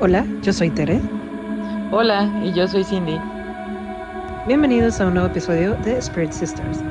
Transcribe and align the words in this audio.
Hola, 0.00 0.24
yo 0.42 0.52
soy 0.52 0.70
Tere. 0.70 1.00
Hola, 1.90 2.30
y 2.44 2.52
yo 2.52 2.68
soy 2.68 2.84
Cindy. 2.84 3.18
Bienvenidos 4.46 5.00
a 5.00 5.08
un 5.08 5.14
nuevo 5.14 5.28
episodio 5.28 5.74
de 5.78 5.98
Spirit 5.98 6.30
Sisters. 6.30 6.84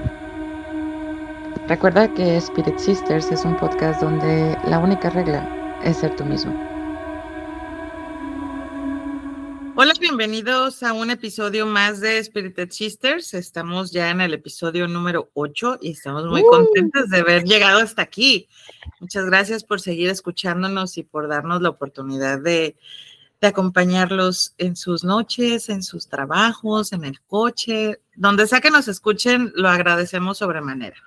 Recuerda 1.70 2.10
que 2.10 2.36
Spirit 2.36 2.78
Sisters 2.78 3.32
es 3.32 3.46
un 3.46 3.56
podcast 3.56 4.02
donde 4.02 4.58
la 4.66 4.80
única 4.80 5.10
regla 5.10 5.48
es 5.86 5.96
ser 5.96 6.18
tú 6.18 6.26
mismo. 6.26 6.67
Bienvenidos 10.18 10.82
a 10.82 10.94
un 10.94 11.12
episodio 11.12 11.68
más 11.68 12.00
de 12.00 12.24
Spirited 12.24 12.72
Sisters. 12.72 13.36
Estamos 13.36 13.92
ya 13.92 14.10
en 14.10 14.20
el 14.20 14.34
episodio 14.34 14.88
número 14.88 15.30
8 15.36 15.78
y 15.80 15.92
estamos 15.92 16.26
muy 16.26 16.42
Uh. 16.42 16.48
contentos 16.50 17.10
de 17.10 17.20
haber 17.20 17.44
llegado 17.44 17.78
hasta 17.82 18.02
aquí. 18.02 18.50
Muchas 19.00 19.26
gracias 19.26 19.64
por 19.64 19.80
seguir 19.80 20.10
escuchándonos 20.10 20.98
y 20.98 21.04
por 21.04 21.28
darnos 21.28 21.62
la 21.62 21.70
oportunidad 21.70 22.42
de, 22.42 22.76
de 23.42 23.48
acompañarlos 23.48 24.56
en 24.58 24.76
sus 24.76 25.04
noches, 25.04 25.70
en 25.70 25.84
sus 25.84 26.08
trabajos, 26.08 26.94
en 26.94 27.04
el 27.04 27.22
coche, 27.22 28.02
donde 28.16 28.48
sea 28.48 28.60
que 28.60 28.72
nos 28.72 28.88
escuchen, 28.88 29.54
lo 29.56 29.70
agradecemos 29.70 30.40
sobremanera. 30.40 30.98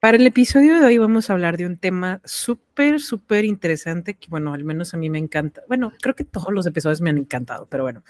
Para 0.00 0.16
el 0.16 0.26
episodio 0.26 0.80
de 0.80 0.86
hoy 0.86 0.96
vamos 0.96 1.28
a 1.28 1.34
hablar 1.34 1.58
de 1.58 1.66
un 1.66 1.76
tema 1.76 2.22
súper, 2.24 3.00
súper 3.00 3.44
interesante 3.44 4.14
que, 4.14 4.28
bueno, 4.28 4.54
al 4.54 4.64
menos 4.64 4.94
a 4.94 4.96
mí 4.96 5.10
me 5.10 5.18
encanta. 5.18 5.60
Bueno, 5.68 5.92
creo 6.00 6.16
que 6.16 6.24
todos 6.24 6.54
los 6.54 6.66
episodios 6.66 7.02
me 7.02 7.10
han 7.10 7.18
encantado, 7.18 7.66
pero 7.66 7.82
bueno, 7.82 8.02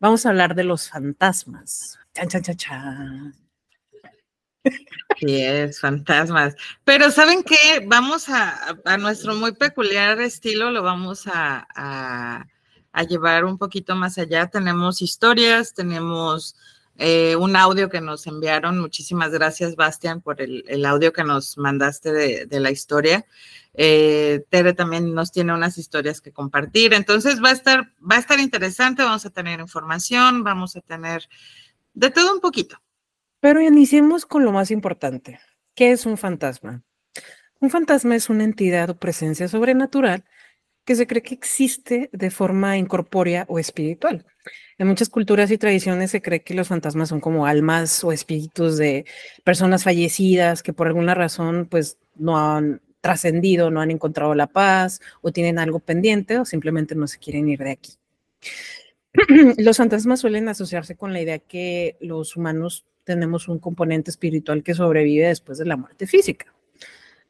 vamos 0.00 0.24
a 0.24 0.30
hablar 0.30 0.54
de 0.54 0.64
los 0.64 0.88
fantasmas. 0.88 1.98
Chan, 2.14 2.28
chan, 2.28 2.42
chan, 2.42 2.56
chan. 2.56 3.34
Sí, 5.18 5.42
es 5.42 5.78
fantasmas. 5.78 6.56
Pero 6.84 7.10
¿saben 7.10 7.42
qué? 7.42 7.84
Vamos 7.86 8.30
a, 8.30 8.74
a 8.86 8.96
nuestro 8.96 9.34
muy 9.34 9.52
peculiar 9.52 10.18
estilo, 10.22 10.70
lo 10.70 10.82
vamos 10.82 11.26
a, 11.26 11.66
a, 11.76 12.46
a 12.92 13.02
llevar 13.02 13.44
un 13.44 13.58
poquito 13.58 13.94
más 13.94 14.16
allá. 14.16 14.46
Tenemos 14.46 15.02
historias, 15.02 15.74
tenemos 15.74 16.56
eh, 16.98 17.36
un 17.36 17.56
audio 17.56 17.88
que 17.88 18.00
nos 18.00 18.26
enviaron. 18.26 18.78
Muchísimas 18.78 19.30
gracias, 19.30 19.76
Bastian, 19.76 20.20
por 20.20 20.40
el, 20.40 20.84
audio 20.84 21.12
que 21.12 21.24
nos 21.24 21.58
mandaste 21.58 22.12
de, 22.12 22.46
de 22.46 22.60
la 22.60 22.70
historia. 22.70 23.26
Eh, 23.74 24.44
Tere 24.48 24.72
también 24.72 25.14
nos 25.14 25.32
tiene 25.32 25.52
unas 25.52 25.76
historias 25.76 26.20
que 26.20 26.32
compartir. 26.32 26.94
Entonces 26.94 27.42
va 27.42 27.50
a 27.50 27.52
estar, 27.52 27.92
va 28.00 28.16
a 28.16 28.20
estar 28.20 28.40
interesante. 28.40 29.02
Vamos 29.02 29.26
a 29.26 29.30
tener 29.30 29.60
información, 29.60 30.42
vamos 30.44 30.76
a 30.76 30.80
tener 30.80 31.28
de 31.92 32.10
todo 32.10 32.32
un 32.32 32.40
poquito. 32.40 32.80
Pero 33.40 33.60
iniciemos 33.60 34.24
con 34.24 34.44
lo 34.44 34.52
más 34.52 34.70
importante. 34.70 35.38
¿Qué 35.74 35.92
es 35.92 36.06
un 36.06 36.16
fantasma? 36.16 36.82
Un 37.60 37.70
fantasma 37.70 38.16
es 38.16 38.30
una 38.30 38.44
entidad 38.44 38.90
o 38.90 38.98
presencia 38.98 39.48
sobrenatural 39.48 40.24
que 40.84 40.94
se 40.94 41.06
cree 41.06 41.22
que 41.22 41.34
existe 41.34 42.08
de 42.12 42.30
forma 42.30 42.78
incorpórea 42.78 43.44
o 43.48 43.58
espiritual. 43.58 44.24
En 44.78 44.88
muchas 44.88 45.08
culturas 45.08 45.50
y 45.50 45.56
tradiciones 45.56 46.10
se 46.10 46.20
cree 46.20 46.42
que 46.42 46.52
los 46.54 46.68
fantasmas 46.68 47.08
son 47.08 47.20
como 47.20 47.46
almas 47.46 48.04
o 48.04 48.12
espíritus 48.12 48.76
de 48.76 49.06
personas 49.42 49.84
fallecidas 49.84 50.62
que 50.62 50.74
por 50.74 50.86
alguna 50.86 51.14
razón 51.14 51.66
pues 51.70 51.96
no 52.14 52.38
han 52.38 52.82
trascendido, 53.00 53.70
no 53.70 53.80
han 53.80 53.90
encontrado 53.90 54.34
la 54.34 54.48
paz 54.48 55.00
o 55.22 55.32
tienen 55.32 55.58
algo 55.58 55.78
pendiente 55.78 56.38
o 56.38 56.44
simplemente 56.44 56.94
no 56.94 57.06
se 57.06 57.18
quieren 57.18 57.48
ir 57.48 57.60
de 57.60 57.70
aquí. 57.70 57.92
Los 59.58 59.78
fantasmas 59.78 60.20
suelen 60.20 60.48
asociarse 60.48 60.96
con 60.96 61.12
la 61.12 61.22
idea 61.22 61.38
que 61.38 61.96
los 62.00 62.36
humanos 62.36 62.84
tenemos 63.04 63.48
un 63.48 63.58
componente 63.58 64.10
espiritual 64.10 64.62
que 64.62 64.74
sobrevive 64.74 65.28
después 65.28 65.56
de 65.58 65.64
la 65.64 65.76
muerte 65.76 66.06
física. 66.06 66.52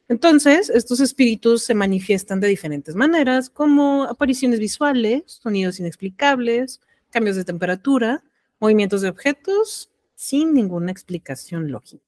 Entonces, 0.09 0.71
estos 0.71 1.01
espíritus 1.01 1.65
se 1.65 1.75
manifiestan 1.75 2.41
de 2.41 2.49
diferentes 2.49 2.95
maneras, 2.95 3.51
como 3.51 4.05
apariciones 4.05 4.59
visuales, 4.59 5.23
sonidos 5.27 5.79
inexplicables, 5.79 6.81
cambios 7.11 7.37
de 7.37 7.45
temperatura, 7.45 8.23
movimientos 8.61 9.03
de 9.03 9.09
objetos, 9.09 9.91
sin 10.15 10.55
ninguna 10.55 10.91
explicación 10.91 11.71
lógica. 11.71 12.07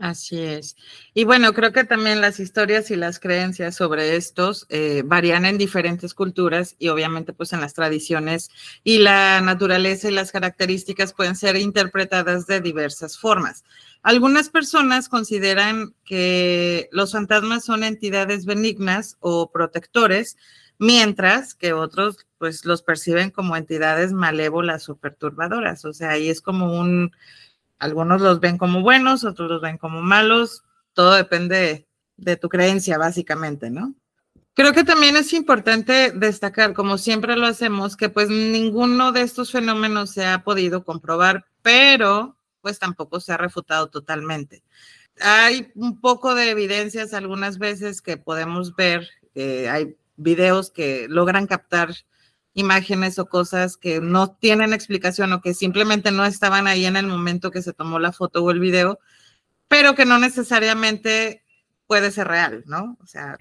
Así 0.00 0.40
es. 0.40 0.76
Y 1.12 1.24
bueno, 1.24 1.52
creo 1.52 1.72
que 1.72 1.84
también 1.84 2.22
las 2.22 2.40
historias 2.40 2.90
y 2.90 2.96
las 2.96 3.20
creencias 3.20 3.76
sobre 3.76 4.16
estos 4.16 4.64
eh, 4.70 5.02
varían 5.04 5.44
en 5.44 5.58
diferentes 5.58 6.14
culturas 6.14 6.74
y 6.78 6.88
obviamente 6.88 7.34
pues 7.34 7.52
en 7.52 7.60
las 7.60 7.74
tradiciones 7.74 8.50
y 8.82 9.00
la 9.00 9.42
naturaleza 9.42 10.08
y 10.08 10.12
las 10.12 10.32
características 10.32 11.12
pueden 11.12 11.36
ser 11.36 11.56
interpretadas 11.56 12.46
de 12.46 12.62
diversas 12.62 13.18
formas. 13.18 13.62
Algunas 14.02 14.48
personas 14.48 15.10
consideran 15.10 15.94
que 16.06 16.88
los 16.92 17.12
fantasmas 17.12 17.66
son 17.66 17.84
entidades 17.84 18.46
benignas 18.46 19.18
o 19.20 19.52
protectores, 19.52 20.38
mientras 20.78 21.54
que 21.54 21.74
otros 21.74 22.26
pues 22.40 22.64
los 22.64 22.80
perciben 22.80 23.30
como 23.30 23.54
entidades 23.54 24.14
malévolas 24.14 24.88
o 24.88 24.96
perturbadoras. 24.96 25.84
O 25.84 25.92
sea, 25.92 26.12
ahí 26.12 26.30
es 26.30 26.40
como 26.40 26.80
un 26.80 27.12
algunos 27.78 28.22
los 28.22 28.40
ven 28.40 28.56
como 28.56 28.80
buenos, 28.80 29.24
otros 29.24 29.50
los 29.50 29.60
ven 29.60 29.76
como 29.76 30.00
malos, 30.00 30.64
todo 30.94 31.12
depende 31.12 31.86
de, 32.16 32.36
tu 32.36 32.48
creencia, 32.48 32.96
básicamente, 32.96 33.68
¿no? 33.68 33.94
Creo 34.54 34.72
que 34.72 34.84
también 34.84 35.18
es 35.18 35.34
importante 35.34 36.12
destacar, 36.12 36.72
como 36.72 36.96
siempre 36.96 37.36
lo 37.36 37.46
hacemos, 37.46 37.94
que 37.94 38.08
pues 38.08 38.30
ninguno 38.30 39.12
de 39.12 39.20
estos 39.20 39.52
fenómenos 39.52 40.10
se 40.10 40.24
ha 40.24 40.42
podido 40.42 40.82
comprobar, 40.82 41.44
pero 41.60 42.38
pues 42.62 42.78
tampoco 42.78 43.20
se 43.20 43.34
ha 43.34 43.36
refutado 43.36 43.88
totalmente. 43.88 44.62
Hay 45.20 45.72
un 45.74 46.00
poco 46.00 46.34
de 46.34 46.50
evidencias 46.50 47.12
algunas 47.12 47.58
veces 47.58 48.00
que 48.00 48.16
podemos 48.16 48.74
ver, 48.76 49.08
hay 49.34 49.94
videos 50.16 50.70
que 50.70 51.06
logran 51.08 51.46
captar 51.46 51.94
imágenes 52.54 53.18
o 53.18 53.26
cosas 53.26 53.76
que 53.76 54.00
no 54.00 54.32
tienen 54.34 54.72
explicación 54.72 55.32
o 55.32 55.40
que 55.40 55.54
simplemente 55.54 56.10
no 56.10 56.24
estaban 56.24 56.66
ahí 56.66 56.86
en 56.86 56.96
el 56.96 57.06
momento 57.06 57.50
que 57.50 57.62
se 57.62 57.72
tomó 57.72 57.98
la 57.98 58.12
foto 58.12 58.44
o 58.44 58.50
el 58.50 58.60
video, 58.60 58.98
pero 59.68 59.94
que 59.94 60.04
no 60.04 60.18
necesariamente 60.18 61.42
puede 61.86 62.10
ser 62.10 62.28
real, 62.28 62.64
¿no? 62.66 62.96
O 63.02 63.06
sea. 63.06 63.36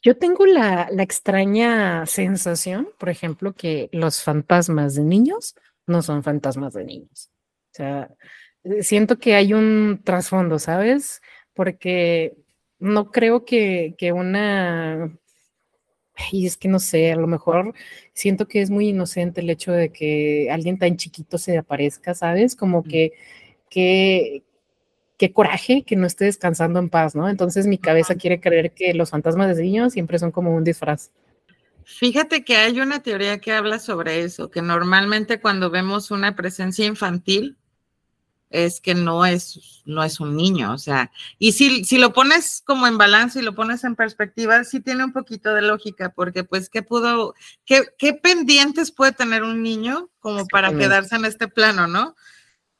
Yo 0.00 0.16
tengo 0.16 0.46
la, 0.46 0.88
la 0.92 1.02
extraña 1.02 2.06
sensación, 2.06 2.88
por 2.98 3.08
ejemplo, 3.08 3.52
que 3.52 3.88
los 3.92 4.22
fantasmas 4.22 4.94
de 4.94 5.02
niños 5.02 5.56
no 5.86 6.02
son 6.02 6.22
fantasmas 6.22 6.74
de 6.74 6.84
niños. 6.84 7.30
O 7.72 7.74
sea, 7.74 8.10
siento 8.80 9.18
que 9.18 9.34
hay 9.34 9.54
un 9.54 10.00
trasfondo, 10.04 10.58
¿sabes? 10.58 11.20
Porque 11.52 12.36
no 12.78 13.10
creo 13.10 13.44
que, 13.44 13.94
que 13.98 14.12
una 14.12 15.18
y 16.32 16.46
es 16.46 16.56
que 16.56 16.68
no 16.68 16.78
sé, 16.78 17.12
a 17.12 17.16
lo 17.16 17.26
mejor 17.26 17.74
siento 18.12 18.48
que 18.48 18.60
es 18.60 18.70
muy 18.70 18.88
inocente 18.88 19.40
el 19.40 19.50
hecho 19.50 19.72
de 19.72 19.90
que 19.90 20.48
alguien 20.50 20.78
tan 20.78 20.96
chiquito 20.96 21.38
se 21.38 21.58
aparezca, 21.58 22.14
¿sabes? 22.14 22.56
Como 22.56 22.82
que, 22.82 23.12
que, 23.70 24.42
qué 25.18 25.32
coraje 25.32 25.82
que 25.82 25.96
no 25.96 26.06
esté 26.06 26.24
descansando 26.24 26.78
en 26.78 26.88
paz, 26.88 27.14
¿no? 27.14 27.28
Entonces 27.28 27.66
mi 27.66 27.78
cabeza 27.78 28.14
quiere 28.14 28.40
creer 28.40 28.72
que 28.72 28.94
los 28.94 29.10
fantasmas 29.10 29.56
de 29.56 29.62
niños 29.62 29.92
siempre 29.92 30.18
son 30.18 30.30
como 30.30 30.54
un 30.54 30.64
disfraz. 30.64 31.10
Fíjate 31.84 32.44
que 32.44 32.56
hay 32.56 32.80
una 32.80 33.02
teoría 33.02 33.38
que 33.38 33.52
habla 33.52 33.78
sobre 33.78 34.22
eso, 34.22 34.50
que 34.50 34.62
normalmente 34.62 35.40
cuando 35.40 35.70
vemos 35.70 36.10
una 36.10 36.36
presencia 36.36 36.84
infantil, 36.86 37.57
es 38.50 38.80
que 38.80 38.94
no 38.94 39.26
es, 39.26 39.82
no 39.84 40.02
es 40.02 40.20
un 40.20 40.36
niño, 40.36 40.72
o 40.72 40.78
sea, 40.78 41.10
y 41.38 41.52
si, 41.52 41.84
si 41.84 41.98
lo 41.98 42.12
pones 42.12 42.62
como 42.64 42.86
en 42.86 42.98
balance 42.98 43.38
y 43.38 43.42
lo 43.42 43.54
pones 43.54 43.84
en 43.84 43.96
perspectiva, 43.96 44.64
sí 44.64 44.80
tiene 44.80 45.04
un 45.04 45.12
poquito 45.12 45.52
de 45.54 45.62
lógica, 45.62 46.12
porque 46.14 46.44
pues, 46.44 46.70
¿qué 46.70 46.82
pudo, 46.82 47.34
qué, 47.64 47.84
qué 47.98 48.14
pendientes 48.14 48.90
puede 48.90 49.12
tener 49.12 49.42
un 49.42 49.62
niño 49.62 50.08
como 50.20 50.46
para 50.46 50.76
quedarse 50.76 51.16
en 51.16 51.24
este 51.24 51.48
plano, 51.48 51.86
no? 51.86 52.16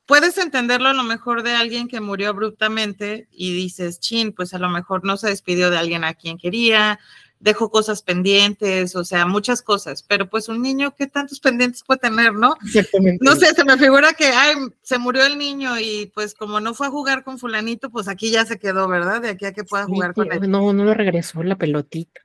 Puedes 0.06 0.38
entenderlo 0.38 0.88
a 0.88 0.94
lo 0.94 1.02
mejor 1.02 1.42
de 1.42 1.54
alguien 1.54 1.86
que 1.86 2.00
murió 2.00 2.30
abruptamente 2.30 3.28
y 3.30 3.52
dices, 3.52 4.00
chin, 4.00 4.32
pues 4.32 4.54
a 4.54 4.58
lo 4.58 4.70
mejor 4.70 5.04
no 5.04 5.18
se 5.18 5.28
despidió 5.28 5.68
de 5.68 5.76
alguien 5.76 6.02
a 6.04 6.14
quien 6.14 6.38
quería, 6.38 6.98
dejó 7.40 7.70
cosas 7.70 8.02
pendientes, 8.02 8.96
o 8.96 9.04
sea, 9.04 9.26
muchas 9.26 9.62
cosas, 9.62 10.02
pero 10.02 10.28
pues 10.28 10.48
un 10.48 10.62
niño, 10.62 10.94
¿qué 10.96 11.06
tantos 11.06 11.40
pendientes 11.40 11.82
puede 11.84 12.00
tener, 12.00 12.34
no? 12.34 12.56
Exactamente. 12.64 13.24
No 13.24 13.36
sé, 13.36 13.54
se 13.54 13.64
me 13.64 13.76
figura 13.76 14.12
que, 14.12 14.26
ay, 14.26 14.56
se 14.82 14.98
murió 14.98 15.24
el 15.24 15.38
niño 15.38 15.78
y 15.78 16.10
pues 16.14 16.34
como 16.34 16.60
no 16.60 16.74
fue 16.74 16.88
a 16.88 16.90
jugar 16.90 17.24
con 17.24 17.38
fulanito, 17.38 17.90
pues 17.90 18.08
aquí 18.08 18.30
ya 18.30 18.44
se 18.44 18.58
quedó, 18.58 18.88
¿verdad? 18.88 19.22
De 19.22 19.30
aquí 19.30 19.46
a 19.46 19.52
que 19.52 19.64
pueda 19.64 19.84
jugar 19.84 20.14
con 20.14 20.32
él. 20.32 20.50
No, 20.50 20.72
no 20.72 20.84
lo 20.84 20.94
regresó 20.94 21.42
la 21.42 21.56
pelotita. 21.56 22.20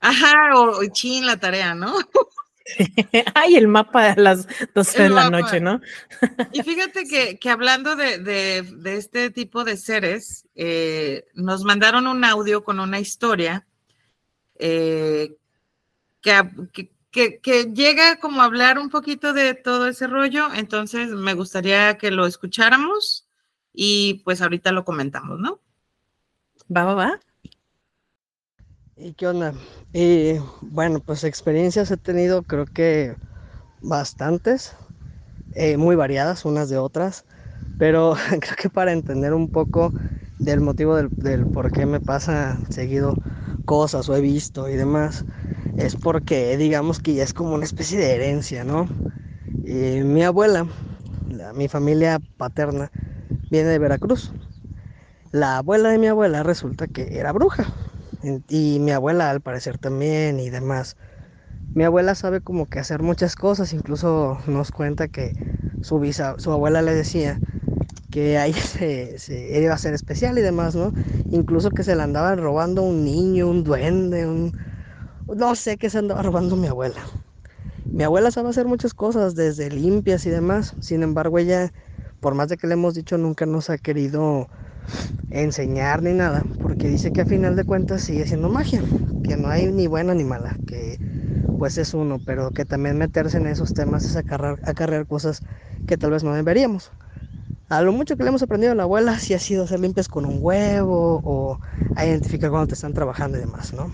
Ajá, 0.00 0.50
o 0.56 0.84
chin 0.86 1.26
la 1.26 1.36
tarea, 1.36 1.74
¿no? 1.74 1.94
Ay, 3.34 3.56
el 3.56 3.68
mapa 3.68 4.12
a 4.12 4.16
las 4.16 4.46
12 4.74 5.02
de 5.04 5.08
la 5.08 5.30
noche, 5.30 5.60
¿no? 5.60 5.80
y 6.52 6.62
fíjate 6.62 7.04
que, 7.04 7.38
que 7.38 7.50
hablando 7.50 7.96
de, 7.96 8.18
de, 8.18 8.62
de, 8.62 8.96
este 8.96 9.30
tipo 9.30 9.64
de 9.64 9.76
seres, 9.76 10.46
eh, 10.54 11.24
nos 11.34 11.64
mandaron 11.64 12.06
un 12.06 12.24
audio 12.24 12.64
con 12.64 12.80
una 12.80 13.00
historia 13.00 13.66
eh, 14.64 15.36
que, 16.20 16.88
que, 17.10 17.40
que, 17.40 17.64
llega 17.74 18.16
como 18.20 18.42
a 18.42 18.44
hablar 18.44 18.78
un 18.78 18.90
poquito 18.90 19.32
de 19.32 19.54
todo 19.54 19.88
ese 19.88 20.06
rollo, 20.06 20.54
entonces 20.54 21.08
me 21.10 21.34
gustaría 21.34 21.98
que 21.98 22.12
lo 22.12 22.26
escucháramos 22.26 23.26
y 23.74 24.22
pues 24.24 24.40
ahorita 24.40 24.70
lo 24.70 24.84
comentamos, 24.84 25.40
¿no? 25.40 25.58
Va, 26.74 26.84
va, 26.84 26.94
va. 26.94 27.20
¿Y 28.96 29.14
qué 29.14 29.26
onda? 29.26 29.52
Y 29.92 30.34
bueno, 30.60 31.00
pues 31.00 31.24
experiencias 31.24 31.90
he 31.90 31.96
tenido 31.96 32.44
creo 32.44 32.66
que 32.66 33.16
bastantes, 33.80 34.76
eh, 35.56 35.76
muy 35.76 35.96
variadas 35.96 36.44
unas 36.44 36.68
de 36.70 36.78
otras, 36.78 37.24
pero 37.78 38.14
creo 38.40 38.56
que 38.56 38.70
para 38.70 38.92
entender 38.92 39.34
un 39.34 39.50
poco 39.50 39.92
del 40.44 40.60
motivo 40.60 40.96
del, 40.96 41.10
del, 41.18 41.46
por 41.46 41.72
qué 41.72 41.86
me 41.86 42.00
pasa 42.00 42.60
seguido 42.70 43.18
cosas 43.64 44.08
o 44.08 44.16
he 44.16 44.20
visto 44.20 44.68
y 44.68 44.76
demás, 44.76 45.26
es 45.76 45.96
porque 45.96 46.56
digamos 46.56 47.00
que 47.00 47.14
ya 47.14 47.24
es 47.24 47.32
como 47.34 47.54
una 47.54 47.64
especie 47.64 47.98
de 47.98 48.14
herencia, 48.14 48.64
¿no? 48.64 48.88
Y 49.64 50.02
mi 50.04 50.22
abuela, 50.24 50.66
la, 51.30 51.52
mi 51.52 51.68
familia 51.68 52.20
paterna, 52.36 52.90
viene 53.50 53.68
de 53.70 53.78
Veracruz. 53.78 54.32
La 55.32 55.58
abuela 55.58 55.90
de 55.90 55.98
mi 55.98 56.06
abuela 56.08 56.42
resulta 56.42 56.86
que 56.88 57.18
era 57.18 57.32
bruja. 57.32 57.70
Y 58.48 58.78
mi 58.80 58.92
abuela 58.92 59.30
al 59.30 59.40
parecer 59.40 59.78
también 59.78 60.38
y 60.40 60.50
demás. 60.50 60.96
Mi 61.74 61.84
abuela 61.84 62.14
sabe 62.14 62.40
como 62.40 62.66
que 62.68 62.78
hacer 62.80 63.02
muchas 63.02 63.36
cosas, 63.36 63.72
incluso 63.72 64.38
nos 64.46 64.70
cuenta 64.72 65.08
que 65.08 65.34
su, 65.80 65.98
visa, 66.00 66.36
su 66.38 66.52
abuela 66.52 66.82
le 66.82 66.94
decía 66.94 67.40
que 68.12 68.38
ahí 68.38 68.52
se, 68.76 69.18
se, 69.18 69.60
iba 69.60 69.74
a 69.74 69.78
ser 69.78 69.94
especial 69.94 70.38
y 70.38 70.42
demás, 70.42 70.76
¿no? 70.76 70.92
Incluso 71.32 71.70
que 71.70 71.82
se 71.82 71.96
le 71.96 72.02
andaba 72.02 72.36
robando 72.36 72.82
un 72.82 73.04
niño, 73.04 73.48
un 73.48 73.64
duende, 73.64 74.26
un... 74.28 74.52
No 75.34 75.54
sé 75.56 75.78
qué 75.78 75.90
se 75.90 75.98
andaba 75.98 76.22
robando 76.22 76.54
mi 76.56 76.68
abuela. 76.68 77.00
Mi 77.86 78.04
abuela 78.04 78.30
sabe 78.30 78.50
hacer 78.50 78.66
muchas 78.66 78.94
cosas, 78.94 79.34
desde 79.34 79.70
limpias 79.70 80.26
y 80.26 80.30
demás. 80.30 80.76
Sin 80.80 81.02
embargo, 81.02 81.38
ella, 81.38 81.72
por 82.20 82.34
más 82.34 82.48
de 82.48 82.58
que 82.58 82.66
le 82.66 82.74
hemos 82.74 82.94
dicho, 82.94 83.16
nunca 83.16 83.46
nos 83.46 83.70
ha 83.70 83.78
querido 83.78 84.48
enseñar 85.30 86.02
ni 86.02 86.12
nada, 86.12 86.44
porque 86.60 86.88
dice 86.88 87.12
que 87.12 87.22
a 87.22 87.26
final 87.26 87.56
de 87.56 87.64
cuentas 87.64 88.02
sigue 88.02 88.26
siendo 88.26 88.50
magia, 88.50 88.82
que 89.24 89.36
no 89.36 89.48
hay 89.48 89.72
ni 89.72 89.86
buena 89.86 90.14
ni 90.14 90.24
mala, 90.24 90.58
que 90.66 91.00
pues 91.58 91.78
es 91.78 91.94
uno, 91.94 92.20
pero 92.26 92.50
que 92.50 92.64
también 92.66 92.98
meterse 92.98 93.38
en 93.38 93.46
esos 93.46 93.72
temas 93.72 94.04
es 94.04 94.16
acarrear, 94.16 94.58
acarrear 94.64 95.06
cosas 95.06 95.42
que 95.86 95.96
tal 95.96 96.10
vez 96.10 96.24
no 96.24 96.34
deberíamos. 96.34 96.92
A 97.72 97.80
lo 97.80 97.90
mucho 97.90 98.18
que 98.18 98.22
le 98.22 98.28
hemos 98.28 98.42
aprendido 98.42 98.72
a 98.72 98.74
la 98.74 98.82
abuela 98.82 99.18
si 99.18 99.32
ha 99.32 99.38
sido 99.38 99.64
hacer 99.64 99.80
limpias 99.80 100.06
con 100.06 100.26
un 100.26 100.40
huevo 100.42 101.22
o 101.24 101.58
identificar 101.96 102.50
cuando 102.50 102.66
te 102.66 102.74
están 102.74 102.92
trabajando 102.92 103.38
y 103.38 103.40
demás, 103.40 103.72
¿no? 103.72 103.90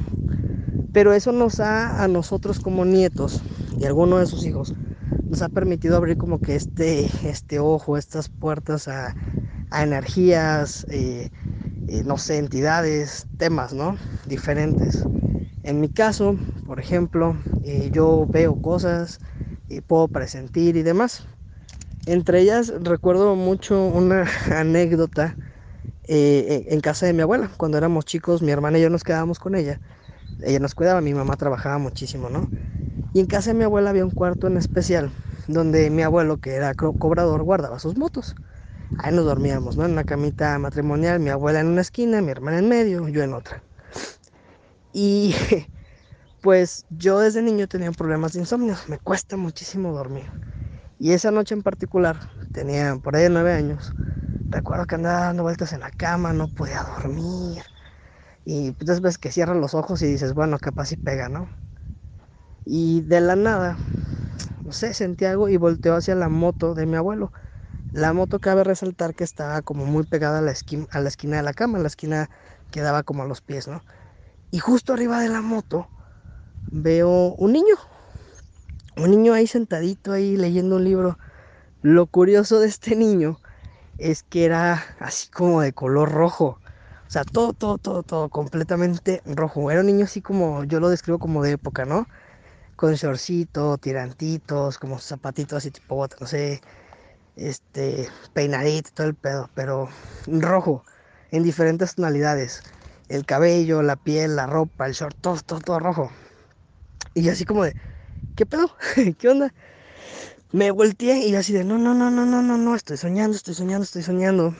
Pero 0.93 1.13
eso 1.13 1.31
nos 1.31 1.61
ha 1.61 2.03
a 2.03 2.09
nosotros 2.09 2.59
como 2.59 2.85
nietos 2.85 3.41
y 3.79 3.85
algunos 3.85 4.19
de 4.19 4.27
sus 4.27 4.45
hijos 4.45 4.75
nos 5.31 5.43
ha 5.43 5.49
permitido 5.49 5.97
abrir 5.97 6.17
como 6.17 6.41
que 6.41 6.57
este, 6.57 7.09
este 7.23 7.61
ojo, 7.61 7.97
estas 7.97 8.29
puertas 8.29 8.89
a, 8.89 9.15
energías, 9.73 10.85
eh, 10.91 11.31
eh, 11.87 12.03
no 12.05 12.19
sé, 12.19 12.39
entidades, 12.39 13.29
temas, 13.37 13.75
¿no? 13.75 13.97
Diferentes. 14.27 15.05
En 15.63 15.81
mi 15.81 15.89
caso, 15.89 16.35
por 16.67 16.81
ejemplo, 16.81 17.37
eh, 17.63 17.91
yo 17.93 18.27
veo 18.29 18.61
cosas, 18.61 19.21
puedo 19.87 20.09
presentir 20.09 20.77
y 20.77 20.83
demás. 20.83 21.29
Entre 22.09 22.41
ellas 22.41 22.73
recuerdo 22.81 23.35
mucho 23.37 23.85
una 23.85 24.27
anécdota 24.51 25.37
en 26.05 26.81
casa 26.81 27.07
de 27.07 27.13
mi 27.13 27.23
abuela. 27.23 27.51
Cuando 27.59 27.79
éramos 27.79 28.05
chicos, 28.07 28.43
mi 28.43 28.51
hermana 28.53 28.79
y 28.79 28.83
yo 28.83 28.91
nos 28.91 29.05
quedábamos 29.05 29.39
con 29.39 29.55
ella. 29.55 29.81
Ella 30.41 30.61
nos 30.61 30.75
cuidaba, 30.75 31.01
mi 31.03 31.15
mamá 31.15 31.37
trabajaba 31.37 31.79
muchísimo, 31.79 32.31
¿no? 32.31 32.51
Y 33.13 33.21
en 33.21 33.27
casa 33.27 33.51
de 33.51 33.55
mi 33.59 33.65
abuela 33.65 33.91
había 33.91 34.05
un 34.05 34.13
cuarto 34.13 34.49
en 34.49 34.57
especial 34.59 35.13
donde 35.49 35.91
mi 35.91 36.03
abuelo, 36.03 36.39
que 36.39 36.55
era 36.55 36.75
cobrador, 36.75 37.43
guardaba 37.45 37.79
sus 37.79 37.97
motos. 37.97 38.35
Ahí 38.97 39.15
nos 39.15 39.27
dormíamos, 39.27 39.77
¿no? 39.77 39.87
En 39.87 39.93
una 39.93 40.05
camita 40.05 40.59
matrimonial, 40.59 41.21
mi 41.21 41.31
abuela 41.31 41.61
en 41.61 41.69
una 41.69 41.83
esquina, 41.83 42.23
mi 42.23 42.33
hermana 42.33 42.59
en 42.61 42.69
medio, 42.69 43.09
yo 43.09 43.23
en 43.23 43.35
otra. 43.35 43.65
Y 44.93 45.35
pues 46.43 46.87
yo 46.91 47.21
desde 47.21 47.43
niño 47.43 47.69
tenía 47.69 47.93
problemas 47.93 48.33
de 48.35 48.41
insomnio, 48.41 48.77
me 48.89 48.99
cuesta 48.99 49.37
muchísimo 49.37 49.93
dormir. 49.93 50.31
Y 50.99 51.13
esa 51.13 51.31
noche 51.31 51.55
en 51.55 51.63
particular, 51.63 52.21
tenía 52.53 52.97
por 52.97 53.17
ahí 53.17 53.29
nueve 53.31 53.53
años, 53.53 53.95
recuerdo 54.51 54.87
que 54.87 54.97
andaba 54.97 55.27
dando 55.27 55.45
vueltas 55.45 55.73
en 55.73 55.81
la 55.81 55.91
cama, 55.91 56.33
no 56.33 56.49
podía 56.49 56.83
dormir. 56.83 57.63
Y 58.45 58.69
entonces 58.69 59.01
ves 59.01 59.19
que 59.19 59.31
cierras 59.31 59.57
los 59.57 59.75
ojos 59.75 60.03
y 60.03 60.07
dices, 60.07 60.35
bueno, 60.35 60.59
capaz 60.59 60.87
si 60.87 60.97
pega, 60.97 61.29
¿no? 61.29 61.51
Y 62.65 63.03
de 63.03 63.21
la 63.21 63.37
nada, 63.37 63.79
no 64.65 64.73
sé, 64.73 64.95
sentí 64.95 65.25
algo 65.25 65.49
y 65.49 65.57
volteó 65.57 65.95
hacia 65.95 66.15
la 66.15 66.29
moto 66.29 66.75
de 66.75 66.87
mi 66.87 66.97
abuelo. 66.97 67.33
La 67.93 68.13
moto 68.13 68.41
cabe 68.41 68.65
resaltar 68.65 69.15
que 69.15 69.25
estaba 69.25 69.63
como 69.63 69.87
muy 69.87 70.05
pegada 70.05 70.41
a 70.41 70.43
la, 70.43 70.51
esquina, 70.53 70.87
a 70.91 71.01
la 71.01 71.09
esquina 71.09 71.39
de 71.39 71.43
la 71.45 71.55
cama, 71.55 71.79
la 71.79 71.89
esquina 71.89 72.31
que 72.71 72.81
daba 72.83 73.03
como 73.03 73.23
a 73.23 73.27
los 73.27 73.41
pies, 73.41 73.69
¿no? 73.69 73.83
Y 74.51 74.59
justo 74.59 74.93
arriba 74.95 75.21
de 75.21 75.29
la 75.29 75.43
moto 75.43 75.91
veo 76.71 77.35
un 77.37 77.53
niño, 77.53 77.77
un 78.99 79.11
niño 79.11 79.33
ahí 79.33 79.47
sentadito 79.47 80.13
ahí 80.13 80.37
leyendo 80.37 80.77
un 80.77 80.85
libro. 80.85 81.19
Lo 81.83 82.07
curioso 82.07 82.61
de 82.61 82.69
este 82.69 82.97
niño 82.97 83.39
es 83.99 84.23
que 84.25 84.45
era 84.45 84.85
así 84.99 85.29
como 85.31 85.61
de 85.61 85.73
color 85.73 86.11
rojo. 86.13 86.59
O 87.07 87.11
sea, 87.11 87.25
todo, 87.25 87.53
todo, 87.53 87.79
todo, 87.79 88.03
todo 88.03 88.29
completamente 88.29 89.23
rojo. 89.25 89.71
Era 89.71 89.81
un 89.81 89.87
niño 89.87 90.05
así 90.05 90.21
como, 90.21 90.65
yo 90.65 90.81
lo 90.81 90.89
describo 90.91 91.19
como 91.19 91.43
de 91.43 91.53
época, 91.53 91.85
¿no? 91.85 92.07
Con 92.77 92.95
shortcito, 92.95 93.79
tirantitos, 93.79 94.79
como 94.79 94.99
zapatitos 94.99 95.59
así 95.59 95.71
tipo 95.71 95.97
bota, 95.97 96.17
no 96.21 96.27
sé, 96.27 96.61
este, 97.37 98.09
peinadito 98.35 98.91
todo 98.95 99.07
el 99.07 99.15
pedo, 99.15 99.51
pero 99.55 99.89
rojo, 100.27 100.85
en 101.31 101.43
diferentes 101.45 101.95
tonalidades. 101.95 102.63
El 103.09 103.25
cabello, 103.25 103.83
la 103.83 103.97
piel, 103.97 104.37
la 104.37 104.47
ropa, 104.47 104.87
el 104.87 104.93
short, 104.93 105.17
todo, 105.21 105.39
todo, 105.47 105.61
todo 105.61 105.79
rojo. 105.79 106.11
Y 107.15 107.29
así 107.29 107.45
como 107.45 107.65
de, 107.65 107.75
¿qué 108.35 108.47
pedo? 108.47 108.71
¿Qué 109.19 109.29
onda? 109.29 109.53
Me 110.53 110.71
volteé 110.71 111.27
y 111.27 111.35
así 111.35 111.53
de, 111.53 111.65
no, 111.65 111.77
no, 111.77 111.95
no, 111.95 112.11
no, 112.11 112.25
no, 112.25 112.43
no, 112.43 112.57
no, 112.57 112.75
estoy 112.75 112.97
soñando, 112.97 113.37
estoy 113.37 113.55
soñando, 113.55 113.85
estoy 113.85 114.03
soñando. 114.03 114.55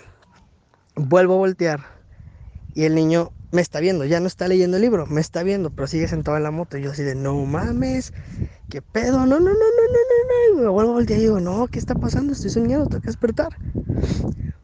Vuelvo 0.97 1.35
a 1.35 1.39
voltear 1.39 1.87
y 2.75 2.85
el 2.85 2.95
niño 2.95 3.33
me 3.51 3.63
está 3.63 3.81
viendo, 3.81 4.05
ya 4.05 4.21
no 4.21 4.27
está 4.27 4.49
leyendo 4.49 4.77
el 4.77 4.83
libro, 4.83 5.07
me 5.07 5.21
está 5.21 5.43
viendo, 5.43 5.71
pero 5.71 5.87
sigue 5.87 6.09
sentado 6.09 6.37
en 6.37 6.43
la 6.43 6.51
moto. 6.51 6.77
Y 6.77 6.83
yo 6.83 6.91
así 6.91 7.03
de, 7.03 7.15
no 7.15 7.35
mames, 7.47 8.13
¿qué 8.69 8.83
pedo? 8.83 9.21
No, 9.21 9.27
no, 9.27 9.41
no, 9.41 9.47
no, 9.47 9.55
no, 9.55 10.55
no, 10.55 10.57
no. 10.57 10.63
Me 10.63 10.69
vuelvo 10.69 10.91
a 10.91 10.95
voltear 10.95 11.21
y 11.21 11.23
digo, 11.23 11.41
no, 11.41 11.69
¿qué 11.69 11.79
está 11.79 11.95
pasando? 11.95 12.33
Estoy 12.35 12.51
soñando, 12.51 12.87
tengo 12.87 13.01
que 13.01 13.11
despertar. 13.11 13.59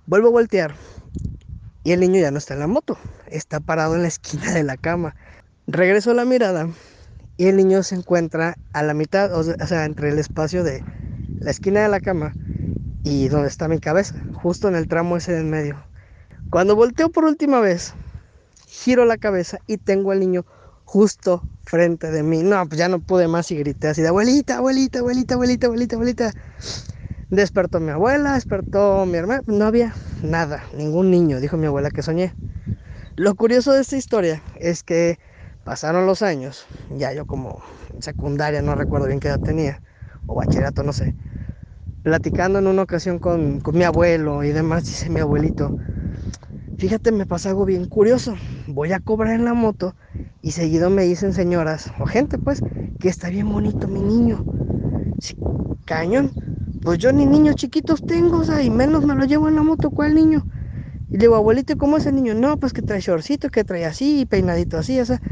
Vuelvo 0.06 0.28
a 0.28 0.32
voltear 0.32 0.74
y 1.82 1.92
el 1.92 2.00
niño 2.00 2.20
ya 2.20 2.30
no 2.30 2.38
está 2.38 2.54
en 2.54 2.60
la 2.60 2.66
moto, 2.66 2.98
está 3.26 3.60
parado 3.60 3.94
en 3.94 4.02
la 4.02 4.08
esquina 4.08 4.52
de 4.52 4.62
la 4.62 4.76
cama. 4.76 5.16
Regreso 5.66 6.12
la 6.12 6.26
mirada 6.26 6.68
y 7.36 7.46
el 7.46 7.56
niño 7.56 7.82
se 7.82 7.96
encuentra 7.96 8.56
a 8.72 8.82
la 8.82 8.94
mitad, 8.94 9.32
o 9.34 9.42
sea, 9.42 9.84
entre 9.84 10.10
el 10.10 10.18
espacio 10.18 10.62
de 10.62 10.84
la 11.40 11.50
esquina 11.50 11.82
de 11.82 11.88
la 11.88 12.00
cama 12.00 12.32
y 13.02 13.28
donde 13.28 13.48
está 13.48 13.68
mi 13.68 13.78
cabeza, 13.78 14.14
justo 14.34 14.68
en 14.68 14.76
el 14.76 14.88
tramo 14.88 15.16
ese 15.16 15.32
de 15.32 15.40
en 15.40 15.50
medio. 15.50 15.84
Cuando 16.50 16.76
volteo 16.76 17.10
por 17.10 17.24
última 17.24 17.60
vez, 17.60 17.94
giro 18.66 19.04
la 19.04 19.18
cabeza 19.18 19.58
y 19.66 19.76
tengo 19.78 20.12
al 20.12 20.20
niño 20.20 20.44
justo 20.84 21.42
frente 21.64 22.10
de 22.10 22.22
mí. 22.22 22.42
No, 22.42 22.66
pues 22.66 22.78
ya 22.78 22.88
no 22.88 23.00
pude 23.00 23.28
más 23.28 23.50
y 23.50 23.56
grité 23.56 23.88
así 23.88 24.02
de 24.02 24.08
abuelita, 24.08 24.58
abuelita, 24.58 25.00
abuelita, 25.00 25.34
abuelita, 25.34 25.66
abuelita, 25.66 25.96
abuelita. 25.96 26.32
Despertó 27.30 27.80
mi 27.80 27.90
abuela, 27.90 28.34
despertó 28.34 29.04
mi 29.06 29.16
hermana. 29.16 29.42
No 29.46 29.64
había 29.64 29.94
nada, 30.22 30.62
ningún 30.76 31.10
niño, 31.10 31.40
dijo 31.40 31.56
mi 31.56 31.66
abuela 31.66 31.90
que 31.90 32.02
soñé. 32.02 32.32
Lo 33.16 33.34
curioso 33.34 33.72
de 33.72 33.80
esta 33.80 33.96
historia 33.96 34.42
es 34.60 34.82
que 34.82 35.18
pasaron 35.64 36.06
los 36.06 36.22
años, 36.22 36.66
ya 36.90 37.12
yo 37.12 37.26
como 37.26 37.62
secundaria, 38.00 38.62
no 38.62 38.74
recuerdo 38.76 39.06
bien 39.08 39.20
qué 39.20 39.28
edad 39.28 39.40
tenía, 39.40 39.82
o 40.26 40.36
bachillerato, 40.36 40.82
no 40.82 40.92
sé. 40.92 41.16
Platicando 42.02 42.58
en 42.60 42.66
una 42.68 42.82
ocasión 42.82 43.18
con, 43.20 43.60
con 43.60 43.76
mi 43.76 43.84
abuelo 43.84 44.44
y 44.44 44.50
demás, 44.52 44.86
dice 44.86 45.10
mi 45.10 45.20
abuelito, 45.20 45.74
Fíjate, 46.76 47.10
me 47.12 47.26
pasa 47.26 47.48
algo 47.50 47.64
bien 47.64 47.86
curioso. 47.86 48.36
Voy 48.66 48.92
a 48.92 49.00
cobrar 49.00 49.34
en 49.34 49.44
la 49.44 49.54
moto 49.54 49.96
y 50.40 50.52
seguido 50.52 50.90
me 50.90 51.02
dicen 51.04 51.32
señoras 51.32 51.92
o 51.98 52.06
gente 52.06 52.38
pues 52.38 52.62
que 52.98 53.08
está 53.08 53.28
bien 53.28 53.50
bonito 53.50 53.88
mi 53.88 54.00
niño. 54.02 54.44
cañón. 55.84 56.32
Pues 56.80 56.98
yo 56.98 57.12
ni 57.12 57.24
niños 57.26 57.56
chiquitos 57.56 58.04
tengo, 58.04 58.38
o 58.40 58.44
sea, 58.44 58.62
y 58.62 58.70
menos 58.70 59.04
me 59.06 59.14
lo 59.14 59.24
llevo 59.24 59.48
en 59.48 59.56
la 59.56 59.62
moto, 59.62 59.90
¿cuál 59.90 60.14
niño? 60.14 60.46
Y 61.10 61.18
le 61.18 61.22
digo, 61.22 61.36
abuelito, 61.36 61.76
¿cómo 61.78 61.98
es 61.98 62.06
el 62.06 62.16
niño? 62.16 62.34
No, 62.34 62.58
pues 62.58 62.72
que 62.72 62.82
trae 62.82 63.00
shortcito, 63.00 63.50
que 63.50 63.64
trae 63.64 63.86
así, 63.86 64.26
peinadito 64.26 64.78
así, 64.78 65.00
o 65.00 65.06
sea. 65.06 65.22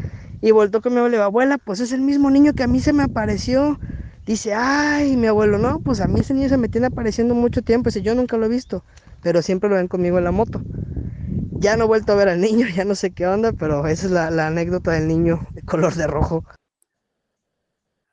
Y 0.42 0.50
voltó 0.50 0.82
con 0.82 0.92
mi 0.92 0.98
abuelo, 0.98 1.22
abuela, 1.22 1.56
pues 1.56 1.78
es 1.78 1.92
el 1.92 2.00
mismo 2.00 2.28
niño 2.28 2.52
que 2.52 2.64
a 2.64 2.66
mí 2.66 2.80
se 2.80 2.92
me 2.92 3.04
apareció. 3.04 3.78
Dice, 4.26 4.52
ay, 4.54 5.16
mi 5.16 5.28
abuelo, 5.28 5.56
no, 5.56 5.80
pues 5.80 6.00
a 6.00 6.08
mí 6.08 6.20
ese 6.20 6.34
niño 6.34 6.48
se 6.48 6.58
me 6.58 6.68
tiene 6.68 6.88
apareciendo 6.88 7.34
mucho 7.34 7.62
tiempo, 7.62 7.90
y 7.94 8.02
yo 8.02 8.14
nunca 8.16 8.36
lo 8.36 8.46
he 8.46 8.48
visto, 8.48 8.84
pero 9.22 9.40
siempre 9.40 9.70
lo 9.70 9.76
ven 9.76 9.86
conmigo 9.86 10.18
en 10.18 10.24
la 10.24 10.32
moto. 10.32 10.60
Ya 11.52 11.76
no 11.76 11.84
he 11.84 11.86
vuelto 11.86 12.12
a 12.12 12.16
ver 12.16 12.28
al 12.28 12.40
niño, 12.40 12.66
ya 12.74 12.84
no 12.84 12.96
sé 12.96 13.12
qué 13.12 13.26
onda, 13.26 13.52
pero 13.52 13.86
esa 13.86 14.06
es 14.06 14.12
la, 14.12 14.46
anécdota 14.48 14.90
del 14.90 15.06
niño 15.06 15.46
de 15.52 15.62
color 15.62 15.94
de 15.94 16.08
rojo. 16.08 16.44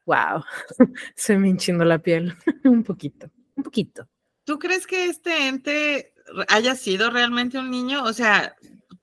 Wow, 0.06 0.44
se 1.16 1.36
me 1.36 1.50
hinchando 1.50 1.84
la 1.84 1.98
piel 1.98 2.36
un 2.64 2.84
poquito, 2.84 3.32
un 3.56 3.64
poquito. 3.64 4.08
¿Tú 4.44 4.60
crees 4.60 4.86
que 4.86 5.06
este 5.06 5.48
ente 5.48 6.14
haya 6.48 6.76
sido 6.76 7.10
realmente 7.10 7.58
un 7.58 7.72
niño? 7.72 8.04
O 8.04 8.14
sea, 8.14 8.56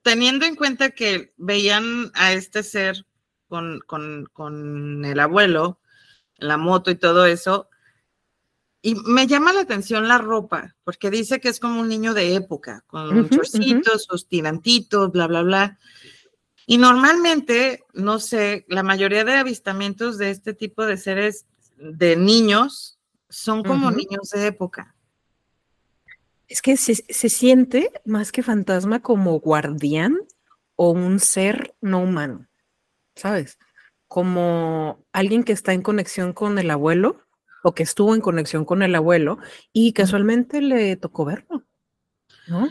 teniendo 0.02 0.46
en 0.46 0.54
cuenta 0.54 0.90
que 0.90 1.32
veían 1.36 2.12
a 2.14 2.32
este 2.32 2.62
ser 2.62 3.04
con, 3.48 3.80
con, 3.86 4.28
con 4.32 5.04
el 5.04 5.20
abuelo, 5.20 5.80
la 6.36 6.56
moto 6.56 6.90
y 6.90 6.96
todo 6.96 7.26
eso. 7.26 7.68
Y 8.82 8.94
me 8.94 9.26
llama 9.26 9.52
la 9.52 9.62
atención 9.62 10.06
la 10.06 10.18
ropa, 10.18 10.76
porque 10.84 11.10
dice 11.10 11.40
que 11.40 11.48
es 11.48 11.58
como 11.58 11.80
un 11.80 11.88
niño 11.88 12.14
de 12.14 12.34
época, 12.36 12.84
con 12.86 13.16
Ujú, 13.16 13.30
chorcitos, 13.30 14.04
sus 14.04 14.28
tirantitos, 14.28 15.10
bla, 15.10 15.26
bla, 15.26 15.42
bla. 15.42 15.78
Y 16.66 16.78
normalmente, 16.78 17.84
no 17.94 18.18
sé, 18.18 18.64
la 18.68 18.82
mayoría 18.82 19.24
de 19.24 19.34
avistamientos 19.34 20.18
de 20.18 20.30
este 20.30 20.54
tipo 20.54 20.84
de 20.84 20.96
seres, 20.96 21.46
de 21.76 22.16
niños, 22.16 22.98
son 23.28 23.62
como 23.62 23.90
niños 23.90 24.30
de 24.30 24.46
época. 24.46 24.94
Es 26.48 26.62
que 26.62 26.76
se, 26.76 26.94
se 26.94 27.28
siente 27.28 27.90
más 28.04 28.30
que 28.30 28.42
fantasma 28.42 29.00
como 29.02 29.40
guardián 29.40 30.16
o 30.76 30.90
un 30.90 31.18
ser 31.18 31.74
no 31.80 32.00
humano, 32.00 32.46
¿sabes? 33.16 33.58
Como 34.06 35.04
alguien 35.12 35.42
que 35.42 35.52
está 35.52 35.72
en 35.72 35.82
conexión 35.82 36.32
con 36.32 36.58
el 36.58 36.70
abuelo 36.70 37.26
o 37.64 37.74
que 37.74 37.82
estuvo 37.82 38.14
en 38.14 38.20
conexión 38.20 38.64
con 38.64 38.82
el 38.82 38.94
abuelo 38.94 39.38
y 39.72 39.92
casualmente 39.92 40.60
le 40.60 40.96
tocó 40.96 41.24
verlo, 41.24 41.64
¿no? 42.46 42.68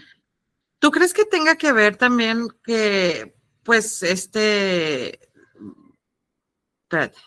¿Tú 0.79 0.91
crees 0.91 1.13
que 1.13 1.25
tenga 1.25 1.57
que 1.57 1.73
ver 1.73 1.97
también 1.97 2.47
que, 2.63 3.35
pues, 3.63 4.03
este... 4.03 5.19
Espérate. 6.83 7.17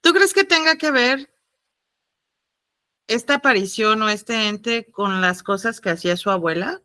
¿Tú 0.00 0.12
crees 0.12 0.34
que 0.34 0.44
tenga 0.44 0.76
que 0.76 0.90
ver 0.90 1.30
esta 3.06 3.36
aparición 3.36 4.02
o 4.02 4.08
este 4.08 4.48
ente 4.48 4.90
con 4.90 5.20
las 5.20 5.42
cosas 5.42 5.80
que 5.80 5.90
hacía 5.90 6.16
su 6.16 6.30
abuela? 6.30 6.82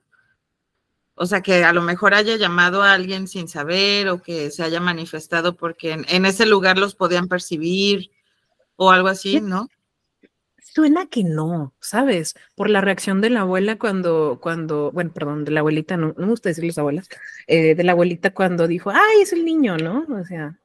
O 1.15 1.25
sea, 1.25 1.41
que 1.41 1.63
a 1.63 1.73
lo 1.73 1.81
mejor 1.81 2.13
haya 2.13 2.35
llamado 2.37 2.81
a 2.83 2.93
alguien 2.93 3.27
sin 3.27 3.47
saber 3.47 4.07
o 4.09 4.21
que 4.21 4.49
se 4.49 4.63
haya 4.63 4.79
manifestado 4.79 5.55
porque 5.55 5.91
en, 5.91 6.05
en 6.09 6.25
ese 6.25 6.45
lugar 6.45 6.77
los 6.77 6.95
podían 6.95 7.27
percibir 7.27 8.11
o 8.75 8.91
algo 8.91 9.07
así, 9.09 9.33
Sí. 9.33 9.41
¿no? 9.41 9.67
Suena 10.63 11.05
que 11.07 11.23
no, 11.25 11.73
¿sabes? 11.81 12.33
Por 12.55 12.69
la 12.69 12.79
reacción 12.79 13.19
de 13.19 13.29
la 13.29 13.41
abuela 13.41 13.77
cuando, 13.77 14.39
cuando, 14.41 14.89
bueno, 14.93 15.11
perdón, 15.11 15.43
de 15.43 15.51
la 15.51 15.59
abuelita, 15.59 15.97
no, 15.97 16.13
no 16.17 16.25
me 16.25 16.27
gusta 16.31 16.47
decir 16.49 16.63
las 16.63 16.77
abuelas, 16.77 17.09
eh, 17.47 17.75
de 17.75 17.83
la 17.83 17.91
abuelita 17.91 18.33
cuando 18.33 18.67
dijo, 18.69 18.89
ay, 18.89 19.21
es 19.21 19.33
el 19.33 19.43
niño, 19.43 19.75
¿no? 19.77 20.05
O 20.09 20.23
sea, 20.23 20.57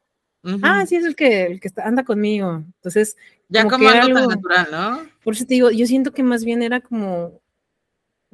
Ujú. 0.45 0.61
ah, 0.63 0.87
sí, 0.87 0.95
es 0.95 1.05
el 1.05 1.17
que, 1.17 1.47
el 1.47 1.59
que 1.61 1.67
está, 1.67 1.85
anda 1.89 2.05
conmigo. 2.05 2.63
Entonces, 2.77 3.17
ya 3.49 3.65
como 3.65 3.79
como, 3.79 3.85
que 3.91 3.97
era 3.97 4.05
algo 4.05 4.15
tan 4.15 4.23
algo- 4.23 4.35
natural, 4.37 4.69
¿no? 4.71 5.11
por 5.25 5.35
eso 5.35 5.45
te 5.45 5.55
digo, 5.55 5.71
yo 5.73 5.87
siento 5.87 6.13
que 6.13 6.23
más 6.23 6.45
bien 6.45 6.63
era 6.63 6.81
como, 6.81 7.41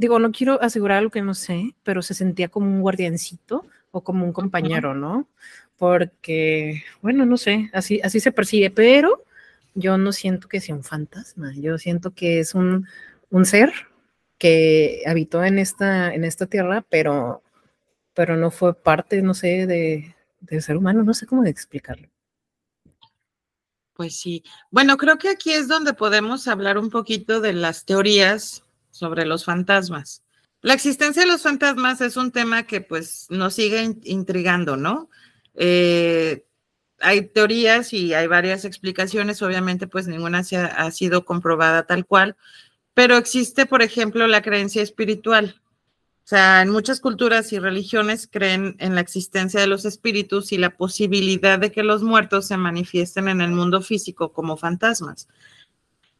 digo, 0.02 0.18
no 0.18 0.32
quiero 0.32 0.60
asegurar 0.60 0.98
algo 0.98 1.12
que 1.12 1.22
no 1.22 1.32
sé, 1.32 1.76
pero 1.84 2.02
se 2.02 2.12
sentía 2.12 2.48
como 2.48 2.66
un 2.66 2.80
guardiancito 2.80 3.64
o 3.92 4.02
como 4.02 4.24
un 4.24 4.32
compañero, 4.32 4.94
¿no? 4.94 5.28
Porque, 5.78 6.82
bueno, 7.00 7.24
no 7.24 7.36
sé, 7.36 7.70
así, 7.72 8.00
así 8.02 8.18
se 8.18 8.32
percibe, 8.32 8.70
pero 8.70 9.24
yo 9.74 9.96
no 9.98 10.10
siento 10.10 10.48
que 10.48 10.60
sea 10.60 10.74
un 10.74 10.82
fantasma, 10.82 11.52
yo 11.56 11.78
siento 11.78 12.10
que 12.10 12.40
es 12.40 12.54
un, 12.56 12.88
un 13.30 13.44
ser 13.46 13.72
que 14.38 15.02
habitó 15.06 15.44
en 15.44 15.60
esta, 15.60 16.12
en 16.12 16.24
esta 16.24 16.46
tierra, 16.46 16.84
pero, 16.90 17.42
pero 18.12 18.36
no 18.36 18.50
fue 18.50 18.74
parte, 18.74 19.22
no 19.22 19.34
sé, 19.34 19.68
de, 19.68 20.16
del 20.40 20.62
ser 20.62 20.76
humano, 20.76 21.04
no 21.04 21.14
sé 21.14 21.26
cómo 21.26 21.44
explicarlo. 21.44 22.08
Pues 23.94 24.18
sí. 24.18 24.42
Bueno, 24.72 24.96
creo 24.96 25.16
que 25.16 25.28
aquí 25.28 25.52
es 25.52 25.68
donde 25.68 25.94
podemos 25.94 26.48
hablar 26.48 26.76
un 26.76 26.90
poquito 26.90 27.40
de 27.40 27.52
las 27.52 27.84
teorías 27.84 28.64
sobre 28.92 29.26
los 29.26 29.44
fantasmas. 29.44 30.22
La 30.60 30.74
existencia 30.74 31.22
de 31.22 31.28
los 31.28 31.42
fantasmas 31.42 32.00
es 32.00 32.16
un 32.16 32.30
tema 32.30 32.62
que 32.62 32.80
pues 32.80 33.26
nos 33.30 33.54
sigue 33.54 33.82
in- 33.82 34.00
intrigando, 34.04 34.76
¿no? 34.76 35.10
Eh, 35.54 36.44
hay 37.00 37.22
teorías 37.26 37.92
y 37.92 38.14
hay 38.14 38.28
varias 38.28 38.64
explicaciones, 38.64 39.42
obviamente 39.42 39.88
pues 39.88 40.06
ninguna 40.06 40.44
se 40.44 40.58
ha, 40.58 40.66
ha 40.66 40.92
sido 40.92 41.24
comprobada 41.24 41.82
tal 41.84 42.06
cual, 42.06 42.36
pero 42.94 43.16
existe, 43.16 43.66
por 43.66 43.82
ejemplo, 43.82 44.28
la 44.28 44.42
creencia 44.42 44.82
espiritual. 44.82 45.60
O 46.24 46.28
sea, 46.28 46.62
en 46.62 46.68
muchas 46.70 47.00
culturas 47.00 47.52
y 47.52 47.58
religiones 47.58 48.28
creen 48.30 48.76
en 48.78 48.94
la 48.94 49.00
existencia 49.00 49.60
de 49.60 49.66
los 49.66 49.84
espíritus 49.84 50.52
y 50.52 50.58
la 50.58 50.70
posibilidad 50.76 51.58
de 51.58 51.72
que 51.72 51.82
los 51.82 52.04
muertos 52.04 52.46
se 52.46 52.56
manifiesten 52.56 53.26
en 53.26 53.40
el 53.40 53.50
mundo 53.50 53.82
físico 53.82 54.32
como 54.32 54.56
fantasmas. 54.56 55.26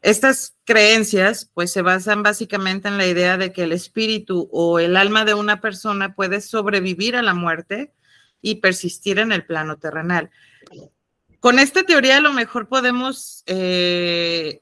Estas 0.03 0.57
creencias 0.65 1.49
pues 1.53 1.71
se 1.71 1.81
basan 1.81 2.23
básicamente 2.23 2.89
en 2.89 2.97
la 2.97 3.07
idea 3.07 3.37
de 3.37 3.53
que 3.53 3.63
el 3.63 3.71
espíritu 3.71 4.49
o 4.51 4.79
el 4.79 4.97
alma 4.97 5.23
de 5.23 5.33
una 5.33 5.61
persona 5.61 6.13
puede 6.13 6.41
sobrevivir 6.41 7.15
a 7.15 7.21
la 7.21 7.33
muerte 7.33 7.93
y 8.41 8.55
persistir 8.55 9.17
en 9.17 9.31
el 9.31 9.45
plano 9.45 9.77
terrenal. 9.77 10.29
Con 11.39 11.57
esta 11.57 11.83
teoría 11.83 12.17
a 12.17 12.19
lo 12.19 12.33
mejor 12.33 12.67
podemos 12.67 13.43
eh, 13.45 14.61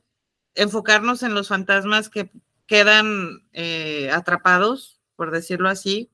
enfocarnos 0.54 1.24
en 1.24 1.34
los 1.34 1.48
fantasmas 1.48 2.10
que 2.10 2.30
quedan 2.68 3.44
eh, 3.52 4.12
atrapados, 4.12 5.02
por 5.16 5.32
decirlo 5.32 5.70
así, 5.70 6.12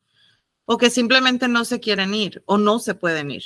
o 0.63 0.77
que 0.77 0.89
simplemente 0.89 1.49
no 1.49 1.65
se 1.65 1.81
quieren 1.81 2.13
ir 2.13 2.43
o 2.45 2.57
no 2.57 2.79
se 2.79 2.95
pueden 2.95 3.31
ir. 3.31 3.43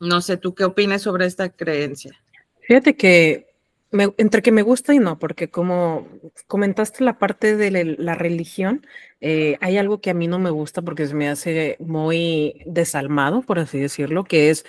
No 0.00 0.22
sé, 0.22 0.38
¿tú 0.38 0.56
qué 0.56 0.64
opinas 0.64 1.02
sobre 1.02 1.26
esta 1.26 1.50
creencia? 1.50 2.20
Fíjate 2.66 2.96
que 2.96 3.49
entre 3.92 4.42
que 4.42 4.52
me 4.52 4.62
gusta 4.62 4.94
y 4.94 4.98
no, 4.98 5.18
porque 5.18 5.50
como 5.50 6.06
comentaste 6.46 7.02
la 7.04 7.18
parte 7.18 7.56
de 7.56 7.70
la, 7.70 7.84
la 7.98 8.14
religión, 8.14 8.86
eh, 9.20 9.56
hay 9.60 9.78
algo 9.78 10.00
que 10.00 10.10
a 10.10 10.14
mí 10.14 10.28
no 10.28 10.38
me 10.38 10.50
gusta 10.50 10.82
porque 10.82 11.06
se 11.06 11.14
me 11.14 11.28
hace 11.28 11.76
muy 11.80 12.62
desalmado, 12.66 13.42
por 13.42 13.58
así 13.58 13.78
decirlo, 13.80 14.24
que 14.24 14.50
es 14.50 14.64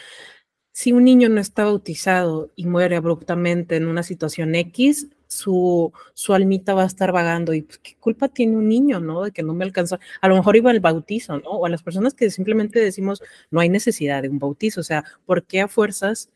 si 0.74 0.94
un 0.94 1.04
niño 1.04 1.30
no 1.30 1.42
está 1.42 1.66
bautizado 1.66 2.52
y 2.56 2.66
muere 2.66 2.96
abruptamente 2.96 3.76
en 3.76 3.88
una 3.88 4.04
situación 4.04 4.56
X, 4.56 5.10
su, 5.28 5.94
su 6.14 6.34
almita 6.34 6.74
va 6.74 6.84
a 6.84 6.88
estar 6.88 7.12
vagando 7.12 7.54
y 7.54 7.62
pues, 7.64 7.78
qué 7.80 7.96
culpa 8.00 8.28
tiene 8.30 8.58
un 8.58 8.68
niño, 8.68 9.00
¿no? 9.00 9.24
De 9.24 9.32
que 9.32 9.44
no 9.44 9.54
me 9.54 9.64
alcanza. 9.66 10.00
A 10.22 10.28
lo 10.28 10.36
mejor 10.36 10.56
iba 10.58 10.72
al 10.72 10.80
bautizo, 10.80 11.38
¿no? 11.40 11.50
O 11.50 11.66
a 11.66 11.70
las 11.70 11.84
personas 11.84 12.14
que 12.14 12.30
simplemente 12.32 12.80
decimos 12.80 13.22
no 13.50 13.60
hay 13.60 13.70
necesidad 13.70 14.22
de 14.22 14.30
un 14.30 14.40
bautizo, 14.40 14.82
o 14.82 14.84
sea, 14.84 15.04
¿por 15.26 15.44
qué 15.46 15.62
a 15.62 15.68
fuerzas? 15.68 16.30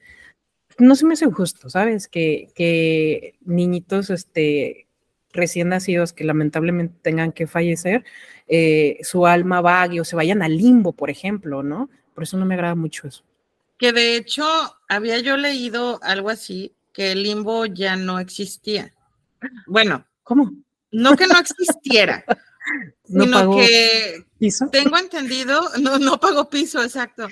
No 0.78 0.96
se 0.96 1.06
me 1.06 1.14
hace 1.14 1.26
justo, 1.32 1.70
¿sabes? 1.70 2.08
Que, 2.08 2.50
que 2.56 3.36
niñitos 3.46 4.10
este, 4.10 4.88
recién 5.32 5.70
nacidos 5.70 6.14
que 6.14 6.24
lamentablemente 6.24 6.96
tengan 7.02 7.32
que 7.32 7.48
fallecer, 7.48 8.04
eh, 8.48 8.98
su 9.02 9.26
alma 9.28 9.62
vague 9.62 10.02
o 10.02 10.06
se 10.06 10.16
vayan 10.16 10.42
al 10.42 10.58
limbo, 10.58 10.94
por 10.94 11.10
ejemplo, 11.10 11.64
¿no? 11.64 11.90
Por 12.14 12.24
eso 12.24 12.38
no 12.38 12.46
me 12.46 12.56
agrada 12.56 12.76
mucho 12.76 13.08
eso. 13.08 13.24
Que 13.78 13.92
de 13.92 14.16
hecho 14.16 14.46
había 14.88 15.20
yo 15.20 15.38
leído 15.38 16.00
algo 16.02 16.30
así, 16.30 16.74
que 16.94 17.12
el 17.12 17.24
limbo 17.24 17.66
ya 17.66 17.96
no 17.96 18.20
existía. 18.20 18.94
Bueno, 19.68 20.06
¿Cómo? 20.24 20.52
no 20.92 21.16
que 21.16 21.28
no 21.28 21.38
existiera, 21.38 22.24
¿No 23.10 23.26
sino 23.26 23.38
pagó 23.38 23.58
que 23.58 24.26
piso? 24.40 24.70
tengo 24.72 24.98
entendido, 24.98 25.62
no, 25.82 26.00
no 26.00 26.20
pagó 26.20 26.50
piso, 26.50 26.82
exacto. 26.82 27.28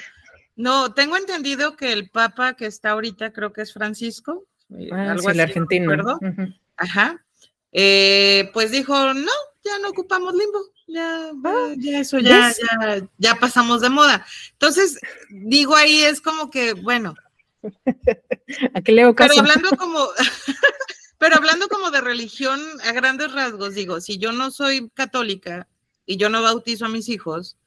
No, 0.56 0.94
tengo 0.94 1.18
entendido 1.18 1.76
que 1.76 1.92
el 1.92 2.10
papa 2.10 2.54
que 2.56 2.66
está 2.66 2.92
ahorita, 2.92 3.34
creo 3.34 3.54
que 3.54 3.62
es 3.62 3.74
Francisco, 3.74 4.46
eh, 4.78 4.90
Ah, 4.92 5.12
algo 5.12 5.30
sí, 5.30 5.38
el 5.38 5.40
así, 5.40 5.60
no 5.60 5.64
argentino. 5.64 6.18
Ujú. 6.22 6.54
Ajá. 6.78 7.26
Eh, 7.72 8.50
pues 8.54 8.72
dijo, 8.72 9.14
no, 9.14 9.32
ya 9.64 9.80
no 9.80 9.90
ocupamos 9.90 10.34
limbo, 10.36 10.60
ya, 10.88 11.32
ya, 11.44 11.76
ya 11.78 12.00
eso 12.00 12.20
ya, 12.20 12.52
ya, 12.52 13.08
ya 13.18 13.36
pasamos 13.36 13.82
de 13.82 13.90
moda. 13.90 14.26
Entonces, 14.52 15.00
digo 15.30 15.76
ahí 15.76 16.04
es 16.04 16.22
como 16.22 16.52
que, 16.52 16.74
bueno, 16.74 17.16
¿A 18.74 18.82
qué 18.82 18.92
le 18.92 19.04
hago 19.04 19.16
pero 19.16 19.30
caso? 19.30 19.40
hablando 19.40 19.70
como, 19.78 20.08
pero 21.18 21.36
hablando 21.36 21.68
como 21.68 21.92
de 21.92 22.02
religión 22.02 22.62
a 22.84 22.92
grandes 22.92 23.32
rasgos, 23.32 23.74
digo, 23.74 24.02
si 24.02 24.18
yo 24.18 24.32
no 24.32 24.52
soy 24.52 24.90
católica 24.94 25.68
y 26.06 26.18
yo 26.18 26.30
no 26.30 26.42
bautizo 26.42 26.86
a 26.86 26.90
mis 26.90 27.10
hijos, 27.10 27.58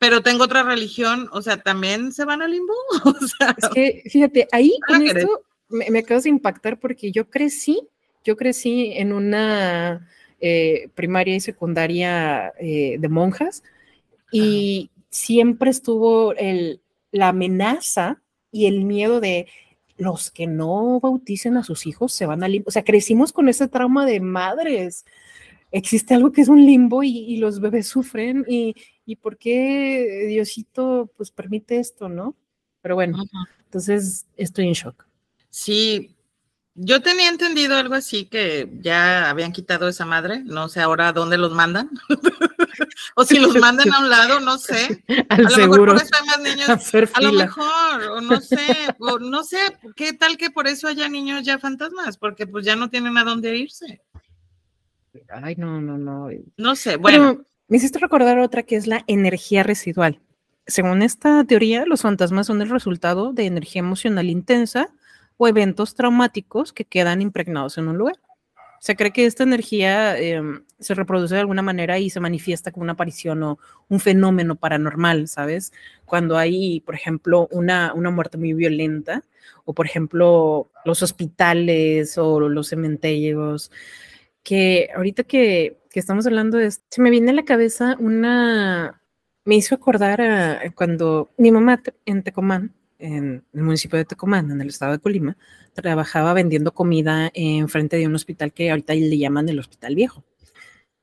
pero 0.00 0.22
tengo 0.22 0.44
otra 0.44 0.62
religión, 0.62 1.28
o 1.30 1.42
sea, 1.42 1.58
también 1.58 2.10
se 2.12 2.24
van 2.24 2.40
al 2.40 2.50
limbo. 2.50 2.72
O 3.04 3.26
sea, 3.26 3.54
Es 3.56 3.68
que, 3.68 4.02
fíjate, 4.06 4.48
ahí 4.50 4.72
Ah, 4.84 4.86
con 4.94 5.02
esto 5.06 5.42
me, 5.68 5.90
me 5.90 5.98
acabas 5.98 6.24
de 6.24 6.30
impactar 6.30 6.80
porque 6.80 7.12
yo 7.12 7.28
crecí, 7.28 7.86
yo 8.24 8.34
crecí 8.34 8.92
en 8.94 9.12
una 9.12 10.08
eh, 10.40 10.88
primaria 10.94 11.36
y 11.36 11.40
secundaria 11.40 12.54
eh, 12.58 12.96
de 12.98 13.08
monjas 13.10 13.62
y 14.32 14.90
siempre 15.10 15.68
estuvo 15.68 16.32
el, 16.32 16.80
la 17.12 17.28
amenaza 17.28 18.22
y 18.50 18.64
el 18.64 18.86
miedo 18.86 19.20
de 19.20 19.48
los 19.98 20.30
que 20.30 20.46
no 20.46 20.98
bauticen 20.98 21.58
a 21.58 21.62
sus 21.62 21.86
hijos 21.86 22.14
se 22.14 22.24
van 22.24 22.42
al 22.42 22.52
limbo. 22.52 22.68
O 22.68 22.70
sea, 22.70 22.84
crecimos 22.84 23.34
con 23.34 23.50
ese 23.50 23.68
trauma 23.68 24.06
de 24.06 24.20
madres. 24.20 25.04
Existe 25.72 26.14
algo 26.14 26.32
que 26.32 26.40
es 26.40 26.48
un 26.48 26.64
limbo 26.64 27.02
y, 27.02 27.18
y 27.18 27.36
los 27.36 27.60
bebés 27.60 27.86
sufren 27.86 28.46
y, 28.48 28.74
y 29.10 29.16
por 29.16 29.38
qué 29.38 30.26
Diosito 30.28 31.10
pues 31.16 31.32
permite 31.32 31.80
esto, 31.80 32.08
¿no? 32.08 32.36
Pero 32.80 32.94
bueno, 32.94 33.18
entonces 33.64 34.26
estoy 34.36 34.68
en 34.68 34.74
shock. 34.74 35.04
Sí, 35.50 36.14
yo 36.76 37.02
tenía 37.02 37.28
entendido 37.28 37.76
algo 37.76 37.94
así 37.94 38.26
que 38.26 38.70
ya 38.80 39.28
habían 39.28 39.50
quitado 39.50 39.88
esa 39.88 40.06
madre, 40.06 40.44
no 40.44 40.68
sé 40.68 40.80
ahora 40.80 41.08
a 41.08 41.12
dónde 41.12 41.38
los 41.38 41.52
mandan, 41.52 41.90
o 43.16 43.24
si 43.24 43.40
los 43.40 43.56
mandan 43.56 43.92
a 43.92 43.98
un 43.98 44.10
lado, 44.10 44.38
no 44.38 44.58
sé. 44.58 45.02
A 45.28 45.34
Al 45.34 45.42
lo 45.42 45.48
mejor 45.48 45.60
seguro, 45.60 45.92
por 45.94 46.02
eso 46.02 46.10
hay 46.20 46.26
más 46.26 46.40
niños, 46.40 46.68
a 47.14 47.18
a 47.18 47.20
lo 47.20 47.32
mejor, 47.32 47.98
mejor, 47.98 48.10
o 48.12 48.20
no 48.20 48.40
sé, 48.40 48.94
o 49.00 49.18
no 49.18 49.42
sé, 49.42 49.58
qué 49.96 50.12
tal 50.12 50.36
que 50.36 50.50
por 50.50 50.68
eso 50.68 50.86
haya 50.86 51.08
niños 51.08 51.42
ya 51.42 51.58
fantasmas, 51.58 52.16
porque 52.16 52.46
pues 52.46 52.64
ya 52.64 52.76
no 52.76 52.88
tienen 52.88 53.18
a 53.18 53.24
dónde 53.24 53.56
irse. 53.56 54.02
Ay, 55.28 55.56
no, 55.56 55.80
no, 55.80 55.98
no. 55.98 56.28
No 56.56 56.76
sé, 56.76 56.94
bueno. 56.94 57.44
Me 57.70 57.76
hiciste 57.76 58.00
recordar 58.00 58.38
otra 58.40 58.64
que 58.64 58.74
es 58.74 58.88
la 58.88 59.04
energía 59.06 59.62
residual. 59.62 60.20
Según 60.66 61.02
esta 61.02 61.44
teoría, 61.44 61.86
los 61.86 62.02
fantasmas 62.02 62.48
son 62.48 62.60
el 62.60 62.68
resultado 62.68 63.32
de 63.32 63.46
energía 63.46 63.78
emocional 63.78 64.28
intensa 64.28 64.92
o 65.36 65.46
eventos 65.46 65.94
traumáticos 65.94 66.72
que 66.72 66.84
quedan 66.84 67.22
impregnados 67.22 67.78
en 67.78 67.86
un 67.86 67.96
lugar. 67.96 68.16
Se 68.80 68.96
cree 68.96 69.12
que 69.12 69.24
esta 69.24 69.44
energía 69.44 70.18
em, 70.18 70.64
se 70.80 70.94
reproduce 70.94 71.34
de 71.34 71.42
alguna 71.42 71.62
manera 71.62 71.98
y 72.00 72.10
se 72.10 72.18
manifiesta 72.18 72.72
como 72.72 72.82
una 72.82 72.94
aparición 72.94 73.42
o 73.44 73.58
un 73.88 74.00
fenómeno 74.00 74.56
paranormal, 74.56 75.28
¿sabes? 75.28 75.72
Cuando 76.06 76.36
hay, 76.36 76.80
por 76.80 76.96
ejemplo, 76.96 77.46
una, 77.52 77.92
una 77.94 78.10
muerte 78.10 78.36
muy 78.36 78.52
violenta, 78.52 79.22
o 79.64 79.74
por 79.74 79.86
ejemplo, 79.86 80.70
los 80.84 81.02
hospitales 81.04 82.18
o 82.18 82.40
los 82.40 82.68
cementerios, 82.68 83.70
que 84.42 84.88
ahorita 84.96 85.22
que, 85.24 85.79
que 85.90 86.00
estamos 86.00 86.26
hablando 86.26 86.56
de 86.58 86.66
esto, 86.66 86.84
se 86.90 87.02
me 87.02 87.10
viene 87.10 87.30
a 87.30 87.34
la 87.34 87.44
cabeza 87.44 87.96
una, 87.98 89.02
me 89.44 89.56
hizo 89.56 89.74
acordar 89.74 90.20
a 90.20 90.72
cuando 90.74 91.30
mi 91.36 91.50
mamá 91.50 91.82
en 92.06 92.22
Tecomán, 92.22 92.74
en 92.98 93.44
el 93.52 93.62
municipio 93.62 93.98
de 93.98 94.04
Tecomán, 94.04 94.50
en 94.50 94.60
el 94.60 94.68
estado 94.68 94.92
de 94.92 95.00
Colima, 95.00 95.36
trabajaba 95.74 96.32
vendiendo 96.32 96.72
comida 96.72 97.30
en 97.34 97.68
frente 97.68 97.96
de 97.96 98.06
un 98.06 98.14
hospital 98.14 98.52
que 98.52 98.70
ahorita 98.70 98.94
le 98.94 99.18
llaman 99.18 99.48
el 99.48 99.58
Hospital 99.58 99.94
Viejo. 99.94 100.24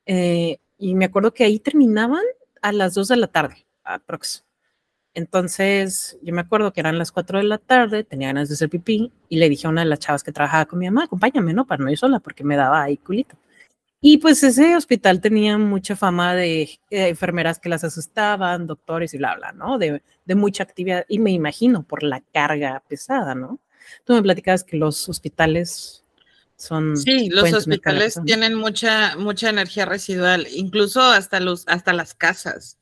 Eh, 0.06 0.60
y 0.78 0.96
me 0.96 1.06
acuerdo 1.06 1.34
que 1.34 1.44
ahí 1.44 1.60
terminaban 1.60 2.24
a 2.62 2.72
las 2.72 2.94
2 2.94 3.10
de 3.10 3.18
la 3.18 3.28
tarde, 3.28 3.66
aprox. 3.84 4.46
Entonces, 5.14 6.18
yo 6.22 6.34
me 6.34 6.42
acuerdo 6.42 6.72
que 6.72 6.80
eran 6.80 7.00
las 7.00 7.12
4 7.12 7.40
de 7.40 7.46
la 7.46 7.58
tarde, 7.58 8.04
tenía 8.04 8.28
ganas 8.28 8.50
de 8.50 8.54
hacer 8.54 8.70
pipí 8.70 9.12
y 9.30 9.38
le 9.38 9.50
dije 9.50 9.68
a 9.68 9.72
una 9.72 9.82
de 9.82 9.88
las 9.88 10.00
chavas 10.00 10.24
que 10.24 10.32
trabajaba 10.32 10.66
con 10.66 10.80
mi 10.80 10.86
mamá, 10.86 11.06
acompáñame, 11.06 11.54
¿no? 11.54 11.66
Para 11.66 11.84
no 11.84 11.90
ir 11.92 11.98
sola, 11.98 12.20
porque 12.20 12.44
me 12.44 12.56
daba 12.56 12.84
ahí 12.84 12.98
culito. 12.98 13.36
Y 14.00 14.18
pues 14.20 14.44
ese 14.44 14.76
hospital 14.76 15.22
tenía 15.22 15.58
mucha 15.58 15.96
fama 15.96 16.36
de 16.36 16.62
eh, 16.62 16.80
enfermeras 16.90 17.60
que 17.60 17.70
las 17.70 17.84
asustaban, 17.84 18.68
doctores 18.68 19.14
y 19.14 19.18
bla, 19.18 19.36
bla, 19.36 19.52
¿no? 19.54 19.80
De, 19.80 20.04
de, 20.26 20.36
mucha 20.36 20.64
actividad. 20.64 21.06
Y 21.10 21.18
me 21.20 21.32
imagino 21.32 21.84
por 21.84 22.04
la 22.04 22.22
carga 22.22 22.84
pesada, 22.88 23.34
¿no? 23.34 23.60
Tú 24.04 24.14
me 24.14 24.22
platicabas 24.22 24.64
que 24.64 24.78
los 24.78 25.10
hospitales 25.10 26.04
son... 26.58 26.96
Sí, 26.96 27.30
los 27.30 27.52
hospitales 27.54 28.20
tienen 28.26 28.54
mucha, 28.54 29.16
mucha 29.18 29.50
energía 29.50 29.86
residual, 29.86 30.48
incluso 30.52 31.02
hasta, 31.02 31.40
los, 31.40 31.68
hasta 31.68 31.94
las 31.94 32.14
casas. 32.14 32.78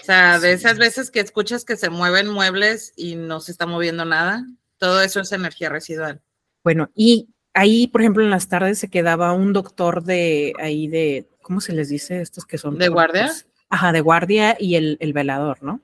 O 0.00 0.04
sea, 0.04 0.38
de 0.38 0.52
esas 0.52 0.78
veces 0.78 1.10
que 1.10 1.20
escuchas 1.20 1.64
que 1.64 1.76
se 1.76 1.90
mueven 1.90 2.28
muebles 2.28 2.92
y 2.96 3.16
no 3.16 3.40
se 3.40 3.52
está 3.52 3.66
moviendo 3.66 4.04
nada, 4.04 4.46
todo 4.78 5.00
eso 5.02 5.20
es 5.20 5.32
energía 5.32 5.68
residual. 5.68 6.22
Bueno, 6.62 6.90
y 6.94 7.28
ahí, 7.60 7.86
por 7.88 8.00
ejemplo, 8.00 8.24
en 8.24 8.30
las 8.30 8.48
tardes 8.48 8.78
se 8.78 8.88
quedaba 8.88 9.34
un 9.34 9.52
doctor 9.52 10.02
de 10.02 10.54
ahí 10.58 10.88
de, 10.88 11.28
¿cómo 11.42 11.60
se 11.60 11.74
les 11.74 11.90
dice? 11.90 12.22
Estos 12.22 12.46
que 12.46 12.56
son... 12.56 12.78
¿De 12.78 12.88
guardia? 12.88 13.30
Ajá, 13.68 13.92
de 13.92 14.00
guardia 14.00 14.56
y 14.58 14.76
el, 14.76 14.96
el 15.00 15.12
velador, 15.12 15.62
¿no? 15.62 15.82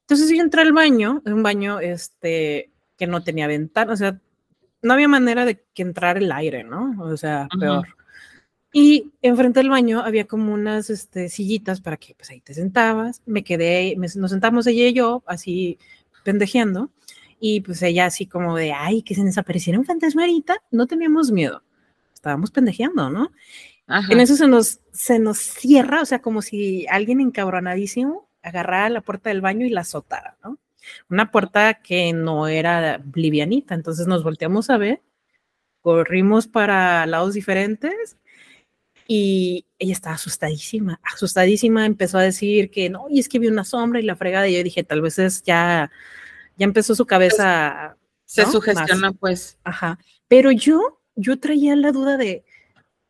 Entonces 0.00 0.28
yo 0.30 0.42
entré 0.42 0.62
al 0.62 0.72
baño, 0.72 1.22
un 1.24 1.42
baño 1.44 1.78
este, 1.78 2.70
que 2.98 3.06
no 3.06 3.22
tenía 3.22 3.46
ventana, 3.46 3.92
o 3.92 3.96
sea, 3.96 4.20
no 4.82 4.94
había 4.94 5.06
manera 5.06 5.44
de 5.44 5.64
que 5.74 5.82
entrara 5.82 6.18
el 6.18 6.30
aire, 6.32 6.64
¿no? 6.64 6.96
O 7.00 7.16
sea, 7.16 7.48
peor. 7.58 7.86
Y 8.72 9.12
enfrente 9.22 9.60
del 9.60 9.70
baño 9.70 10.00
había 10.00 10.26
como 10.26 10.52
unas 10.52 10.90
este, 10.90 11.28
sillitas 11.28 11.80
para 11.80 11.96
que 11.96 12.14
pues 12.14 12.30
ahí 12.30 12.40
te 12.40 12.52
sentabas. 12.52 13.22
Me 13.26 13.42
quedé, 13.42 13.96
nos 13.96 14.30
sentamos 14.30 14.66
ella 14.66 14.88
y 14.88 14.92
yo, 14.92 15.22
así 15.26 15.78
pendejeando. 16.24 16.90
Y 17.38 17.60
pues 17.60 17.82
ella 17.82 18.06
así 18.06 18.26
como 18.26 18.56
de, 18.56 18.72
ay, 18.72 19.02
que 19.02 19.14
se 19.14 19.24
desapareciera 19.24 19.78
un 19.78 19.84
fantasma 19.84 20.22
ahorita, 20.22 20.56
no 20.70 20.86
teníamos 20.86 21.30
miedo. 21.30 21.62
Estábamos 22.14 22.50
pendejeando, 22.50 23.10
¿no? 23.10 23.32
En 24.08 24.18
eso 24.20 24.34
se 24.34 24.48
nos, 24.48 24.80
se 24.92 25.18
nos 25.18 25.38
cierra, 25.38 26.02
o 26.02 26.04
sea, 26.04 26.20
como 26.20 26.42
si 26.42 26.86
alguien 26.88 27.20
encabronadísimo 27.20 28.28
agarrara 28.42 28.88
la 28.88 29.00
puerta 29.00 29.30
del 29.30 29.40
baño 29.40 29.64
y 29.64 29.70
la 29.70 29.82
azotara, 29.82 30.36
¿no? 30.42 30.58
Una 31.08 31.30
puerta 31.30 31.74
que 31.74 32.12
no 32.12 32.48
era 32.48 33.02
livianita, 33.14 33.74
entonces 33.74 34.06
nos 34.06 34.24
volteamos 34.24 34.70
a 34.70 34.78
ver, 34.78 35.02
corrimos 35.80 36.48
para 36.48 37.06
lados 37.06 37.34
diferentes 37.34 38.16
y 39.06 39.66
ella 39.78 39.92
estaba 39.92 40.16
asustadísima, 40.16 41.00
asustadísima, 41.02 41.86
empezó 41.86 42.18
a 42.18 42.22
decir 42.22 42.70
que 42.70 42.90
no, 42.90 43.06
y 43.08 43.20
es 43.20 43.28
que 43.28 43.38
vi 43.38 43.46
una 43.46 43.64
sombra 43.64 44.00
y 44.00 44.02
la 44.02 44.16
fregada, 44.16 44.48
y 44.48 44.56
yo 44.56 44.64
dije, 44.64 44.82
tal 44.82 45.00
vez 45.00 45.18
es 45.18 45.42
ya 45.42 45.92
ya 46.56 46.64
empezó 46.64 46.94
su 46.94 47.06
cabeza. 47.06 47.96
Se 48.24 48.44
sugestionó, 48.46 49.14
pues. 49.14 49.58
Ajá. 49.64 49.98
Pero 50.28 50.50
yo, 50.50 51.00
yo 51.14 51.38
traía 51.38 51.76
la 51.76 51.92
duda 51.92 52.16
de, 52.16 52.44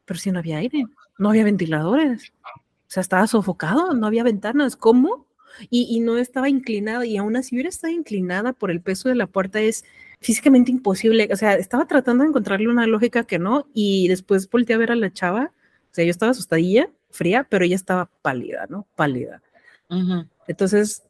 pero 0.05 0.21
si 0.21 0.31
no 0.31 0.39
había 0.39 0.59
aire, 0.59 0.85
no 1.19 1.31
había 1.31 1.45
ventiladores. 1.45 2.33
O 2.45 2.89
sea, 2.89 3.01
estaba 3.01 3.27
sofocado, 3.27 3.95
no 3.95 4.07
había 4.07 4.25
ventanas. 4.25 4.77
¿Cómo? 4.77 5.27
Y, 5.71 5.87
y 5.91 6.01
no 6.01 6.19
estaba 6.19 6.49
inclinada. 6.49 7.07
Y 7.07 7.17
aún 7.17 7.37
así 7.37 7.55
hubiera 7.55 7.71
estado 7.71 7.93
inclinada 7.93 8.53
por 8.53 8.71
el 8.71 8.81
peso 8.81 9.09
de 9.09 9.15
la 9.15 9.27
puerta, 9.27 9.61
es 9.61 9.85
físicamente 10.21 10.71
imposible. 10.71 11.29
O 11.33 11.37
sea, 11.37 11.55
estaba 11.55 11.87
tratando 11.87 12.25
de 12.25 12.31
encontrarle 12.31 12.69
una 12.69 12.87
lógica 12.87 13.25
que 13.25 13.39
no. 13.39 13.69
Y 13.73 14.09
después 14.09 14.51
volteé 14.51 14.77
a 14.77 14.79
ver 14.79 14.93
a 14.93 14.97
la 14.97 15.13
chava. 15.13 15.53
O 15.91 15.95
sea, 15.97 16.05
yo 16.05 16.11
estaba 16.11 16.33
asustadilla, 16.33 16.91
fría, 17.11 17.47
pero 17.49 17.65
ella 17.65 17.77
estaba 17.77 18.11
pálida, 18.21 18.67
¿no? 18.69 18.87
Pálida. 18.97 19.43
Entonces, 20.47 21.06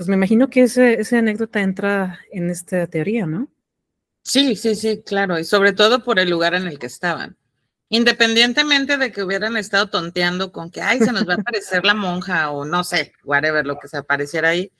pues 0.00 0.08
me 0.08 0.16
imagino 0.16 0.48
que 0.48 0.62
ese, 0.62 0.94
esa 0.94 1.18
anécdota 1.18 1.60
entra 1.60 2.20
en 2.32 2.48
esta 2.48 2.86
teoría, 2.86 3.26
¿no? 3.26 3.50
Sí, 4.22 4.56
sí, 4.56 4.74
sí, 4.74 5.02
claro, 5.04 5.38
y 5.38 5.44
sobre 5.44 5.74
todo 5.74 6.02
por 6.02 6.18
el 6.18 6.30
lugar 6.30 6.54
en 6.54 6.66
el 6.66 6.78
que 6.78 6.86
estaban. 6.86 7.36
Independientemente 7.90 8.96
de 8.96 9.12
que 9.12 9.22
hubieran 9.22 9.58
estado 9.58 9.90
tonteando 9.90 10.52
con 10.52 10.70
que, 10.70 10.80
ay, 10.80 11.00
se 11.00 11.12
nos 11.12 11.28
va 11.28 11.34
a 11.34 11.36
aparecer 11.36 11.84
la 11.84 11.92
monja 11.92 12.50
o 12.50 12.64
no 12.64 12.82
sé, 12.82 13.12
whatever, 13.24 13.66
lo 13.66 13.78
que 13.78 13.88
se 13.88 13.98
apareciera 13.98 14.48
ahí, 14.48 14.72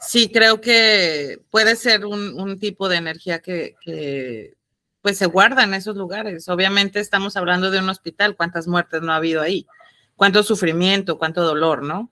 sí 0.00 0.30
creo 0.32 0.62
que 0.62 1.38
puede 1.50 1.76
ser 1.76 2.06
un, 2.06 2.58
tipo 2.58 2.88
de 2.88 2.96
energía 2.96 3.40
que, 3.40 3.74
que, 3.82 4.54
pues 5.02 5.18
se 5.18 5.26
guarda 5.26 5.64
en 5.64 5.74
esos 5.74 5.96
lugares. 5.98 6.48
Obviamente 6.48 7.00
estamos 7.00 7.36
hablando 7.36 7.70
de 7.70 7.80
un 7.80 7.90
hospital, 7.90 8.36
cuántas 8.36 8.66
muertes 8.66 9.02
no 9.02 9.12
ha 9.12 9.16
habido 9.16 9.42
ahí, 9.42 9.66
cuánto 10.14 10.42
sufrimiento, 10.42 11.18
cuánto 11.18 11.42
dolor, 11.42 11.82
¿no? 11.82 12.10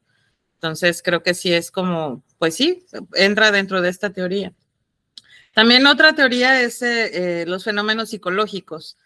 Entonces 0.64 1.02
creo 1.02 1.22
que 1.22 1.34
sí 1.34 1.52
es 1.52 1.70
como, 1.70 2.23
pues 2.44 2.56
sí, 2.56 2.84
entra 3.14 3.50
dentro 3.52 3.80
de 3.80 3.88
esta 3.88 4.10
teoría. 4.10 4.52
También 5.54 5.86
otra 5.86 6.12
teoría 6.12 6.60
es 6.60 6.82
eh, 6.82 7.40
eh, 7.40 7.44
los 7.46 7.64
fenómenos 7.64 8.10
psicológicos. 8.10 8.98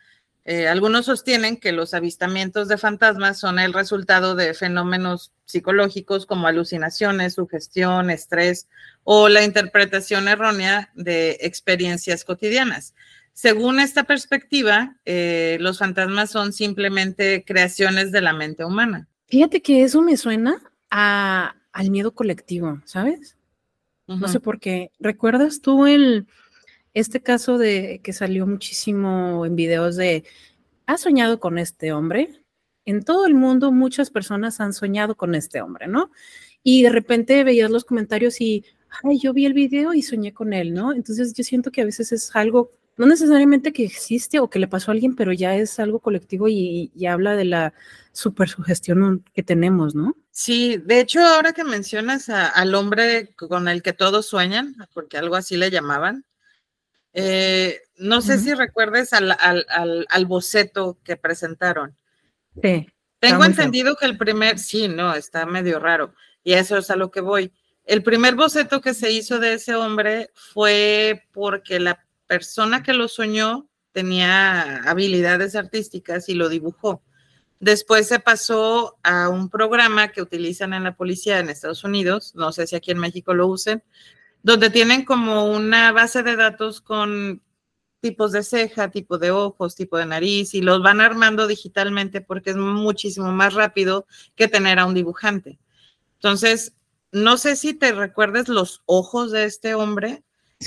Eh, 0.44 0.66
algunos 0.66 1.06
sostienen 1.06 1.56
que 1.56 1.70
los 1.70 1.94
avistamientos 1.94 2.66
de 2.66 2.78
fantasmas 2.78 3.38
son 3.38 3.60
el 3.60 3.72
resultado 3.72 4.34
de 4.34 4.54
fenómenos 4.54 5.30
psicológicos 5.44 6.26
como 6.26 6.48
alucinaciones, 6.48 7.34
sugestión, 7.34 8.10
estrés 8.10 8.66
o 9.04 9.28
la 9.28 9.44
interpretación 9.44 10.26
errónea 10.26 10.90
de 10.96 11.38
experiencias 11.42 12.24
cotidianas. 12.24 12.96
Según 13.34 13.78
esta 13.78 14.02
perspectiva, 14.02 14.96
los 15.04 15.78
fantasmas 15.78 16.32
son 16.32 16.52
simplemente 16.52 17.44
creaciones 17.46 18.10
de 18.10 18.20
la 18.20 18.32
mente 18.32 18.64
humana. 18.64 19.06
Fíjate 19.28 19.62
que 19.62 19.84
eso 19.84 20.02
me 20.02 20.16
suena 20.16 20.60
al 21.78 21.92
miedo 21.92 22.12
colectivo, 22.12 22.80
¿sabes? 22.86 23.36
No 24.08 24.26
sé 24.26 24.40
por 24.40 24.58
qué. 24.58 24.90
¿Recuerdas 24.98 25.60
tú 25.60 25.86
el, 25.86 26.26
este 26.92 27.20
caso 27.20 27.56
de 27.56 28.00
que 28.02 28.12
salió 28.12 28.48
muchísimo 28.48 29.46
en 29.46 29.54
videos 29.54 29.94
de, 29.94 30.24
¿has 30.86 31.02
soñado 31.02 31.38
con 31.38 31.56
este 31.56 31.92
hombre? 31.92 32.42
En 32.84 33.04
todo 33.04 33.26
el 33.26 33.34
mundo 33.34 33.70
muchas 33.70 34.10
personas 34.10 34.58
han 34.60 34.72
soñado 34.72 35.14
con 35.16 35.36
este 35.36 35.62
hombre, 35.62 35.86
¿no? 35.86 36.10
Y 36.64 36.82
de 36.82 36.90
repente 36.90 37.44
veías 37.44 37.70
los 37.70 37.84
comentarios 37.84 38.40
y, 38.40 38.64
ay, 39.04 39.20
yo 39.20 39.32
vi 39.32 39.46
el 39.46 39.54
video 39.54 39.94
y 39.94 40.02
soñé 40.02 40.34
con 40.34 40.52
él, 40.52 40.74
¿no? 40.74 40.92
Entonces 40.92 41.32
yo 41.32 41.44
siento 41.44 41.70
que 41.70 41.82
a 41.82 41.84
veces 41.84 42.10
es 42.10 42.34
algo, 42.34 42.72
no 42.96 43.06
necesariamente 43.06 43.72
que 43.72 43.84
existe 43.84 44.40
o 44.40 44.50
que 44.50 44.58
le 44.58 44.66
pasó 44.66 44.90
a 44.90 44.94
alguien, 44.94 45.14
pero 45.14 45.32
ya 45.32 45.54
es 45.54 45.78
algo 45.78 46.00
colectivo 46.00 46.48
y, 46.48 46.90
y 46.92 47.06
habla 47.06 47.36
de 47.36 47.44
la 47.44 47.72
super 48.18 48.48
sugestión 48.48 49.24
que 49.32 49.44
tenemos, 49.44 49.94
¿no? 49.94 50.16
Sí, 50.32 50.76
de 50.84 51.00
hecho, 51.00 51.20
ahora 51.20 51.52
que 51.52 51.62
mencionas 51.62 52.28
al 52.28 52.74
hombre 52.74 53.32
con 53.36 53.68
el 53.68 53.80
que 53.82 53.92
todos 53.92 54.26
sueñan, 54.26 54.74
porque 54.92 55.18
algo 55.18 55.36
así 55.36 55.56
le 55.56 55.70
llamaban, 55.70 56.24
eh, 57.12 57.80
no 57.96 58.20
sé 58.20 58.38
si 58.38 58.54
recuerdes 58.54 59.12
al, 59.12 60.26
boceto 60.26 60.98
que 61.04 61.16
presentaron. 61.16 61.96
Sí. 62.60 62.88
Tengo 63.20 63.44
entendido 63.44 63.96
que 63.96 64.06
el 64.06 64.18
primer, 64.18 64.58
sí, 64.58 64.88
no, 64.88 65.14
está 65.14 65.46
medio 65.46 65.78
raro, 65.78 66.12
y 66.42 66.54
eso 66.54 66.76
es 66.76 66.90
a 66.90 66.96
lo 66.96 67.10
que 67.10 67.20
voy. 67.20 67.52
El 67.84 68.02
primer 68.02 68.34
boceto 68.34 68.80
que 68.80 68.94
se 68.94 69.12
hizo 69.12 69.38
de 69.38 69.54
ese 69.54 69.74
hombre 69.76 70.30
fue 70.34 71.24
porque 71.32 71.78
la 71.78 72.04
persona 72.26 72.82
que 72.82 72.92
lo 72.92 73.08
soñó 73.08 73.68
tenía 73.92 74.82
habilidades 74.88 75.54
artísticas 75.56 76.28
y 76.28 76.34
lo 76.34 76.48
dibujó. 76.48 77.02
Después 77.60 78.06
se 78.06 78.20
pasó 78.20 78.98
a 79.02 79.28
un 79.28 79.50
programa 79.50 80.08
que 80.08 80.22
utilizan 80.22 80.74
en 80.74 80.84
la 80.84 80.96
policía 80.96 81.40
en 81.40 81.48
Estados 81.48 81.82
Unidos, 81.82 82.34
no 82.36 82.52
sé 82.52 82.66
si 82.66 82.76
aquí 82.76 82.92
en 82.92 82.98
México 82.98 83.34
lo 83.34 83.48
usen, 83.48 83.82
donde 84.42 84.70
tienen 84.70 85.04
como 85.04 85.50
una 85.50 85.90
base 85.92 86.22
de 86.22 86.36
datos 86.36 86.80
con 86.80 87.42
tipos 88.00 88.30
de 88.30 88.44
ceja, 88.44 88.90
tipo 88.90 89.18
de 89.18 89.32
ojos, 89.32 89.74
tipo 89.74 89.98
de 89.98 90.06
nariz, 90.06 90.54
y 90.54 90.62
los 90.62 90.82
van 90.82 91.00
armando 91.00 91.48
digitalmente 91.48 92.20
porque 92.20 92.50
es 92.50 92.56
muchísimo 92.56 93.32
más 93.32 93.54
rápido 93.54 94.06
que 94.36 94.46
tener 94.46 94.78
a 94.78 94.86
un 94.86 94.94
dibujante. 94.94 95.58
Entonces, 96.14 96.74
no 97.10 97.36
sé 97.36 97.56
si 97.56 97.74
te 97.74 97.92
recuerdes 97.92 98.48
los 98.48 98.82
ojos 98.86 99.32
de 99.32 99.44
este 99.44 99.74
hombre, 99.74 100.22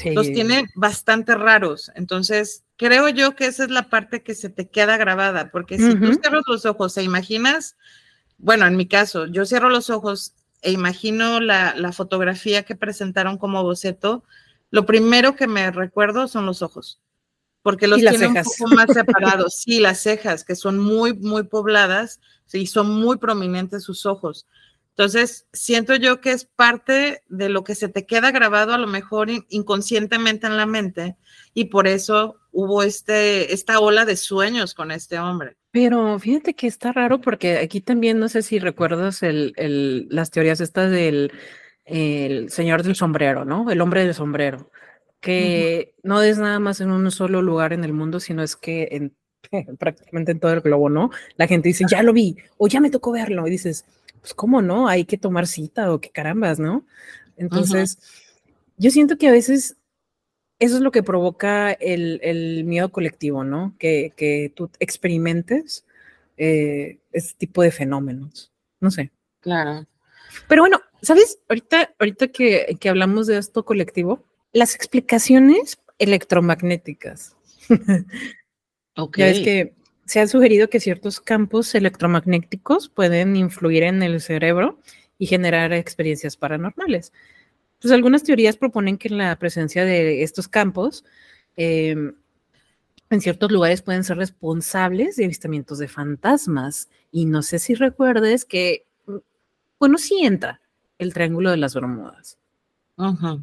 los 0.05 0.31
tiene 0.31 0.65
bastante 0.75 1.35
raros. 1.35 1.91
Entonces, 1.95 2.63
creo 2.77 3.09
yo 3.09 3.35
que 3.35 3.45
esa 3.45 3.63
es 3.63 3.71
la 3.71 3.89
parte 3.89 4.23
que 4.23 4.35
se 4.35 4.49
te 4.49 4.69
queda 4.69 4.97
grabada, 4.97 5.51
porque 5.51 5.77
si 5.77 5.95
tú 5.95 6.13
cierras 6.13 6.43
los 6.47 6.65
ojos 6.65 6.97
e 6.97 7.03
imaginas, 7.03 7.75
bueno, 8.37 8.65
en 8.65 8.77
mi 8.77 8.87
caso, 8.87 9.27
yo 9.27 9.45
cierro 9.45 9.69
los 9.69 9.89
ojos 9.89 10.33
e 10.61 10.71
imagino 10.71 11.39
la, 11.39 11.73
la 11.75 11.91
fotografía 11.91 12.63
que 12.63 12.75
presentaron 12.75 13.37
como 13.37 13.63
boceto, 13.63 14.23
lo 14.69 14.85
primero 14.85 15.35
que 15.35 15.47
me 15.47 15.71
recuerdo 15.71 16.27
son 16.27 16.45
los 16.45 16.61
ojos 16.61 17.01
porque 17.61 17.87
los 17.87 17.99
tiene 17.99 18.27
un 18.27 18.35
poco 18.35 18.73
más 18.73 18.87
separados. 18.93 19.55
Sí, 19.55 19.79
las 19.79 20.01
cejas, 20.01 20.43
que 20.43 20.55
son 20.55 20.79
muy, 20.79 21.13
muy 21.13 21.43
pobladas, 21.43 22.19
sí, 22.45 22.65
son 22.65 22.89
muy 22.89 23.17
prominentes 23.17 23.83
sus 23.83 24.05
ojos. 24.05 24.47
Entonces, 24.91 25.47
siento 25.53 25.95
yo 25.95 26.21
que 26.21 26.31
es 26.31 26.45
parte 26.45 27.23
de 27.27 27.49
lo 27.49 27.63
que 27.63 27.75
se 27.75 27.87
te 27.87 28.05
queda 28.05 28.31
grabado 28.31 28.73
a 28.73 28.77
lo 28.77 28.87
mejor 28.87 29.29
inconscientemente 29.49 30.47
en 30.47 30.57
la 30.57 30.65
mente 30.65 31.15
y 31.53 31.65
por 31.65 31.87
eso 31.87 32.37
hubo 32.51 32.83
este, 32.83 33.53
esta 33.53 33.79
ola 33.79 34.05
de 34.05 34.17
sueños 34.17 34.73
con 34.73 34.91
este 34.91 35.17
hombre. 35.17 35.55
Pero 35.71 36.19
fíjate 36.19 36.53
que 36.53 36.67
está 36.67 36.91
raro 36.91 37.21
porque 37.21 37.57
aquí 37.57 37.79
también 37.79 38.19
no 38.19 38.27
sé 38.27 38.41
si 38.41 38.59
recuerdas 38.59 39.23
el, 39.23 39.53
el, 39.55 40.07
las 40.09 40.31
teorías 40.31 40.59
estas 40.59 40.91
del 40.91 41.31
el 41.85 42.49
señor 42.51 42.83
del 42.83 42.95
sombrero, 42.95 43.43
¿no? 43.43 43.69
El 43.71 43.81
hombre 43.81 44.05
del 44.05 44.13
sombrero 44.13 44.69
que 45.21 45.93
no 46.03 46.21
es 46.21 46.39
nada 46.39 46.59
más 46.59 46.81
en 46.81 46.91
un 46.91 47.09
solo 47.11 47.41
lugar 47.41 47.73
en 47.73 47.83
el 47.83 47.93
mundo, 47.93 48.19
sino 48.19 48.43
es 48.43 48.55
que 48.55 48.89
en, 48.91 49.15
prácticamente 49.77 50.31
en 50.31 50.39
todo 50.39 50.51
el 50.51 50.61
globo, 50.61 50.89
¿no? 50.89 51.11
La 51.37 51.47
gente 51.47 51.69
dice, 51.69 51.85
ya 51.89 52.03
lo 52.03 52.11
vi, 52.11 52.35
o 52.57 52.67
ya 52.67 52.81
me 52.81 52.89
tocó 52.89 53.11
verlo, 53.11 53.47
y 53.47 53.51
dices, 53.51 53.85
pues 54.21 54.33
cómo 54.33 54.61
no, 54.61 54.87
hay 54.87 55.05
que 55.05 55.17
tomar 55.17 55.47
cita 55.47 55.91
o 55.91 55.99
qué 55.99 56.09
carambas, 56.09 56.59
¿no? 56.59 56.85
Entonces, 57.37 57.97
yo 58.77 58.91
siento 58.91 59.17
que 59.17 59.27
a 59.27 59.31
veces 59.31 59.77
eso 60.59 60.75
es 60.75 60.81
lo 60.81 60.91
que 60.91 61.03
provoca 61.03 61.71
el, 61.71 62.63
miedo 62.65 62.91
colectivo, 62.91 63.43
¿no? 63.43 63.75
Que, 63.79 64.13
que 64.15 64.51
tú 64.55 64.69
experimentes 64.79 65.85
eh, 66.37 66.99
ese 67.11 67.33
tipo 67.35 67.63
de 67.63 67.71
fenómenos, 67.71 68.51
no 68.79 68.91
sé. 68.91 69.11
Claro. 69.39 69.87
Pero 70.47 70.61
bueno, 70.61 70.79
¿sabes? 71.01 71.39
Ahorita, 71.49 71.93
ahorita 71.99 72.27
que, 72.27 72.77
que 72.79 72.89
hablamos 72.89 73.27
de 73.27 73.37
esto 73.37 73.65
colectivo, 73.65 74.23
las 74.53 74.75
explicaciones 74.75 75.79
electromagnéticas. 75.97 77.35
ok. 78.95 79.17
Ya 79.17 79.27
es 79.29 79.39
que 79.39 79.73
se 80.05 80.19
ha 80.19 80.27
sugerido 80.27 80.69
que 80.69 80.79
ciertos 80.79 81.19
campos 81.19 81.73
electromagnéticos 81.75 82.89
pueden 82.89 83.35
influir 83.35 83.83
en 83.83 84.03
el 84.03 84.21
cerebro 84.21 84.79
y 85.17 85.27
generar 85.27 85.73
experiencias 85.73 86.35
paranormales. 86.37 87.13
Pues 87.79 87.93
algunas 87.93 88.23
teorías 88.23 88.57
proponen 88.57 88.97
que 88.97 89.09
la 89.09 89.35
presencia 89.37 89.85
de 89.85 90.23
estos 90.23 90.47
campos 90.47 91.03
em, 91.55 92.13
en 93.09 93.21
ciertos 93.21 93.51
lugares 93.51 93.81
pueden 93.81 94.03
ser 94.03 94.17
responsables 94.17 95.15
de 95.15 95.25
avistamientos 95.25 95.79
de 95.79 95.87
fantasmas. 95.87 96.89
Y 97.11 97.25
no 97.25 97.41
sé 97.41 97.59
si 97.59 97.73
recuerdes 97.73 98.45
que, 98.45 98.85
bueno, 99.79 99.97
sí 99.97 100.23
entra 100.23 100.61
el 100.97 101.13
Triángulo 101.13 101.51
de 101.51 101.57
las 101.57 101.73
Bermudas. 101.73 102.37
Ajá 102.97 103.39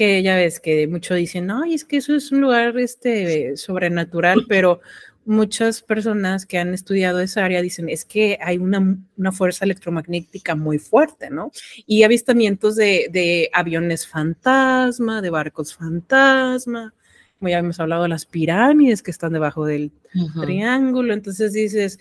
que 0.00 0.22
ya 0.22 0.36
ves 0.36 0.60
que 0.60 0.86
muchos 0.86 1.18
dicen, 1.18 1.50
ay, 1.50 1.74
es 1.74 1.84
que 1.84 1.98
eso 1.98 2.14
es 2.14 2.32
un 2.32 2.40
lugar 2.40 2.78
este, 2.78 3.56
sobrenatural, 3.58 4.46
pero 4.48 4.80
muchas 5.24 5.82
personas 5.82 6.46
que 6.46 6.58
han 6.58 6.74
estudiado 6.74 7.20
esa 7.20 7.44
área 7.44 7.62
dicen, 7.62 7.88
es 7.88 8.04
que 8.04 8.38
hay 8.42 8.58
una, 8.58 8.98
una 9.16 9.32
fuerza 9.32 9.64
electromagnética 9.64 10.54
muy 10.54 10.78
fuerte, 10.78 11.30
¿no? 11.30 11.52
Y 11.86 12.02
avistamientos 12.02 12.76
de, 12.76 13.08
de 13.12 13.50
aviones 13.52 14.06
fantasma, 14.06 15.22
de 15.22 15.30
barcos 15.30 15.74
fantasma, 15.74 16.94
como 17.38 17.48
ya 17.48 17.58
hemos 17.58 17.80
hablado, 17.80 18.06
las 18.08 18.26
pirámides 18.26 19.02
que 19.02 19.10
están 19.10 19.32
debajo 19.32 19.64
del 19.64 19.92
triángulo, 20.40 21.14
entonces 21.14 21.52
dices, 21.52 21.98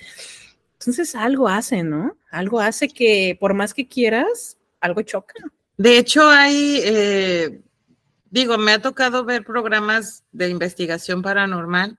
entonces 0.80 1.16
algo 1.16 1.48
hace, 1.48 1.84
¿no? 1.84 2.18
Algo 2.32 2.60
hace 2.60 2.90
que 2.90 3.38
por 3.40 3.54
más 3.54 3.74
que 3.74 3.88
quieras, 3.88 4.58
algo 4.82 5.02
choca. 5.02 5.36
De 5.78 5.98
hecho, 5.98 6.28
hay 6.28 6.82
eh, 6.84 7.62
digo, 8.30 8.58
me 8.58 8.74
ha 8.74 8.82
tocado 8.82 9.26
ver 9.26 9.44
programas 9.44 10.24
de 10.32 10.50
investigación 10.50 11.22
paranormal 11.22 11.98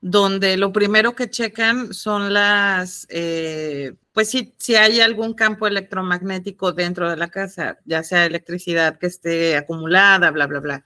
donde 0.00 0.56
lo 0.56 0.72
primero 0.72 1.14
que 1.14 1.30
checan 1.30 1.92
son 1.92 2.32
las, 2.32 3.06
eh, 3.10 3.94
pues 4.12 4.30
si, 4.30 4.54
si 4.58 4.76
hay 4.76 5.00
algún 5.00 5.34
campo 5.34 5.66
electromagnético 5.66 6.72
dentro 6.72 7.10
de 7.10 7.16
la 7.16 7.28
casa, 7.28 7.78
ya 7.84 8.02
sea 8.02 8.26
electricidad 8.26 8.98
que 8.98 9.06
esté 9.06 9.56
acumulada, 9.56 10.30
bla, 10.30 10.46
bla, 10.46 10.60
bla. 10.60 10.84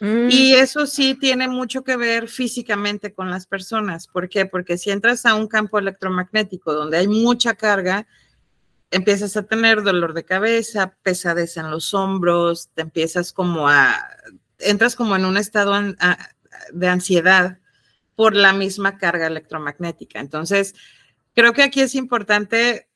Mm. 0.00 0.28
Y 0.30 0.54
eso 0.54 0.86
sí 0.86 1.14
tiene 1.14 1.48
mucho 1.48 1.84
que 1.84 1.96
ver 1.96 2.28
físicamente 2.28 3.14
con 3.14 3.30
las 3.30 3.46
personas. 3.46 4.06
¿Por 4.06 4.28
qué? 4.28 4.44
Porque 4.44 4.76
si 4.76 4.90
entras 4.90 5.24
a 5.24 5.34
un 5.34 5.46
campo 5.46 5.78
electromagnético 5.78 6.74
donde 6.74 6.98
hay 6.98 7.08
mucha 7.08 7.54
carga, 7.54 8.06
empiezas 8.90 9.36
a 9.36 9.44
tener 9.44 9.82
dolor 9.82 10.12
de 10.12 10.24
cabeza, 10.24 10.94
pesadez 11.02 11.56
en 11.56 11.70
los 11.70 11.94
hombros, 11.94 12.68
te 12.74 12.82
empiezas 12.82 13.32
como 13.32 13.68
a, 13.68 13.96
entras 14.58 14.94
como 14.94 15.16
en 15.16 15.24
un 15.24 15.36
estado 15.36 15.74
de 16.72 16.88
ansiedad 16.88 17.58
por 18.16 18.34
la 18.34 18.52
misma 18.52 18.98
carga 18.98 19.26
electromagnética. 19.26 20.20
Entonces, 20.20 20.74
creo 21.34 21.52
que 21.52 21.62
aquí 21.62 21.80
es 21.80 21.94
importante 21.94 22.88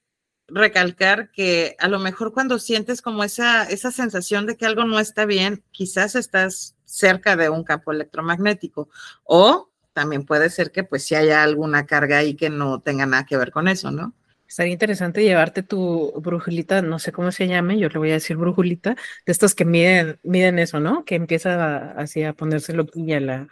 recalcar 0.49 1.31
que 1.31 1.77
a 1.79 1.89
lo 1.89 1.99
mejor 1.99 2.33
cuando 2.33 2.59
sientes 2.59 3.03
como 3.03 3.23
esa, 3.23 3.65
esa 3.65 3.93
sensación 3.93 4.47
de 4.47 4.57
que 4.57 4.67
algo 4.67 4.85
no 4.85 4.99
está 4.99 5.27
bien, 5.27 5.63
quizás 5.71 6.15
estás 6.15 6.75
cerca 6.85 7.37
de 7.37 7.51
un 7.51 7.65
campo 7.65 7.93
electromagnético 7.93 8.89
o 9.25 9.71
también 9.93 10.25
puede 10.25 10.49
ser 10.49 10.73
que 10.73 10.85
pues 10.85 11.05
si 11.05 11.15
haya 11.15 11.43
alguna 11.43 11.85
carga 11.87 12.19
ahí 12.19 12.35
que 12.35 12.51
no 12.51 12.81
tenga 12.81 13.05
nada 13.05 13.27
que 13.27 13.37
ver 13.37 13.51
con 13.51 13.69
eso, 13.69 13.91
¿no? 13.91 14.15
Estaría 14.49 14.73
interesante 14.73 15.23
llevarte 15.23 15.63
tu 15.63 16.13
brujulita, 16.23 16.81
no 16.81 16.99
sé 16.99 17.13
cómo 17.13 17.31
se 17.33 17.47
llame, 17.47 17.79
yo 17.79 17.91
le 17.91 17.99
voy 17.99 18.11
a 18.11 18.15
decir 18.15 18.39
brujulita, 18.39 18.97
de 19.27 19.33
estos 19.33 19.55
que 19.55 19.67
miden, 19.67 20.19
miden 20.23 20.59
eso, 20.59 20.81
¿no? 20.81 21.05
Que 21.05 21.17
empieza 21.17 21.91
así 21.93 22.23
a 22.23 22.33
ponerse 22.33 22.73
loquilla 22.73 23.21
la, 23.21 23.49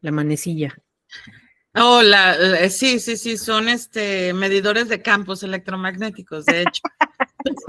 la 0.00 0.10
manecilla. 0.10 0.74
Oh, 1.74 2.02
la, 2.02 2.68
sí, 2.70 2.98
sí, 2.98 3.16
sí, 3.16 3.36
son 3.36 3.68
este 3.68 4.32
medidores 4.32 4.88
de 4.88 5.02
campos 5.02 5.42
electromagnéticos, 5.42 6.46
de 6.46 6.62
hecho. 6.62 6.82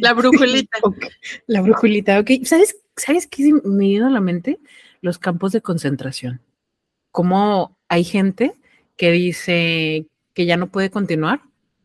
la 0.00 0.12
brujulita. 0.12 0.78
La 1.46 1.60
brujulita, 1.62 2.20
ok. 2.20 2.30
¿Sabes, 2.44 2.76
¿Sabes 2.96 3.26
qué 3.26 3.52
me 3.64 3.86
vino 3.86 4.06
a 4.06 4.10
la 4.10 4.20
mente? 4.20 4.60
Los 5.00 5.18
campos 5.18 5.52
de 5.52 5.62
concentración. 5.62 6.40
Como 7.10 7.76
hay 7.88 8.04
gente 8.04 8.54
que 8.96 9.10
dice 9.12 10.06
que 10.34 10.46
ya 10.46 10.56
no 10.56 10.68
puede 10.68 10.90
continuar 10.90 11.42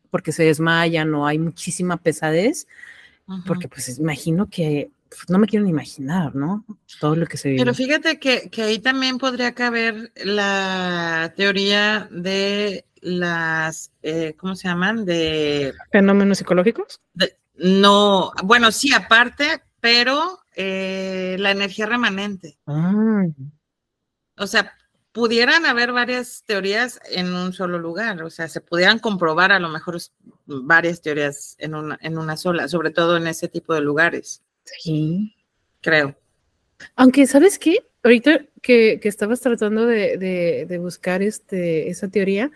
porque 0.10 0.32
se 0.32 0.44
desmayan 0.44 1.14
o 1.16 1.26
hay 1.26 1.40
muchísima 1.40 1.98
pesadez, 1.98 2.68
porque 3.48 3.68
pues 3.68 3.98
imagino 3.98 4.50
que 4.50 4.92
no 5.28 5.40
me 5.40 5.48
quiero 5.48 5.66
ni 5.66 5.72
imaginar, 5.72 6.36
¿no? 6.36 6.66
Todo 7.00 7.16
lo 7.16 7.26
que 7.26 7.38
se 7.38 7.50
vive. 7.50 7.62
Pero 7.62 7.74
fíjate 7.74 8.20
que, 8.20 8.50
que 8.50 8.64
ahí 8.64 8.80
también 8.80 9.18
podría 9.18 9.54
caber 9.54 10.12
la 10.16 11.34
teoría 11.36 12.08
de 12.12 12.86
las, 13.02 13.92
eh, 14.02 14.36
¿cómo 14.38 14.56
se 14.56 14.68
llaman? 14.68 15.06
De 15.06 15.74
fenómenos 15.92 16.38
psicológicos. 16.38 17.02
no, 17.56 18.32
bueno, 18.44 18.72
sí, 18.72 18.94
aparte, 18.94 19.62
pero 19.80 20.40
eh, 20.56 21.36
la 21.40 21.52
energía 21.52 21.86
remanente. 21.86 22.58
Ah. 22.66 23.26
O 24.38 24.48
sea, 24.48 24.74
pudieran 25.12 25.66
haber 25.66 25.92
varias 25.92 26.44
teorías 26.46 27.00
en 27.10 27.34
un 27.34 27.54
solo 27.54 27.78
lugar, 27.80 28.22
o 28.24 28.30
sea, 28.30 28.48
se 28.48 28.62
pudieran 28.62 29.00
comprobar 29.00 29.52
a 29.52 29.60
lo 29.60 29.70
mejor 29.70 29.98
varias 30.46 31.02
teorías 31.02 31.56
en 31.60 31.76
una, 31.76 31.98
en 32.02 32.18
una 32.18 32.38
sola, 32.38 32.68
sobre 32.68 32.92
todo 32.92 33.18
en 33.18 33.28
ese 33.28 33.48
tipo 33.48 33.74
de 33.74 33.82
lugares. 33.82 34.43
Sí. 34.64 35.36
Creo. 35.82 36.16
Aunque, 36.96 37.28
¿sabes 37.28 37.60
qué? 37.60 37.80
Ahorita 38.04 38.46
que, 38.62 39.00
que 39.02 39.10
estabas 39.10 39.42
tratando 39.42 39.86
de, 39.86 40.18
de, 40.18 40.66
de, 40.68 40.78
buscar 40.78 41.22
este, 41.22 41.90
esa 41.90 42.10
teoría, 42.10 42.52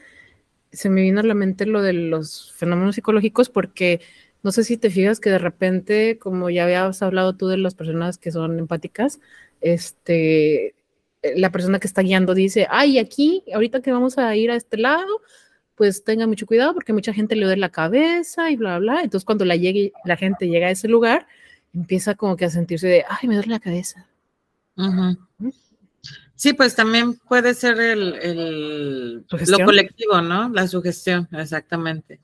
se 0.72 0.90
me 0.90 1.02
vino 1.02 1.20
a 1.20 1.24
la 1.24 1.34
mente 1.34 1.66
lo 1.66 1.82
de 1.82 1.94
los 1.94 2.54
fenómenos 2.54 2.96
psicológicos, 2.96 3.50
porque 3.50 4.02
no 4.44 4.52
sé 4.52 4.64
si 4.64 4.78
te 4.78 4.90
fijas 4.90 5.20
que 5.20 5.30
de 5.30 5.40
repente, 5.40 6.20
como 6.20 6.50
ya 6.50 6.66
habías 6.66 7.02
hablado 7.02 7.36
tú 7.36 7.48
de 7.48 7.58
las 7.58 7.76
personas 7.76 8.18
que 8.18 8.32
son 8.32 8.60
empáticas, 8.60 9.20
este, 9.62 10.76
la 11.36 11.52
persona 11.52 11.80
que 11.80 11.88
está 11.88 12.02
guiando 12.02 12.34
dice, 12.34 12.68
ay, 12.70 13.00
aquí, 13.00 13.44
ahorita 13.54 13.82
que 13.82 13.92
vamos 13.92 14.18
a 14.18 14.36
ir 14.36 14.52
a 14.52 14.56
este 14.56 14.78
lado, 14.78 15.22
pues 15.76 16.04
tenga 16.04 16.28
mucho 16.28 16.48
cuidado 16.48 16.74
porque 16.74 16.94
mucha 16.94 17.14
gente 17.14 17.36
le 17.36 17.46
duele 17.46 17.62
la 17.62 17.70
cabeza 17.70 18.50
y 18.52 18.56
bla, 18.56 18.80
bla. 18.80 19.02
Entonces, 19.04 19.26
cuando 19.26 19.46
la, 19.46 19.56
llegue, 19.56 19.94
la 20.06 20.18
gente 20.18 20.48
llega 20.48 20.68
a 20.68 20.72
ese 20.72 20.88
lugar, 20.88 21.28
empieza 21.74 22.16
como 22.16 22.36
que 22.36 22.46
a 22.46 22.50
sentirse 22.50 22.88
de, 22.88 23.06
ay, 23.08 23.28
me 23.28 23.36
duele 23.36 23.52
la 23.52 23.60
cabeza. 23.60 24.08
Sí, 26.36 26.54
pues 26.54 26.76
también 26.76 27.16
puede 27.16 27.54
ser 27.56 27.80
el, 27.80 29.26
lo 29.28 29.66
colectivo, 29.66 30.22
¿no? 30.22 30.50
La 30.50 30.68
sugestión, 30.68 31.28
exactamente. 31.32 32.20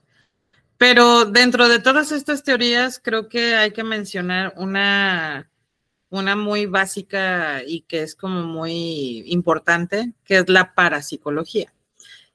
Pero 0.78 1.24
dentro 1.24 1.68
de 1.68 1.80
todas 1.80 2.12
estas 2.12 2.42
teorías, 2.42 3.00
creo 3.02 3.28
que 3.28 3.54
hay 3.54 3.72
que 3.72 3.84
mencionar 3.84 4.54
una, 4.56 5.50
una 6.10 6.36
muy 6.36 6.66
básica 6.66 7.62
y 7.66 7.82
que 7.82 8.02
es 8.02 8.14
como 8.14 8.42
muy 8.42 9.24
importante, 9.26 10.12
que 10.24 10.38
es 10.38 10.48
la 10.48 10.74
parapsicología, 10.74 11.72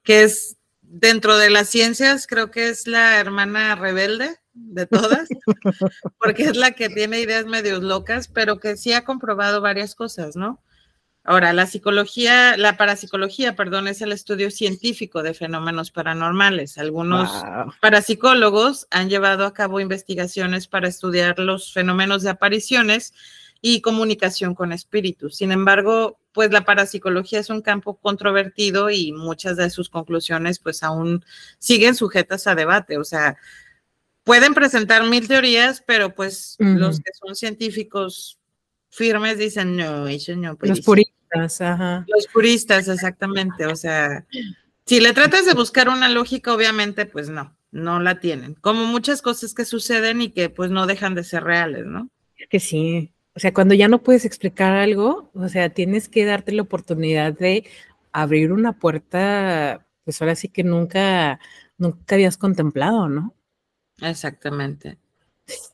que 0.04 0.24
es 0.24 0.58
dentro 0.82 1.38
de 1.38 1.50
las 1.50 1.70
ciencias, 1.70 2.28
creo 2.28 2.52
que 2.52 2.70
es 2.70 2.88
la 2.88 3.20
hermana 3.20 3.76
rebelde 3.76 4.38
de 4.68 4.86
todas, 4.86 5.30
porque 6.20 6.44
es 6.44 6.58
la 6.58 6.72
que 6.72 6.90
tiene 6.90 7.20
ideas 7.20 7.46
medios 7.46 7.82
locas, 7.82 8.28
pero 8.28 8.60
que 8.60 8.78
sí 8.78 8.94
ha 8.94 9.06
comprobado 9.06 9.62
varias 9.62 9.96
cosas, 9.96 10.36
¿no? 10.36 10.62
Ahora, 11.24 11.54
la 11.54 11.68
psicología, 11.68 12.58
la 12.58 12.78
parapsicología, 12.78 13.56
perdón, 13.56 13.88
es 13.88 14.02
el 14.02 14.12
estudio 14.12 14.50
científico 14.50 15.22
de 15.22 15.34
fenómenos 15.34 15.92
paranormales. 15.92 16.78
Algunos 16.78 17.30
parapsicólogos 17.82 18.88
han 18.90 19.10
llevado 19.10 19.46
a 19.46 19.54
cabo 19.54 19.80
investigaciones 19.80 20.68
para 20.68 20.88
estudiar 20.88 21.38
los 21.38 21.74
fenómenos 21.74 22.24
de 22.24 22.32
apariciones 22.32 23.14
y 23.62 23.82
comunicación 23.82 24.56
con 24.56 24.72
espíritus. 24.72 25.36
Sin 25.36 25.52
embargo, 25.52 26.20
pues 26.32 26.52
la 26.52 26.64
parapsicología 26.64 27.40
es 27.40 27.50
un 27.50 27.62
campo 27.62 27.98
controvertido 27.98 28.90
y 28.90 29.12
muchas 29.12 29.58
de 29.58 29.70
sus 29.70 29.90
conclusiones 29.90 30.60
pues 30.60 30.84
aún 30.84 31.26
siguen 31.58 31.96
sujetas 31.96 32.48
a 32.48 32.56
debate. 32.56 32.98
O 32.98 33.04
sea, 33.04 33.38
pueden 34.30 34.54
presentar 34.54 35.04
mil 35.10 35.28
teorías, 35.28 35.84
pero 35.88 36.14
pues 36.14 36.56
los 36.60 37.00
que 37.00 37.10
son 37.20 37.36
científicos 37.36 38.38
firmes 38.92 39.40
dicen, 39.40 39.76
no, 39.76 40.08
eso 40.08 40.36
no 40.36 40.56
puede 40.56 40.70
Los 40.70 40.82
puristas, 40.82 41.62
ajá. 41.62 42.06
Los 42.08 42.28
puristas, 42.28 42.88
exactamente. 42.88 43.66
O 43.66 43.76
sea, 43.76 44.28
si 44.86 45.00
le 45.00 45.14
tratas 45.14 45.48
de 45.48 45.56
buscar 45.56 45.90
una 45.90 46.10
lógica, 46.10 46.54
obviamente, 46.54 47.08
pues 47.08 47.32
no, 47.32 47.58
no 47.72 48.00
la 48.00 48.20
tienen. 48.20 48.54
Como 48.54 48.86
muchas 48.86 49.24
cosas 49.24 49.56
que 49.56 49.66
suceden 49.66 50.22
y 50.22 50.30
que 50.30 50.52
pues 50.52 50.70
no 50.70 50.86
dejan 50.86 51.16
de 51.16 51.24
ser 51.24 51.44
reales, 51.44 51.88
¿no? 51.88 52.08
Que 52.52 52.60
sí. 52.60 53.12
O 53.34 53.40
sea, 53.40 53.52
cuando 53.52 53.74
ya 53.74 53.88
no 53.88 54.04
puedes 54.04 54.26
explicar 54.26 54.74
algo, 54.74 55.32
o 55.34 55.50
sea, 55.50 55.70
tienes 55.70 56.08
que 56.08 56.26
darte 56.26 56.52
la 56.52 56.62
oportunidad 56.62 57.34
de 57.34 57.68
abrir 58.12 58.52
una 58.52 58.74
puerta, 58.74 59.88
pues 60.06 60.22
ahora 60.22 60.36
sí 60.36 60.50
que 60.50 60.64
nunca, 60.64 61.40
nunca 61.80 62.14
habías 62.14 62.38
contemplado, 62.38 63.10
¿no? 63.10 63.34
Exactamente. 64.02 64.98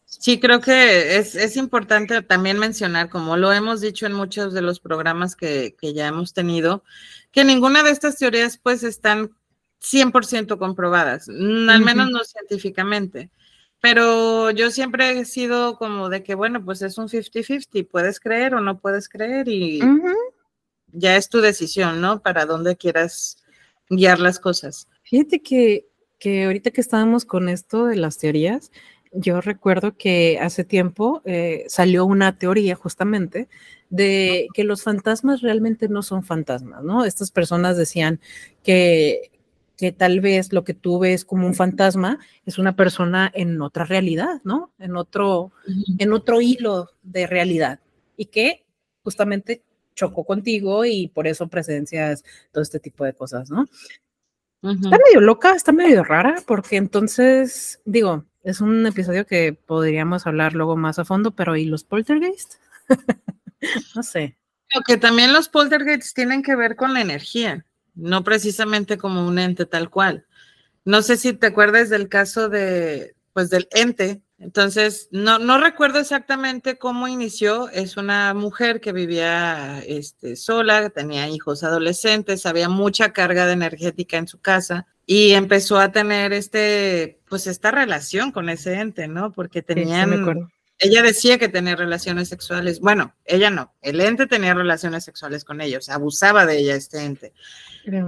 Sí, 0.06 0.40
creo 0.40 0.62
que 0.62 1.18
es, 1.18 1.58
importante 1.58 2.22
también 2.22 2.58
mencionar, 2.58 3.10
como 3.10 3.38
lo 3.38 3.52
hemos 3.52 3.82
dicho 3.82 4.06
en 4.06 4.14
muchos 4.14 4.54
de 4.54 4.62
los 4.62 4.80
programas 4.80 5.36
que, 5.36 5.76
ya 5.82 6.08
hemos 6.08 6.34
tenido, 6.34 6.84
que 7.32 7.44
ninguna 7.44 7.84
de 7.84 7.92
estas 7.92 8.18
teorías 8.18 8.58
pues 8.58 8.84
están 8.84 9.36
100% 9.82 10.58
comprobadas, 10.58 11.28
al 11.30 11.82
menos 11.82 12.10
no 12.10 12.24
científicamente. 12.24 13.30
Pero 13.82 14.50
yo 14.50 14.72
siempre 14.72 15.20
he 15.20 15.26
sido 15.26 15.78
como 15.78 16.10
de 16.10 16.24
que, 16.24 16.34
bueno, 16.34 16.64
pues 16.64 16.82
es 16.82 16.98
un 16.98 17.08
50-50, 17.08 17.88
puedes 17.88 18.20
creer 18.20 18.56
o 18.56 18.62
no 18.62 18.80
puedes 18.80 19.08
creer 19.10 19.48
y 19.48 19.80
ya 20.88 21.18
es 21.18 21.30
tu 21.30 21.40
decisión, 21.40 22.02
¿no? 22.02 22.22
Para 22.22 22.46
dónde 22.46 22.78
quieras 22.78 23.38
guiar 23.90 24.20
las 24.20 24.40
cosas. 24.40 24.88
Fíjate 25.04 25.42
que, 25.44 25.88
que 26.26 26.46
ahorita 26.46 26.72
que 26.72 26.82
estábamos 26.82 27.24
con 27.24 27.50
esto 27.50 27.86
de 27.86 27.98
las 27.98 28.18
teorías, 28.18 28.72
yo 29.12 29.42
recuerdo 29.42 29.96
que 29.96 30.40
hace 30.42 30.64
tiempo 30.64 31.22
eh, 31.24 31.66
salió 31.68 32.04
una 32.04 32.40
teoría 32.40 32.74
justamente 32.74 33.48
de 33.92 34.48
que 34.56 34.64
los 34.64 34.82
fantasmas 34.82 35.42
realmente 35.42 35.88
no 35.88 36.02
son 36.02 36.24
fantasmas, 36.24 36.84
¿no? 36.84 37.06
Estas 37.06 37.30
personas 37.30 37.78
decían 37.78 38.20
que, 38.64 39.30
que 39.78 39.92
tal 39.92 40.20
vez 40.20 40.52
lo 40.52 40.64
que 40.64 40.74
tú 40.74 40.98
ves 40.98 41.26
como 41.26 41.46
un 41.46 41.54
fantasma 41.54 42.18
es 42.48 42.58
una 42.58 42.76
persona 42.76 43.32
en 43.36 43.62
otra 43.62 43.86
realidad, 43.86 44.42
¿no? 44.44 44.72
En 44.80 44.96
otro, 44.96 45.52
en 46.00 46.12
otro 46.12 46.42
hilo 46.42 46.90
de 47.04 47.28
realidad 47.28 47.82
y 48.18 48.26
que 48.26 48.66
justamente 49.04 49.62
chocó 49.94 50.24
contigo 50.24 50.86
y 50.86 51.08
por 51.08 51.28
eso 51.28 51.48
presencias 51.50 52.24
todo 52.52 52.64
este 52.64 52.80
tipo 52.80 53.06
de 53.06 53.14
cosas, 53.14 53.52
¿no? 53.52 53.68
Está 54.72 54.98
medio 54.98 55.22
loca, 55.22 55.52
está 55.56 55.72
medio 55.72 56.04
rara, 56.04 56.42
porque 56.46 56.78
entonces, 56.78 57.80
digo, 57.86 58.26
es 58.44 58.62
un 58.62 58.86
episodio 58.86 59.26
que 59.26 59.54
podríamos 59.54 60.28
hablar 60.28 60.54
luego 60.54 60.76
más 60.76 61.00
a 61.00 61.06
fondo, 61.06 61.32
pero 61.32 61.56
¿y 61.56 61.66
los 61.66 61.84
poltergeist? 61.84 62.56
no 63.96 64.04
sé. 64.04 64.38
Lo 64.74 64.82
que 64.82 64.98
también 64.98 65.34
los 65.34 65.50
poltergeists 65.50 66.14
tienen 66.14 66.44
que 66.44 66.56
ver 66.56 66.76
con 66.76 66.94
la 66.94 67.02
energía, 67.02 67.66
no 67.94 68.24
precisamente 68.24 68.98
como 68.98 69.28
un 69.28 69.40
ente 69.40 69.66
tal 69.66 69.90
cual. 69.90 70.26
No 70.84 71.02
sé 71.02 71.18
si 71.18 71.34
te 71.34 71.48
acuerdas 71.48 71.90
del 71.90 72.10
caso 72.10 72.50
de, 72.50 73.16
pues 73.34 73.50
del 73.50 73.68
ente. 73.72 74.22
Entonces, 74.38 75.08
no, 75.12 75.40
no 75.40 75.60
recuerdo 75.60 76.00
exactamente 76.00 76.78
cómo 76.78 77.08
inició. 77.08 77.70
Es 77.70 77.98
una 77.98 78.34
mujer 78.34 78.82
que 78.82 78.92
vivía 78.92 79.82
este, 79.88 80.36
sola, 80.36 80.90
tenía 80.90 81.30
hijos 81.30 81.64
adolescentes, 81.64 82.46
había 82.46 82.68
mucha 82.68 83.14
carga 83.14 83.46
de 83.46 83.54
energética 83.54 84.18
en 84.18 84.28
su 84.28 84.40
casa 84.40 84.88
y 85.06 85.32
empezó 85.32 85.80
a 85.80 85.92
tener 85.92 86.34
este, 86.34 87.20
pues 87.30 87.48
esta 87.48 87.72
relación 87.72 88.32
con 88.32 88.50
ese 88.50 88.74
ente, 88.74 89.08
¿no? 89.08 89.32
Porque 89.32 89.62
tenían, 89.62 90.50
ella 90.78 91.02
decía 91.02 91.38
que 91.38 91.48
tenía 91.48 91.76
relaciones 91.76 92.28
sexuales, 92.28 92.80
bueno, 92.80 93.16
ella 93.24 93.50
no, 93.50 93.74
el 93.82 94.02
ente 94.02 94.28
tenía 94.28 94.54
relaciones 94.54 95.06
sexuales 95.06 95.46
con 95.46 95.62
ellos, 95.62 95.90
abusaba 95.90 96.46
de 96.46 96.58
ella 96.58 96.76
este 96.76 97.04
ente. 97.04 97.34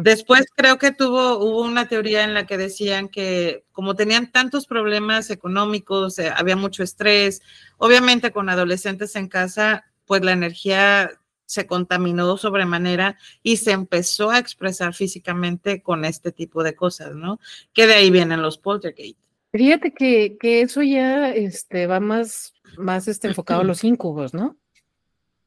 Después 0.02 0.48
creo 0.56 0.78
que 0.78 0.92
tuvo, 0.92 1.38
hubo 1.38 1.62
una 1.62 1.88
teoría 1.88 2.24
en 2.24 2.34
la 2.34 2.46
que 2.48 2.58
decían 2.58 3.10
que 3.10 3.64
como 3.72 3.96
tenían 3.96 4.32
tantos 4.32 4.66
problemas 4.66 5.30
económicos, 5.30 6.18
eh, 6.20 6.32
había 6.36 6.56
mucho 6.56 6.84
estrés, 6.84 7.42
obviamente 7.78 8.32
con 8.32 8.50
adolescentes 8.50 9.16
en 9.16 9.28
casa, 9.28 9.86
pues 10.06 10.24
la 10.24 10.32
energía 10.32 11.12
se 11.46 11.66
contaminó 11.66 12.38
sobremanera 12.38 13.18
y 13.44 13.58
se 13.58 13.72
empezó 13.72 14.32
a 14.32 14.40
expresar 14.40 14.94
físicamente 14.94 15.82
con 15.82 16.06
este 16.06 16.32
tipo 16.32 16.64
de 16.64 16.76
cosas, 16.76 17.16
¿no? 17.16 17.40
Que 17.74 17.88
de 17.88 17.94
ahí 17.94 18.12
vienen 18.12 18.42
los 18.42 18.58
poltergeist. 18.58 19.18
Fíjate 19.54 19.94
que, 19.94 20.38
que 20.40 20.62
eso 20.62 20.84
ya 20.84 21.30
este, 21.30 21.88
va 21.88 22.00
más, 22.00 22.54
más 22.78 23.08
este, 23.08 23.28
enfocado 23.28 23.62
a 23.62 23.66
los 23.66 23.84
incubos, 23.84 24.34
¿no? 24.34 24.58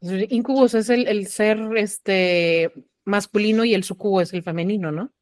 Incubos 0.00 0.74
es 0.74 0.88
el, 0.88 1.06
el, 1.08 1.26
ser 1.26 1.58
este, 1.76 2.72
masculino 3.04 3.64
y 3.64 3.74
el 3.74 3.84
sucubo 3.84 4.20
es 4.20 4.32
el 4.32 4.42
femenino, 4.42 4.90
¿no? 4.90 5.12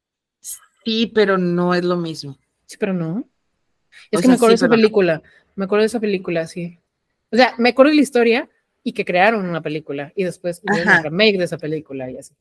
Sí, 0.85 1.11
pero 1.13 1.37
no 1.37 1.73
es 1.73 1.83
lo 1.83 1.97
mismo. 1.97 2.37
Sí, 2.65 2.77
pero 2.79 2.93
no. 2.93 3.27
Es 4.11 4.21
que 4.21 4.27
me 4.27 4.35
acuerdo 4.35 4.51
de 4.51 4.55
esa 4.55 4.69
película, 4.69 5.21
me 5.55 5.65
acuerdo 5.65 5.81
de 5.81 5.87
esa 5.87 5.99
película, 5.99 6.47
sí. 6.47 6.79
O 7.31 7.35
sea, 7.35 7.53
me 7.57 7.69
acuerdo 7.69 7.89
de 7.89 7.97
la 7.97 8.01
historia, 8.01 8.49
y 8.83 8.93
que 8.93 9.05
crearon 9.05 9.47
una 9.47 9.61
película 9.61 10.11
y 10.15 10.23
después 10.23 10.61
un 10.63 11.03
remake 11.03 11.37
de 11.37 11.45
esa 11.45 11.57
película 11.57 12.09
y 12.09 12.17
así. 12.17 12.33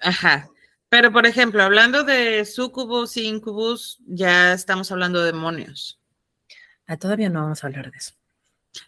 Ajá. 0.00 0.48
Pero, 0.88 1.12
por 1.12 1.26
ejemplo, 1.26 1.62
hablando 1.62 2.04
de 2.04 2.44
sucubus 2.44 3.16
y 3.16 3.26
incubus, 3.26 3.98
ya 4.06 4.52
estamos 4.52 4.90
hablando 4.92 5.20
de 5.20 5.32
demonios. 5.32 6.00
Ah, 6.86 6.96
todavía 6.96 7.28
no 7.28 7.42
vamos 7.42 7.64
a 7.64 7.66
hablar 7.66 7.90
de 7.90 7.98
eso. 7.98 8.14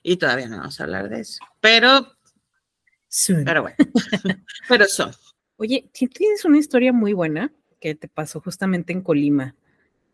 Y 0.02 0.16
todavía 0.16 0.48
no 0.48 0.58
vamos 0.58 0.80
a 0.80 0.84
hablar 0.84 1.08
de 1.08 1.20
eso. 1.20 1.38
Pero, 1.60 2.06
pero 3.44 3.62
bueno, 3.62 3.76
pero 4.68 4.86
son. 4.86 5.12
Oye, 5.56 5.90
tienes 5.92 6.44
una 6.44 6.58
historia 6.58 6.92
muy 6.92 7.12
buena 7.12 7.52
que 7.80 7.94
te 7.94 8.08
pasó 8.08 8.40
justamente 8.40 8.92
en 8.92 9.02
Colima, 9.02 9.54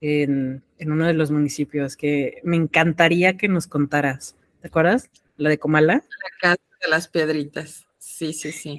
en, 0.00 0.62
en 0.78 0.92
uno 0.92 1.06
de 1.06 1.14
los 1.14 1.30
municipios, 1.30 1.96
que 1.96 2.40
me 2.44 2.56
encantaría 2.56 3.36
que 3.36 3.48
nos 3.48 3.66
contaras. 3.66 4.36
¿Te 4.60 4.68
acuerdas? 4.68 5.10
la 5.36 5.50
de 5.50 5.58
Comala. 5.58 5.94
La 5.94 6.38
casa 6.40 6.62
de 6.82 6.88
las 6.88 7.08
piedritas. 7.08 7.86
Sí, 7.98 8.32
sí, 8.32 8.52
sí. 8.52 8.78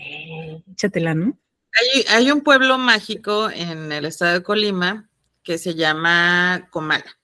Échatela, 0.71 1.13
¿no? 1.13 1.37
Hay, 1.73 2.05
hay, 2.09 2.31
un 2.31 2.41
pueblo 2.41 2.77
mágico 2.77 3.49
en 3.49 3.91
el 3.91 4.05
estado 4.05 4.33
de 4.33 4.43
Colima 4.43 5.09
que 5.43 5.57
se 5.57 5.75
llama 5.75 6.67
Comala. 6.71 7.17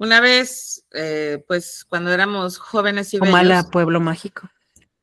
Una 0.00 0.18
vez, 0.22 0.86
eh, 0.94 1.44
pues 1.46 1.84
cuando 1.84 2.10
éramos 2.10 2.56
jóvenes 2.56 3.12
y 3.12 3.18
Comala, 3.18 3.64
pueblo 3.64 4.00
mágico. 4.00 4.48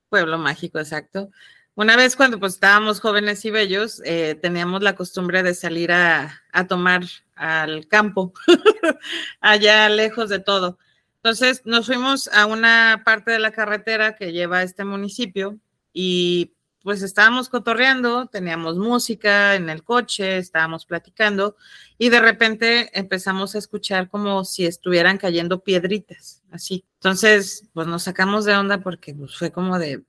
Pueblo 0.10 0.40
mágico, 0.40 0.80
exacto. 0.80 1.30
Una 1.76 1.96
vez 1.96 2.16
cuando 2.16 2.40
pues 2.40 2.56
estábamos 2.56 3.00
jóvenes 3.00 3.46
y 3.46 3.52
bellos, 3.52 4.02
eh, 4.06 4.34
teníamos 4.42 4.82
la 4.82 4.96
costumbre 4.96 5.44
de 5.44 5.54
salir 5.54 5.92
a, 5.92 6.42
a 6.52 6.66
tomar 6.66 7.04
al 7.36 7.88
campo, 7.88 8.34
allá 9.40 9.88
lejos 9.90 10.30
de 10.30 10.40
todo. 10.40 10.80
Entonces 11.18 11.62
nos 11.64 11.86
fuimos 11.86 12.28
a 12.30 12.48
una 12.48 13.04
parte 13.06 13.30
de 13.30 13.38
la 13.38 13.52
carretera 13.52 14.16
que 14.16 14.32
lleva 14.32 14.58
a 14.58 14.64
este 14.64 14.84
municipio 14.84 15.60
y 15.94 16.56
pues 16.88 17.02
estábamos 17.02 17.50
cotorreando, 17.50 18.28
teníamos 18.28 18.78
música 18.78 19.56
en 19.56 19.70
el 19.70 19.84
coche, 19.84 20.38
estábamos 20.38 20.86
platicando 20.86 21.58
y 21.98 22.08
de 22.08 22.22
repente 22.22 22.98
empezamos 22.98 23.56
a 23.56 23.58
escuchar 23.58 24.08
como 24.08 24.46
si 24.46 24.66
estuvieran 24.66 25.18
cayendo 25.18 25.62
piedritas, 25.66 26.44
así. 26.50 26.86
Entonces, 26.94 27.68
pues 27.74 27.88
nos 27.88 28.04
sacamos 28.04 28.46
de 28.46 28.56
onda 28.56 28.78
porque 28.78 29.14
pues, 29.14 29.36
fue 29.36 29.52
como 29.52 29.78
de, 29.78 30.02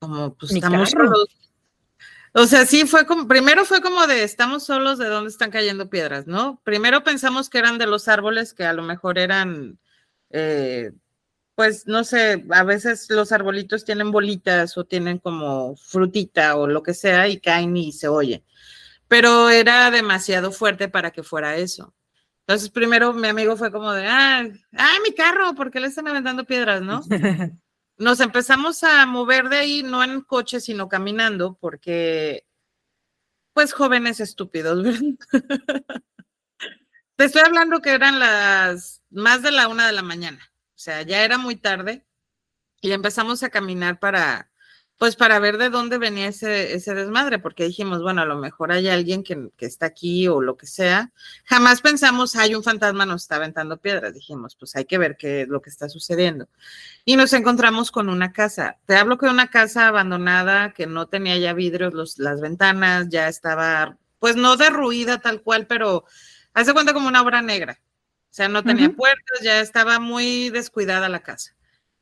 como 0.00 0.34
pues 0.34 0.50
estamos 0.50 0.90
solos. 0.90 1.28
O 2.32 2.46
sea, 2.46 2.66
sí 2.66 2.84
fue 2.84 3.06
como, 3.06 3.28
primero 3.28 3.64
fue 3.64 3.80
como 3.80 4.08
de 4.08 4.24
estamos 4.24 4.64
solos 4.64 4.98
de 4.98 5.06
dónde 5.06 5.30
están 5.30 5.52
cayendo 5.52 5.88
piedras, 5.88 6.26
¿no? 6.26 6.60
Primero 6.64 7.04
pensamos 7.04 7.48
que 7.48 7.58
eran 7.58 7.78
de 7.78 7.86
los 7.86 8.08
árboles 8.08 8.54
que 8.54 8.64
a 8.64 8.72
lo 8.72 8.82
mejor 8.82 9.18
eran 9.18 9.78
eh, 10.30 10.90
pues 11.56 11.86
no 11.86 12.04
sé, 12.04 12.44
a 12.50 12.64
veces 12.64 13.08
los 13.08 13.32
arbolitos 13.32 13.84
tienen 13.84 14.12
bolitas 14.12 14.76
o 14.76 14.84
tienen 14.84 15.18
como 15.18 15.74
frutita 15.76 16.54
o 16.56 16.66
lo 16.66 16.82
que 16.82 16.92
sea 16.92 17.28
y 17.28 17.40
caen 17.40 17.76
y 17.76 17.92
se 17.92 18.08
oye. 18.08 18.44
Pero 19.08 19.48
era 19.48 19.90
demasiado 19.90 20.52
fuerte 20.52 20.88
para 20.88 21.12
que 21.12 21.22
fuera 21.22 21.56
eso. 21.56 21.94
Entonces, 22.40 22.70
primero 22.70 23.14
mi 23.14 23.28
amigo 23.28 23.56
fue 23.56 23.72
como 23.72 23.92
de, 23.92 24.06
ah, 24.06 24.46
ah, 24.76 24.94
mi 25.02 25.14
carro, 25.14 25.54
¿por 25.54 25.70
qué 25.70 25.80
le 25.80 25.86
están 25.88 26.06
aventando 26.08 26.44
piedras, 26.44 26.82
no? 26.82 27.00
Nos 27.96 28.20
empezamos 28.20 28.84
a 28.84 29.06
mover 29.06 29.48
de 29.48 29.56
ahí, 29.56 29.82
no 29.82 30.04
en 30.04 30.20
coche, 30.20 30.60
sino 30.60 30.88
caminando, 30.88 31.56
porque, 31.58 32.46
pues, 33.54 33.72
jóvenes 33.72 34.20
estúpidos, 34.20 34.82
¿verdad? 34.82 35.00
Te 37.16 37.24
estoy 37.24 37.42
hablando 37.42 37.80
que 37.80 37.92
eran 37.92 38.20
las 38.20 39.02
más 39.08 39.42
de 39.42 39.52
la 39.52 39.68
una 39.68 39.86
de 39.86 39.92
la 39.94 40.02
mañana. 40.02 40.52
O 40.76 40.78
sea, 40.78 41.00
ya 41.02 41.24
era 41.24 41.38
muy 41.38 41.56
tarde 41.56 42.04
y 42.82 42.92
empezamos 42.92 43.42
a 43.42 43.48
caminar 43.48 43.98
para, 43.98 44.50
pues 44.98 45.16
para 45.16 45.38
ver 45.38 45.56
de 45.56 45.70
dónde 45.70 45.96
venía 45.96 46.28
ese, 46.28 46.74
ese 46.74 46.94
desmadre, 46.94 47.38
porque 47.38 47.64
dijimos, 47.64 48.02
bueno, 48.02 48.20
a 48.20 48.26
lo 48.26 48.36
mejor 48.36 48.72
hay 48.72 48.88
alguien 48.88 49.22
que, 49.22 49.48
que, 49.56 49.64
está 49.64 49.86
aquí 49.86 50.28
o 50.28 50.42
lo 50.42 50.58
que 50.58 50.66
sea. 50.66 51.12
Jamás 51.46 51.80
pensamos, 51.80 52.36
hay 52.36 52.54
un 52.54 52.62
fantasma 52.62 53.06
nos 53.06 53.22
está 53.22 53.36
aventando 53.36 53.78
piedras. 53.78 54.12
Dijimos, 54.12 54.54
pues 54.54 54.76
hay 54.76 54.84
que 54.84 54.98
ver 54.98 55.16
qué 55.16 55.42
es 55.42 55.48
lo 55.48 55.62
que 55.62 55.70
está 55.70 55.88
sucediendo. 55.88 56.46
Y 57.06 57.16
nos 57.16 57.32
encontramos 57.32 57.90
con 57.90 58.10
una 58.10 58.32
casa. 58.32 58.78
Te 58.84 58.96
hablo 58.96 59.16
que 59.16 59.26
una 59.26 59.48
casa 59.48 59.88
abandonada 59.88 60.74
que 60.74 60.86
no 60.86 61.08
tenía 61.08 61.38
ya 61.38 61.54
vidrios, 61.54 61.94
los, 61.94 62.18
las 62.18 62.42
ventanas 62.42 63.08
ya 63.08 63.28
estaba, 63.28 63.96
pues 64.18 64.36
no 64.36 64.58
derruida 64.58 65.20
tal 65.20 65.40
cual, 65.40 65.66
pero 65.66 66.04
hace 66.52 66.74
cuenta 66.74 66.92
como 66.92 67.08
una 67.08 67.22
obra 67.22 67.40
negra. 67.40 67.80
O 68.36 68.42
sea, 68.44 68.50
no 68.50 68.62
tenía 68.62 68.90
puertas, 68.90 69.40
ya 69.42 69.60
estaba 69.60 69.98
muy 69.98 70.50
descuidada 70.50 71.08
la 71.08 71.20
casa. 71.20 71.56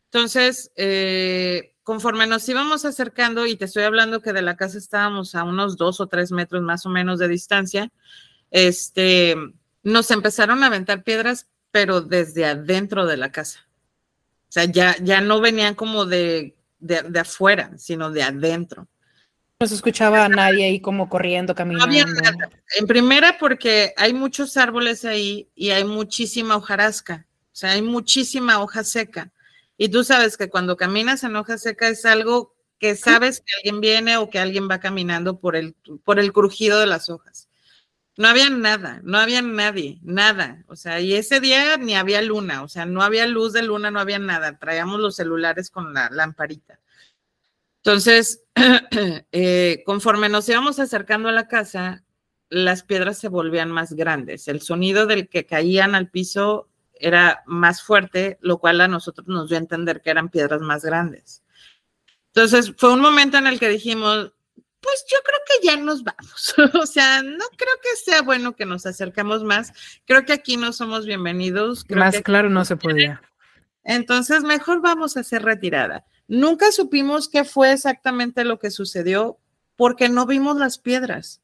Entonces, 0.06 0.72
eh, 0.74 1.76
conforme 1.84 2.26
nos 2.26 2.48
íbamos 2.48 2.84
acercando, 2.84 3.46
y 3.46 3.54
te 3.54 3.66
estoy 3.66 3.84
hablando 3.84 4.20
que 4.20 4.32
de 4.32 4.42
la 4.42 4.56
casa 4.56 4.78
estábamos 4.78 5.36
a 5.36 5.44
unos 5.44 5.76
dos 5.76 6.00
o 6.00 6.08
tres 6.08 6.32
metros 6.32 6.60
más 6.60 6.86
o 6.86 6.88
menos 6.88 7.20
de 7.20 7.28
distancia, 7.28 7.92
este, 8.50 9.36
nos 9.84 10.10
empezaron 10.10 10.64
a 10.64 10.66
aventar 10.66 11.04
piedras, 11.04 11.46
pero 11.70 12.00
desde 12.00 12.46
adentro 12.46 13.06
de 13.06 13.16
la 13.16 13.30
casa. 13.30 13.68
O 14.48 14.52
sea, 14.54 14.64
ya, 14.64 14.96
ya 15.00 15.20
no 15.20 15.40
venían 15.40 15.76
como 15.76 16.04
de, 16.04 16.56
de 16.80 17.20
afuera, 17.20 17.78
sino 17.78 18.10
de 18.10 18.24
adentro. 18.24 18.88
No 19.64 19.68
se 19.68 19.76
escuchaba 19.76 20.26
a 20.26 20.28
nadie 20.28 20.66
ahí 20.66 20.78
como 20.78 21.08
corriendo, 21.08 21.54
caminando. 21.54 21.86
Había 21.86 22.04
nada. 22.04 22.50
En 22.76 22.86
primera, 22.86 23.38
porque 23.38 23.94
hay 23.96 24.12
muchos 24.12 24.58
árboles 24.58 25.06
ahí 25.06 25.48
y 25.54 25.70
hay 25.70 25.84
muchísima 25.84 26.54
hojarasca. 26.54 27.26
O 27.46 27.56
sea, 27.56 27.70
hay 27.70 27.80
muchísima 27.80 28.60
hoja 28.60 28.84
seca. 28.84 29.32
Y 29.78 29.88
tú 29.88 30.04
sabes 30.04 30.36
que 30.36 30.50
cuando 30.50 30.76
caminas 30.76 31.24
en 31.24 31.34
hoja 31.34 31.56
seca 31.56 31.88
es 31.88 32.04
algo 32.04 32.54
que 32.78 32.94
sabes 32.94 33.40
que 33.40 33.54
alguien 33.56 33.80
viene 33.80 34.18
o 34.18 34.28
que 34.28 34.38
alguien 34.38 34.68
va 34.70 34.80
caminando 34.80 35.40
por 35.40 35.56
el, 35.56 35.74
por 36.04 36.20
el 36.20 36.34
crujido 36.34 36.78
de 36.78 36.84
las 36.84 37.08
hojas. 37.08 37.48
No 38.18 38.28
había 38.28 38.50
nada, 38.50 39.00
no 39.02 39.16
había 39.16 39.40
nadie, 39.40 39.98
nada. 40.02 40.62
O 40.66 40.76
sea, 40.76 41.00
y 41.00 41.14
ese 41.14 41.40
día 41.40 41.78
ni 41.78 41.96
había 41.96 42.20
luna, 42.20 42.64
o 42.64 42.68
sea, 42.68 42.84
no 42.84 43.00
había 43.00 43.26
luz 43.26 43.54
de 43.54 43.62
luna, 43.62 43.90
no 43.90 43.98
había 43.98 44.18
nada. 44.18 44.58
Traíamos 44.58 45.00
los 45.00 45.16
celulares 45.16 45.70
con 45.70 45.94
la 45.94 46.10
lamparita. 46.10 46.80
Entonces, 47.78 48.43
eh, 49.32 49.82
conforme 49.84 50.28
nos 50.28 50.48
íbamos 50.48 50.78
acercando 50.78 51.28
a 51.28 51.32
la 51.32 51.48
casa, 51.48 52.04
las 52.48 52.82
piedras 52.82 53.18
se 53.18 53.28
volvían 53.28 53.70
más 53.70 53.92
grandes. 53.92 54.48
El 54.48 54.60
sonido 54.60 55.06
del 55.06 55.28
que 55.28 55.46
caían 55.46 55.94
al 55.94 56.10
piso 56.10 56.68
era 56.94 57.42
más 57.46 57.82
fuerte, 57.82 58.38
lo 58.40 58.58
cual 58.58 58.80
a 58.80 58.88
nosotros 58.88 59.26
nos 59.26 59.48
dio 59.48 59.58
a 59.58 59.60
entender 59.60 60.00
que 60.00 60.10
eran 60.10 60.28
piedras 60.28 60.60
más 60.60 60.84
grandes. 60.84 61.42
Entonces, 62.28 62.72
fue 62.76 62.92
un 62.92 63.00
momento 63.00 63.38
en 63.38 63.46
el 63.46 63.58
que 63.58 63.68
dijimos, 63.68 64.32
pues 64.80 65.04
yo 65.10 65.18
creo 65.24 65.38
que 65.46 65.66
ya 65.66 65.76
nos 65.76 66.04
vamos. 66.04 66.54
o 66.82 66.86
sea, 66.86 67.22
no 67.22 67.44
creo 67.56 67.74
que 67.82 67.96
sea 68.04 68.22
bueno 68.22 68.54
que 68.54 68.66
nos 68.66 68.86
acercamos 68.86 69.42
más. 69.42 69.72
Creo 70.04 70.24
que 70.24 70.32
aquí 70.32 70.56
no 70.56 70.72
somos 70.72 71.06
bienvenidos. 71.06 71.84
más 71.90 72.20
claro 72.20 72.50
no 72.50 72.64
se 72.64 72.76
podía. 72.76 73.22
Entonces, 73.82 74.42
mejor 74.42 74.80
vamos 74.80 75.16
a 75.16 75.20
hacer 75.20 75.42
retirada. 75.42 76.04
Nunca 76.26 76.72
supimos 76.72 77.28
qué 77.28 77.44
fue 77.44 77.72
exactamente 77.72 78.44
lo 78.44 78.58
que 78.58 78.70
sucedió 78.70 79.38
porque 79.76 80.08
no 80.08 80.26
vimos 80.26 80.56
las 80.56 80.78
piedras. 80.78 81.40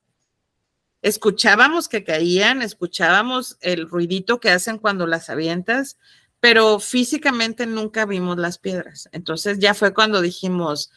Escuchábamos 1.03 1.89
que 1.89 2.05
caían, 2.05 2.63
escuchábamos 2.63 3.57
el 3.61 3.89
ruidito 3.89 4.39
que 4.41 4.51
hacen 4.51 4.79
cuando 4.79 5.07
las 5.07 5.31
avientas, 5.31 5.99
pero 6.41 6.79
físicamente 6.79 7.67
nunca 7.67 8.07
vimos 8.07 8.39
las 8.39 8.59
piedras. 8.59 9.09
Entonces 9.13 9.59
ya 9.59 9.75
fue 9.75 9.93
cuando 9.95 10.21
dijimos, 10.21 10.91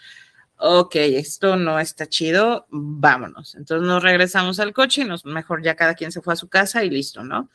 ok, 0.57 0.95
esto 0.95 1.55
no 1.57 1.79
está 1.79 2.07
chido, 2.07 2.67
vámonos. 2.69 3.55
Entonces 3.55 3.87
nos 3.87 4.03
regresamos 4.03 4.59
al 4.59 4.73
coche 4.73 5.01
y 5.01 5.05
nos, 5.05 5.25
mejor 5.25 5.63
ya 5.63 5.75
cada 5.75 5.95
quien 5.95 6.11
se 6.11 6.21
fue 6.21 6.33
a 6.33 6.37
su 6.37 6.47
casa 6.47 6.83
y 6.83 6.89
listo, 6.89 7.23
¿no? 7.23 7.49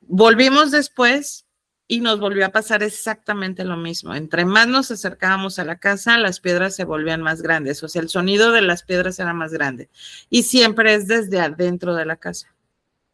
Volvimos 0.00 0.70
después 0.70 1.46
y 1.88 2.00
nos 2.00 2.20
volvió 2.20 2.46
a 2.46 2.50
pasar 2.50 2.82
exactamente 2.82 3.64
lo 3.64 3.76
mismo. 3.76 4.14
Entre 4.14 4.44
más 4.44 4.66
nos 4.68 4.90
acercábamos 4.90 5.58
a 5.58 5.64
la 5.64 5.78
casa, 5.78 6.18
las 6.18 6.40
piedras 6.40 6.74
se 6.74 6.84
volvían 6.84 7.22
más 7.22 7.42
grandes, 7.42 7.82
o 7.82 7.88
sea, 7.88 8.02
el 8.02 8.08
sonido 8.08 8.52
de 8.52 8.62
las 8.62 8.82
piedras 8.82 9.18
era 9.18 9.34
más 9.34 9.52
grande. 9.52 9.90
Y 10.30 10.44
siempre 10.44 10.94
es 10.94 11.06
desde 11.06 11.40
adentro 11.40 11.94
de 11.94 12.06
la 12.06 12.16
casa. 12.16 12.54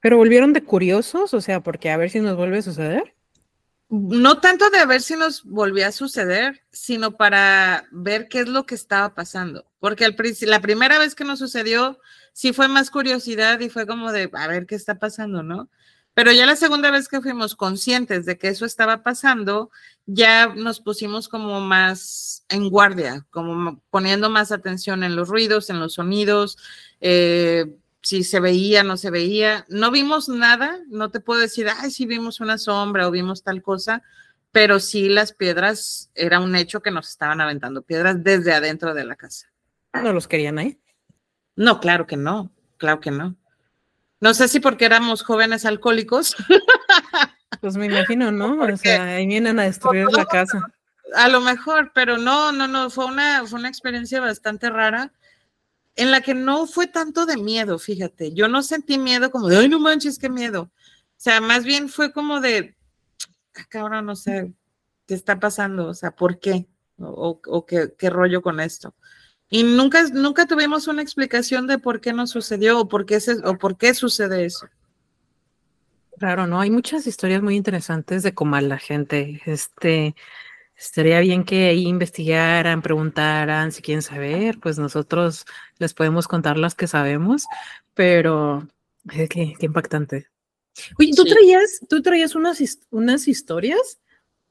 ¿Pero 0.00 0.16
volvieron 0.16 0.52
de 0.52 0.62
curiosos? 0.62 1.34
O 1.34 1.40
sea, 1.40 1.60
porque 1.60 1.90
a 1.90 1.96
ver 1.96 2.10
si 2.10 2.20
nos 2.20 2.36
vuelve 2.36 2.58
a 2.58 2.62
suceder. 2.62 3.14
No 3.90 4.38
tanto 4.38 4.68
de 4.70 4.78
a 4.78 4.86
ver 4.86 5.00
si 5.00 5.16
nos 5.16 5.44
volvía 5.44 5.88
a 5.88 5.92
suceder, 5.92 6.60
sino 6.70 7.16
para 7.16 7.86
ver 7.90 8.28
qué 8.28 8.40
es 8.40 8.48
lo 8.48 8.66
que 8.66 8.74
estaba 8.74 9.14
pasando. 9.14 9.64
Porque 9.80 10.14
la 10.42 10.60
primera 10.60 10.98
vez 10.98 11.14
que 11.14 11.24
nos 11.24 11.38
sucedió, 11.38 11.98
sí 12.32 12.52
fue 12.52 12.68
más 12.68 12.90
curiosidad 12.90 13.58
y 13.60 13.70
fue 13.70 13.86
como 13.86 14.12
de 14.12 14.30
a 14.34 14.46
ver 14.46 14.66
qué 14.66 14.74
está 14.74 14.98
pasando, 14.98 15.42
¿no? 15.42 15.70
Pero 16.18 16.32
ya 16.32 16.46
la 16.46 16.56
segunda 16.56 16.90
vez 16.90 17.06
que 17.06 17.20
fuimos 17.20 17.54
conscientes 17.54 18.26
de 18.26 18.36
que 18.38 18.48
eso 18.48 18.66
estaba 18.66 19.04
pasando, 19.04 19.70
ya 20.04 20.48
nos 20.48 20.80
pusimos 20.80 21.28
como 21.28 21.60
más 21.60 22.44
en 22.48 22.70
guardia, 22.70 23.24
como 23.30 23.80
poniendo 23.90 24.28
más 24.28 24.50
atención 24.50 25.04
en 25.04 25.14
los 25.14 25.28
ruidos, 25.28 25.70
en 25.70 25.78
los 25.78 25.94
sonidos, 25.94 26.58
eh, 27.00 27.66
si 28.02 28.24
se 28.24 28.40
veía, 28.40 28.82
no 28.82 28.96
se 28.96 29.12
veía. 29.12 29.64
No 29.68 29.92
vimos 29.92 30.28
nada, 30.28 30.80
no 30.88 31.12
te 31.12 31.20
puedo 31.20 31.38
decir, 31.38 31.68
ay, 31.78 31.92
sí 31.92 32.04
vimos 32.04 32.40
una 32.40 32.58
sombra 32.58 33.06
o 33.06 33.12
vimos 33.12 33.44
tal 33.44 33.62
cosa, 33.62 34.02
pero 34.50 34.80
sí 34.80 35.08
las 35.08 35.32
piedras, 35.32 36.10
era 36.16 36.40
un 36.40 36.56
hecho 36.56 36.82
que 36.82 36.90
nos 36.90 37.10
estaban 37.10 37.40
aventando 37.40 37.82
piedras 37.82 38.24
desde 38.24 38.52
adentro 38.52 38.92
de 38.92 39.04
la 39.04 39.14
casa. 39.14 39.46
¿No 39.92 40.12
los 40.12 40.26
querían 40.26 40.58
ahí? 40.58 40.80
No, 41.54 41.78
claro 41.78 42.08
que 42.08 42.16
no, 42.16 42.50
claro 42.76 42.98
que 42.98 43.12
no. 43.12 43.36
No 44.20 44.34
sé 44.34 44.48
si 44.48 44.60
porque 44.60 44.84
éramos 44.84 45.22
jóvenes 45.22 45.64
alcohólicos. 45.64 46.36
Pues 47.60 47.76
me 47.76 47.86
imagino, 47.86 48.30
¿no? 48.30 48.62
o 48.62 48.76
sea, 48.76 49.16
ahí 49.16 49.26
vienen 49.26 49.58
a 49.58 49.64
destruir 49.64 50.06
la 50.12 50.26
casa. 50.26 50.60
A 51.16 51.28
lo 51.28 51.40
mejor, 51.40 51.90
pero 51.92 52.18
no, 52.18 52.52
no, 52.52 52.68
no, 52.68 52.90
fue 52.90 53.06
una, 53.06 53.44
fue 53.46 53.58
una 53.58 53.68
experiencia 53.68 54.20
bastante 54.20 54.70
rara 54.70 55.12
en 55.96 56.12
la 56.12 56.20
que 56.20 56.34
no 56.34 56.66
fue 56.66 56.86
tanto 56.86 57.26
de 57.26 57.36
miedo, 57.36 57.78
fíjate. 57.78 58.32
Yo 58.32 58.46
no 58.46 58.62
sentí 58.62 58.98
miedo 58.98 59.30
como 59.30 59.48
de, 59.48 59.56
ay, 59.56 59.68
no 59.68 59.80
manches, 59.80 60.18
qué 60.18 60.28
miedo. 60.28 60.70
O 60.70 61.16
sea, 61.16 61.40
más 61.40 61.64
bien 61.64 61.88
fue 61.88 62.12
como 62.12 62.40
de, 62.40 62.76
ah, 63.56 63.64
cabrón, 63.68 64.06
no 64.06 64.14
sé, 64.14 64.52
¿qué 65.06 65.14
está 65.14 65.40
pasando? 65.40 65.88
O 65.88 65.94
sea, 65.94 66.12
¿por 66.12 66.38
qué? 66.38 66.68
O, 66.98 67.40
o 67.44 67.66
qué, 67.66 67.94
qué 67.98 68.10
rollo 68.10 68.42
con 68.42 68.60
esto. 68.60 68.94
Y 69.50 69.62
nunca, 69.62 70.02
nunca 70.12 70.46
tuvimos 70.46 70.88
una 70.88 71.02
explicación 71.02 71.66
de 71.66 71.78
por 71.78 72.00
qué 72.00 72.12
nos 72.12 72.30
sucedió 72.30 72.80
o 72.80 72.88
por 72.88 73.06
qué, 73.06 73.18
o 73.44 73.56
por 73.56 73.76
qué 73.76 73.94
sucede 73.94 74.44
eso. 74.44 74.68
Claro, 76.18 76.46
no, 76.46 76.60
hay 76.60 76.70
muchas 76.70 77.06
historias 77.06 77.42
muy 77.42 77.56
interesantes 77.56 78.22
de 78.22 78.34
cómo 78.34 78.60
la 78.60 78.78
gente, 78.78 79.40
este, 79.46 80.16
estaría 80.76 81.20
bien 81.20 81.44
que 81.44 81.68
ahí 81.68 81.86
investigaran, 81.86 82.82
preguntaran 82.82 83.72
si 83.72 83.82
quieren 83.82 84.02
saber, 84.02 84.58
pues 84.58 84.78
nosotros 84.78 85.46
les 85.78 85.94
podemos 85.94 86.26
contar 86.26 86.58
las 86.58 86.74
que 86.74 86.88
sabemos, 86.88 87.46
pero 87.94 88.68
qué, 89.08 89.28
qué 89.28 89.56
impactante. 89.60 90.26
Oye, 90.98 91.12
¿tú 91.14 91.24
traías, 91.24 91.80
tú 91.88 92.02
traías 92.02 92.34
unas, 92.34 92.60
unas 92.90 93.28
historias 93.28 93.98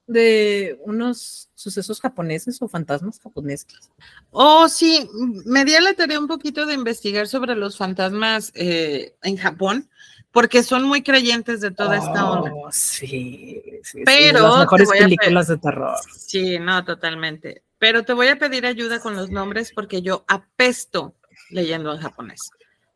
de 0.07 0.79
unos 0.83 1.49
sucesos 1.53 2.01
japoneses 2.01 2.61
o 2.61 2.67
fantasmas 2.67 3.19
japoneses? 3.19 3.91
Oh, 4.31 4.67
sí, 4.69 5.07
me 5.45 5.65
di 5.65 5.75
a 5.75 5.81
la 5.81 5.93
tarea 5.93 6.19
un 6.19 6.27
poquito 6.27 6.65
de 6.65 6.73
investigar 6.73 7.27
sobre 7.27 7.55
los 7.55 7.77
fantasmas 7.77 8.51
eh, 8.55 9.15
en 9.21 9.37
Japón, 9.37 9.89
porque 10.31 10.63
son 10.63 10.83
muy 10.85 11.03
creyentes 11.03 11.61
de 11.61 11.71
toda 11.71 11.97
esta 11.97 12.29
onda. 12.29 12.51
Oh, 12.55 12.71
sí, 12.71 13.61
sí, 13.83 14.03
Pero 14.05 14.39
sí, 14.39 14.43
las 14.43 14.59
mejores 14.59 14.89
películas 14.89 15.47
de 15.47 15.57
terror. 15.57 15.95
Sí, 16.15 16.57
no, 16.59 16.83
totalmente. 16.85 17.63
Pero 17.77 18.03
te 18.03 18.13
voy 18.13 18.27
a 18.27 18.39
pedir 18.39 18.65
ayuda 18.65 18.99
con 18.99 19.15
los 19.15 19.29
nombres 19.29 19.71
porque 19.73 20.01
yo 20.01 20.25
apesto 20.27 21.15
leyendo 21.49 21.93
en 21.93 22.01
japonés. 22.01 22.49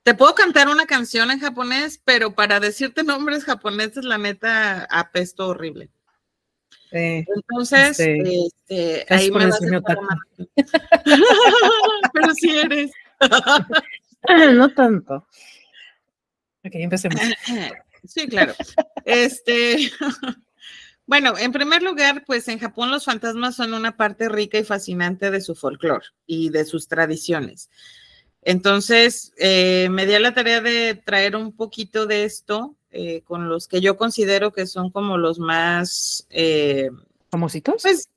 Te 0.03 0.15
puedo 0.15 0.33
cantar 0.33 0.67
una 0.67 0.87
canción 0.87 1.29
en 1.29 1.39
japonés, 1.39 2.01
pero 2.03 2.33
para 2.33 2.59
decirte 2.59 3.03
nombres 3.03 3.43
japoneses, 3.43 4.03
la 4.03 4.17
neta, 4.17 4.85
apesto 4.85 5.47
horrible. 5.47 5.91
Entonces, 6.91 7.97
Sí. 7.97 8.49
este, 8.67 9.05
ahí 9.13 9.31
me 9.31 9.45
vas 9.47 9.61
a. 9.61 9.65
Pero 12.13 12.33
sí 12.35 12.57
eres. 12.57 12.91
no 14.53 14.69
tanto. 14.73 15.15
Ok, 16.63 16.71
empecemos. 16.73 17.19
Sí, 18.03 18.27
claro. 18.27 18.55
Este, 19.05 19.91
bueno, 21.05 21.37
en 21.37 21.51
primer 21.51 21.83
lugar, 21.83 22.23
pues 22.25 22.47
en 22.47 22.57
Japón 22.57 22.89
los 22.89 23.05
fantasmas 23.05 23.55
son 23.55 23.75
una 23.75 23.95
parte 23.95 24.27
rica 24.27 24.57
y 24.57 24.63
fascinante 24.63 25.29
de 25.29 25.39
su 25.39 25.53
folclore 25.53 26.07
y 26.25 26.49
de 26.49 26.65
sus 26.65 26.87
tradiciones. 26.87 27.69
Entonces, 28.41 29.33
eh, 29.37 29.87
me 29.91 30.07
di 30.07 30.15
a 30.15 30.19
la 30.19 30.33
tarea 30.33 30.61
de 30.61 30.95
traer 30.95 31.35
un 31.35 31.55
poquito 31.55 32.07
de 32.07 32.23
esto 32.23 32.75
eh, 32.91 33.21
con 33.21 33.49
los 33.49 33.67
que 33.67 33.81
yo 33.81 33.97
considero 33.97 34.51
que 34.51 34.65
son 34.67 34.91
como 34.91 35.17
los 35.17 35.39
más, 35.39 36.27
eh, 36.29 36.89
¿Famositos? 37.29 37.81
pues, 37.81 38.09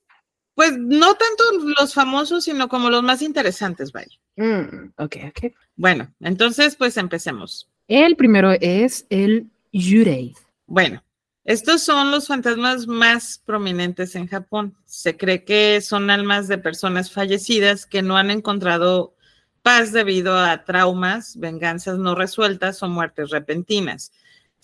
pues 0.54 0.76
no 0.76 1.14
tanto 1.14 1.44
los 1.80 1.94
famosos, 1.94 2.44
sino 2.44 2.68
como 2.68 2.90
los 2.90 3.02
más 3.02 3.22
interesantes, 3.22 3.92
vaya. 3.92 4.16
Mm, 4.36 4.92
ok, 4.96 5.16
ok. 5.28 5.52
Bueno, 5.76 6.12
entonces, 6.20 6.76
pues 6.76 6.96
empecemos. 6.96 7.68
El 7.88 8.16
primero 8.16 8.52
es 8.60 9.06
el 9.10 9.50
Yurei. 9.72 10.34
Bueno, 10.66 11.02
estos 11.44 11.82
son 11.82 12.10
los 12.10 12.28
fantasmas 12.28 12.86
más 12.86 13.42
prominentes 13.44 14.14
en 14.14 14.28
Japón. 14.28 14.74
Se 14.86 15.16
cree 15.16 15.44
que 15.44 15.80
son 15.80 16.10
almas 16.10 16.48
de 16.48 16.58
personas 16.58 17.12
fallecidas 17.12 17.84
que 17.84 18.02
no 18.02 18.16
han 18.16 18.30
encontrado 18.30 19.14
paz 19.62 19.92
debido 19.92 20.38
a 20.38 20.64
traumas, 20.64 21.36
venganzas 21.38 21.98
no 21.98 22.14
resueltas 22.14 22.82
o 22.82 22.88
muertes 22.88 23.30
repentinas. 23.30 24.12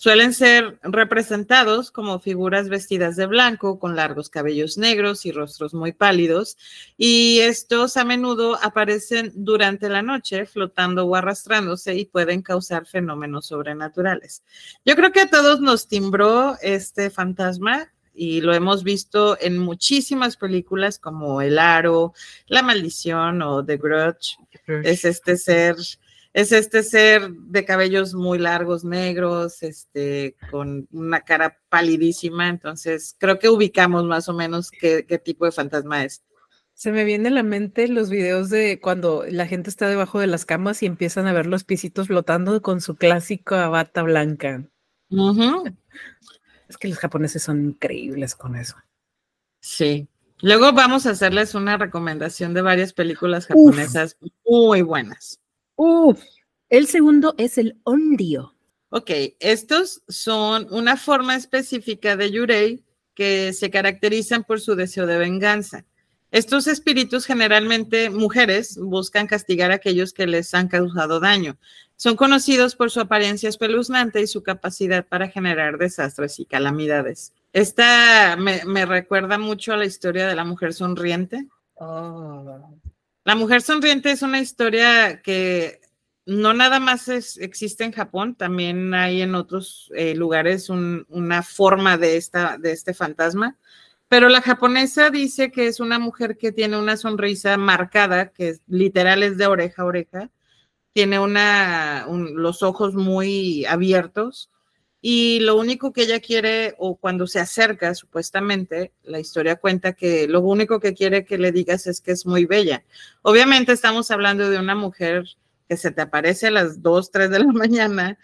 Suelen 0.01 0.33
ser 0.33 0.79
representados 0.81 1.91
como 1.91 2.19
figuras 2.19 2.69
vestidas 2.69 3.15
de 3.17 3.27
blanco, 3.27 3.77
con 3.77 3.95
largos 3.95 4.29
cabellos 4.29 4.79
negros 4.79 5.27
y 5.27 5.31
rostros 5.31 5.75
muy 5.75 5.91
pálidos, 5.91 6.57
y 6.97 7.37
estos 7.41 7.97
a 7.97 8.03
menudo 8.03 8.57
aparecen 8.63 9.31
durante 9.35 9.89
la 9.89 10.01
noche 10.01 10.47
flotando 10.47 11.05
o 11.05 11.15
arrastrándose 11.15 11.93
y 11.93 12.05
pueden 12.05 12.41
causar 12.41 12.87
fenómenos 12.87 13.45
sobrenaturales. 13.45 14.41
Yo 14.83 14.95
creo 14.95 15.11
que 15.11 15.21
a 15.21 15.29
todos 15.29 15.61
nos 15.61 15.87
timbró 15.87 16.57
este 16.63 17.11
fantasma 17.11 17.93
y 18.11 18.41
lo 18.41 18.55
hemos 18.55 18.83
visto 18.83 19.37
en 19.39 19.59
muchísimas 19.59 20.35
películas 20.35 20.97
como 20.97 21.43
El 21.43 21.59
Aro, 21.59 22.15
La 22.47 22.63
Maldición 22.63 23.43
o 23.43 23.63
The 23.63 23.77
Grudge. 23.77 24.35
Es 24.65 25.05
este 25.05 25.37
ser, 25.37 25.75
es 26.33 26.51
este 26.51 26.83
ser 26.83 27.29
de 27.31 27.65
cabellos 27.65 28.13
muy 28.13 28.39
largos, 28.39 28.83
negros, 28.83 29.63
este, 29.63 30.35
con 30.49 30.87
una 30.91 31.21
cara 31.21 31.59
palidísima. 31.69 32.47
Entonces, 32.47 33.15
creo 33.19 33.37
que 33.39 33.49
ubicamos 33.49 34.05
más 34.05 34.29
o 34.29 34.33
menos 34.33 34.71
qué, 34.71 35.05
qué 35.05 35.17
tipo 35.17 35.45
de 35.45 35.51
fantasma 35.51 36.03
es. 36.05 36.23
Se 36.73 36.91
me 36.91 37.03
viene 37.03 37.27
a 37.27 37.31
la 37.31 37.43
mente 37.43 37.87
los 37.89 38.09
videos 38.09 38.49
de 38.49 38.79
cuando 38.81 39.23
la 39.29 39.45
gente 39.45 39.69
está 39.69 39.87
debajo 39.87 40.19
de 40.19 40.27
las 40.27 40.45
camas 40.45 40.81
y 40.81 40.85
empiezan 40.85 41.27
a 41.27 41.33
ver 41.33 41.45
los 41.45 41.63
pisitos 41.63 42.07
flotando 42.07 42.61
con 42.61 42.81
su 42.81 42.95
clásica 42.95 43.67
bata 43.67 44.01
blanca. 44.01 44.65
Ujú, 45.09 45.65
Es 46.69 46.77
que 46.77 46.87
los 46.87 46.97
japoneses 46.97 47.43
son 47.43 47.65
increíbles 47.65 48.33
con 48.35 48.55
eso. 48.55 48.77
Sí. 49.59 50.07
Luego 50.41 50.71
vamos 50.71 51.05
a 51.05 51.11
hacerles 51.11 51.53
una 51.53 51.77
recomendación 51.77 52.53
de 52.53 52.61
varias 52.61 52.93
películas 52.93 53.43
Uf. 53.43 53.49
japonesas 53.49 54.17
muy 54.45 54.81
buenas. 54.81 55.40
Uf, 55.83 56.21
el 56.69 56.85
segundo 56.85 57.33
es 57.39 57.57
el 57.57 57.81
onryo. 57.85 58.53
Ok, 58.89 59.09
estos 59.39 60.03
son 60.07 60.67
una 60.69 60.95
forma 60.95 61.35
específica 61.35 62.15
de 62.15 62.29
Yurei 62.29 62.85
que 63.15 63.51
se 63.51 63.71
caracterizan 63.71 64.43
por 64.43 64.61
su 64.61 64.75
deseo 64.75 65.07
de 65.07 65.17
venganza. 65.17 65.83
Estos 66.29 66.67
espíritus, 66.67 67.25
generalmente 67.25 68.11
mujeres, 68.11 68.77
buscan 68.77 69.25
castigar 69.25 69.71
a 69.71 69.75
aquellos 69.75 70.13
que 70.13 70.27
les 70.27 70.53
han 70.53 70.67
causado 70.67 71.19
daño. 71.19 71.57
Son 71.95 72.15
conocidos 72.15 72.75
por 72.75 72.91
su 72.91 72.99
apariencia 72.99 73.49
espeluznante 73.49 74.21
y 74.21 74.27
su 74.27 74.43
capacidad 74.43 75.03
para 75.07 75.29
generar 75.29 75.79
desastres 75.79 76.39
y 76.39 76.45
calamidades. 76.45 77.33
Esta 77.53 78.35
me, 78.37 78.63
me 78.65 78.85
recuerda 78.85 79.39
mucho 79.39 79.73
a 79.73 79.77
la 79.77 79.85
historia 79.85 80.27
de 80.27 80.35
la 80.35 80.45
mujer 80.45 80.75
sonriente. 80.75 81.47
La 83.23 83.35
mujer 83.35 83.61
sonriente 83.61 84.11
es 84.11 84.21
una 84.21 84.39
historia 84.39 85.21
que 85.21 85.79
no 86.25 86.53
nada 86.53 86.79
más 86.79 87.07
existe 87.07 87.83
en 87.83 87.91
Japón, 87.91 88.35
también 88.35 88.93
hay 88.93 89.21
en 89.21 89.35
otros 89.35 89.91
eh, 89.95 90.15
lugares 90.15 90.69
un- 90.69 91.05
una 91.09 91.43
forma 91.43 91.97
de, 91.97 92.17
esta, 92.17 92.57
de 92.57 92.71
este 92.71 92.93
fantasma, 92.93 93.57
pero 94.07 94.29
la 94.29 94.41
japonesa 94.41 95.09
dice 95.09 95.51
que 95.51 95.67
es 95.67 95.79
una 95.79 95.99
mujer 95.99 96.37
que 96.37 96.51
tiene 96.51 96.77
una 96.77 96.97
sonrisa 96.97 97.57
marcada, 97.57 98.31
que 98.31 98.49
es, 98.49 98.61
literal 98.67 99.23
es 99.23 99.37
de 99.37 99.47
oreja 99.47 99.81
a 99.83 99.85
oreja, 99.85 100.29
tiene 100.93 101.19
una, 101.19 102.05
un- 102.07 102.41
los 102.41 102.63
ojos 102.63 102.95
muy 102.95 103.65
abiertos 103.65 104.49
y 105.01 105.39
lo 105.39 105.57
único 105.57 105.91
que 105.91 106.03
ella 106.03 106.19
quiere, 106.19 106.75
o 106.77 106.95
cuando 106.95 107.25
se 107.25 107.39
acerca, 107.39 107.95
supuestamente, 107.95 108.93
la 109.01 109.19
historia 109.19 109.55
cuenta 109.55 109.93
que 109.93 110.27
lo 110.27 110.41
único 110.41 110.79
que 110.79 110.93
quiere 110.93 111.25
que 111.25 111.39
le 111.39 111.51
digas 111.51 111.87
es 111.87 112.01
que 112.01 112.11
es 112.11 112.27
muy 112.27 112.45
bella. 112.45 112.83
Obviamente 113.23 113.71
estamos 113.71 114.11
hablando 114.11 114.49
de 114.49 114.59
una 114.59 114.75
mujer 114.75 115.25
que 115.67 115.75
se 115.77 115.89
te 115.91 116.01
aparece 116.01 116.47
a 116.47 116.51
las 116.51 116.83
2, 116.83 117.09
3 117.09 117.31
de 117.31 117.39
la 117.39 117.45
mañana 117.51 118.19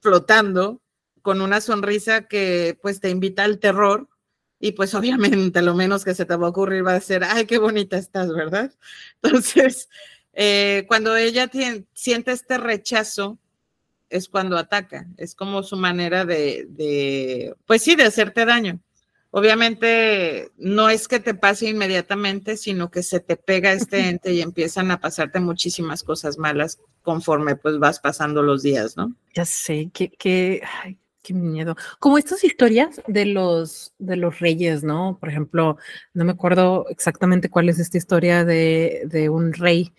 flotando 0.00 0.80
con 1.22 1.40
una 1.40 1.60
sonrisa 1.60 2.26
que 2.26 2.76
pues 2.82 3.00
te 3.00 3.10
invita 3.10 3.44
al 3.44 3.58
terror 3.60 4.08
y 4.58 4.72
pues 4.72 4.94
obviamente 4.94 5.62
lo 5.62 5.74
menos 5.74 6.04
que 6.04 6.14
se 6.14 6.24
te 6.24 6.34
va 6.34 6.46
a 6.48 6.50
ocurrir 6.50 6.84
va 6.84 6.94
a 6.94 7.00
ser, 7.00 7.22
ay, 7.22 7.46
qué 7.46 7.58
bonita 7.58 7.96
estás, 7.96 8.32
¿verdad? 8.32 8.72
Entonces, 9.22 9.88
eh, 10.32 10.84
cuando 10.88 11.16
ella 11.16 11.48
siente 11.94 12.32
este 12.32 12.58
rechazo, 12.58 13.38
es 14.10 14.28
cuando 14.28 14.56
ataca, 14.56 15.06
es 15.16 15.34
como 15.34 15.62
su 15.62 15.76
manera 15.76 16.24
de, 16.24 16.66
de, 16.70 17.54
pues 17.66 17.82
sí, 17.82 17.94
de 17.94 18.04
hacerte 18.04 18.44
daño. 18.44 18.80
Obviamente 19.30 20.50
no 20.56 20.88
es 20.88 21.06
que 21.06 21.20
te 21.20 21.34
pase 21.34 21.68
inmediatamente, 21.68 22.56
sino 22.56 22.90
que 22.90 23.02
se 23.02 23.20
te 23.20 23.36
pega 23.36 23.72
este 23.72 24.08
ente 24.08 24.32
y 24.32 24.40
empiezan 24.40 24.90
a 24.90 25.00
pasarte 25.00 25.38
muchísimas 25.38 26.02
cosas 26.02 26.38
malas 26.38 26.78
conforme 27.02 27.54
pues 27.54 27.78
vas 27.78 28.00
pasando 28.00 28.42
los 28.42 28.62
días, 28.62 28.96
¿no? 28.96 29.14
Ya 29.34 29.44
sé, 29.44 29.90
qué, 29.92 30.10
qué, 30.18 30.62
ay, 30.82 30.96
qué 31.22 31.34
miedo. 31.34 31.76
Como 31.98 32.16
estas 32.16 32.42
historias 32.42 33.02
de 33.06 33.26
los, 33.26 33.92
de 33.98 34.16
los 34.16 34.38
reyes, 34.38 34.82
¿no? 34.82 35.18
Por 35.20 35.28
ejemplo, 35.28 35.76
no 36.14 36.24
me 36.24 36.32
acuerdo 36.32 36.86
exactamente 36.88 37.50
cuál 37.50 37.68
es 37.68 37.78
esta 37.78 37.98
historia 37.98 38.46
de, 38.46 39.02
de 39.04 39.28
un 39.28 39.52
rey 39.52 39.92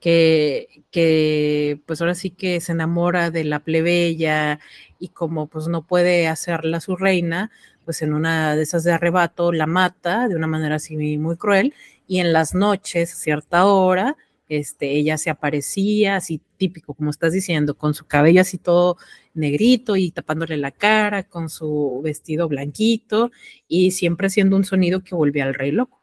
que, 0.00 0.84
que, 0.90 1.80
pues 1.86 2.00
ahora 2.00 2.14
sí 2.14 2.30
que 2.30 2.60
se 2.60 2.72
enamora 2.72 3.30
de 3.30 3.44
la 3.44 3.60
plebeya 3.60 4.60
y 4.98 5.08
como 5.08 5.46
pues 5.46 5.68
no 5.68 5.86
puede 5.86 6.26
hacerla 6.28 6.80
su 6.80 6.96
reina, 6.96 7.50
pues 7.84 8.02
en 8.02 8.14
una 8.14 8.56
de 8.56 8.62
esas 8.62 8.84
de 8.84 8.92
arrebato 8.92 9.52
la 9.52 9.66
mata 9.66 10.28
de 10.28 10.36
una 10.36 10.46
manera 10.46 10.76
así 10.76 10.96
muy 11.18 11.36
cruel 11.36 11.74
y 12.06 12.18
en 12.20 12.32
las 12.32 12.54
noches, 12.54 13.12
a 13.12 13.16
cierta 13.16 13.66
hora, 13.66 14.16
este, 14.48 14.90
ella 14.96 15.16
se 15.16 15.30
aparecía 15.30 16.16
así 16.16 16.40
típico, 16.56 16.94
como 16.94 17.10
estás 17.10 17.32
diciendo, 17.32 17.76
con 17.76 17.94
su 17.94 18.06
cabello 18.06 18.40
así 18.40 18.58
todo 18.58 18.96
negrito 19.34 19.96
y 19.96 20.10
tapándole 20.10 20.56
la 20.56 20.72
cara, 20.72 21.22
con 21.22 21.48
su 21.48 22.00
vestido 22.02 22.48
blanquito 22.48 23.30
y 23.68 23.92
siempre 23.92 24.26
haciendo 24.26 24.56
un 24.56 24.64
sonido 24.64 25.04
que 25.04 25.14
volvía 25.14 25.44
al 25.44 25.54
rey 25.54 25.70
loco. 25.70 25.99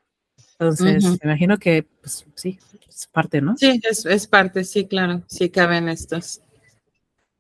Entonces, 0.60 1.04
me 1.04 1.18
imagino 1.24 1.58
que, 1.60 1.86
pues 2.02 2.26
sí, 2.36 2.60
es 2.90 3.08
parte, 3.08 3.42
¿no? 3.42 3.56
Sí, 3.58 3.80
es, 3.84 4.06
es 4.06 4.28
parte, 4.28 4.64
sí, 4.64 4.88
claro, 4.88 5.22
sí 5.28 5.50
caben 5.50 5.88
estos. 5.88 6.42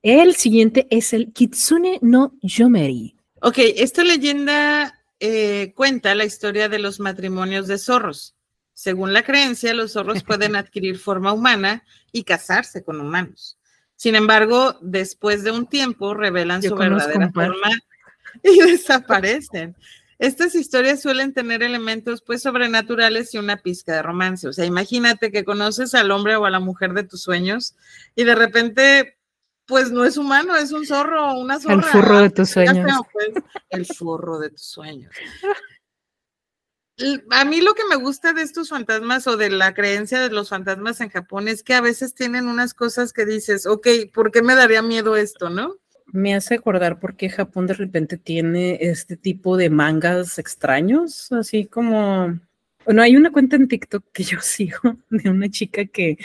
El 0.03 0.35
siguiente 0.35 0.87
es 0.91 1.13
el 1.13 1.33
Kitsune 1.33 1.99
no 2.01 2.33
Yomeri. 2.41 3.15
Ok, 3.41 3.55
esta 3.57 4.03
leyenda 4.03 5.01
eh, 5.19 5.73
cuenta 5.75 6.13
la 6.13 6.25
historia 6.25 6.69
de 6.69 6.79
los 6.79 6.99
matrimonios 6.99 7.67
de 7.67 7.79
zorros. 7.79 8.35
Según 8.73 9.13
la 9.13 9.23
creencia, 9.23 9.73
los 9.73 9.93
zorros 9.93 10.23
pueden 10.23 10.55
adquirir 10.55 10.99
forma 10.99 11.33
humana 11.33 11.83
y 12.11 12.23
casarse 12.23 12.83
con 12.83 13.01
humanos. 13.01 13.57
Sin 13.95 14.15
embargo, 14.15 14.77
después 14.81 15.43
de 15.43 15.51
un 15.51 15.65
tiempo 15.65 16.13
revelan 16.13 16.61
Yo 16.61 16.69
su 16.69 16.75
verdadera 16.75 17.31
forma 17.31 17.71
y 18.43 18.59
desaparecen. 18.71 19.75
Estas 20.19 20.55
historias 20.55 21.01
suelen 21.01 21.33
tener 21.33 21.61
elementos 21.61 22.21
pues 22.21 22.41
sobrenaturales 22.41 23.33
y 23.33 23.37
una 23.37 23.57
pizca 23.57 23.93
de 23.95 24.01
romance. 24.01 24.47
O 24.47 24.53
sea, 24.53 24.65
imagínate 24.65 25.31
que 25.31 25.45
conoces 25.45 25.93
al 25.93 26.11
hombre 26.11 26.35
o 26.35 26.45
a 26.45 26.49
la 26.49 26.59
mujer 26.59 26.93
de 26.93 27.03
tus 27.03 27.21
sueños 27.21 27.75
y 28.15 28.23
de 28.23 28.35
repente 28.35 29.17
pues 29.67 29.91
no 29.91 30.05
es 30.05 30.17
humano, 30.17 30.55
es 30.55 30.71
un 30.71 30.85
zorro 30.85 31.31
o 31.31 31.39
una 31.39 31.59
zorra. 31.59 31.75
El 31.75 31.83
furro 31.83 32.19
de 32.21 32.29
tus 32.29 32.49
sueños. 32.49 33.01
Pues, 33.11 33.43
el 33.69 33.85
furro 33.85 34.39
de 34.39 34.49
tus 34.49 34.65
sueños. 34.65 35.13
A 37.29 37.45
mí 37.45 37.61
lo 37.61 37.75
que 37.75 37.83
me 37.87 37.95
gusta 37.95 38.33
de 38.33 38.41
estos 38.41 38.69
fantasmas 38.69 39.27
o 39.27 39.37
de 39.37 39.51
la 39.51 39.75
creencia 39.75 40.19
de 40.19 40.31
los 40.31 40.49
fantasmas 40.49 40.99
en 40.99 41.09
Japón 41.09 41.47
es 41.47 41.61
que 41.61 41.75
a 41.75 41.81
veces 41.81 42.15
tienen 42.15 42.47
unas 42.47 42.73
cosas 42.73 43.13
que 43.13 43.25
dices, 43.25 43.67
ok, 43.67 43.87
¿por 44.11 44.31
qué 44.31 44.41
me 44.41 44.55
daría 44.55 44.81
miedo 44.81 45.15
esto, 45.15 45.49
no? 45.49 45.75
Me 46.13 46.35
hace 46.35 46.55
acordar 46.55 46.99
por 46.99 47.15
qué 47.15 47.29
Japón 47.29 47.67
de 47.67 47.73
repente 47.73 48.17
tiene 48.17 48.77
este 48.81 49.17
tipo 49.17 49.57
de 49.57 49.69
mangas 49.69 50.39
extraños, 50.39 51.31
así 51.31 51.65
como 51.65 52.39
bueno, 52.87 53.01
hay 53.01 53.17
una 53.17 53.33
cuenta 53.33 53.57
en 53.57 53.67
TikTok 53.67 54.05
que 54.13 54.23
yo 54.23 54.39
sigo 54.41 54.95
de 55.09 55.29
una 55.29 55.49
chica 55.49 55.85
que, 55.85 56.17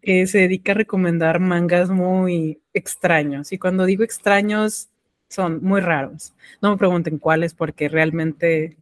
que, 0.00 0.28
se 0.28 0.38
dedica 0.38 0.70
a 0.70 0.76
recomendar 0.76 1.40
mangas 1.40 1.90
muy 1.90 2.60
extraños. 2.72 3.52
Y 3.52 3.58
cuando 3.58 3.84
digo 3.84 4.04
extraños, 4.04 4.88
son 5.28 5.60
muy 5.64 5.80
raros. 5.80 6.32
No 6.62 6.70
me 6.70 6.76
pregunten 6.76 7.18
cuáles 7.18 7.52
porque 7.52 7.88
realmente 7.88 8.76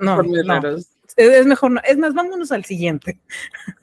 no, 0.00 0.22
no. 0.22 0.76
Es, 1.16 1.46
mejor 1.46 1.72
no. 1.72 1.82
Es 1.84 1.98
más, 1.98 2.14
vámonos 2.14 2.50
al 2.50 2.64
siguiente. 2.64 3.20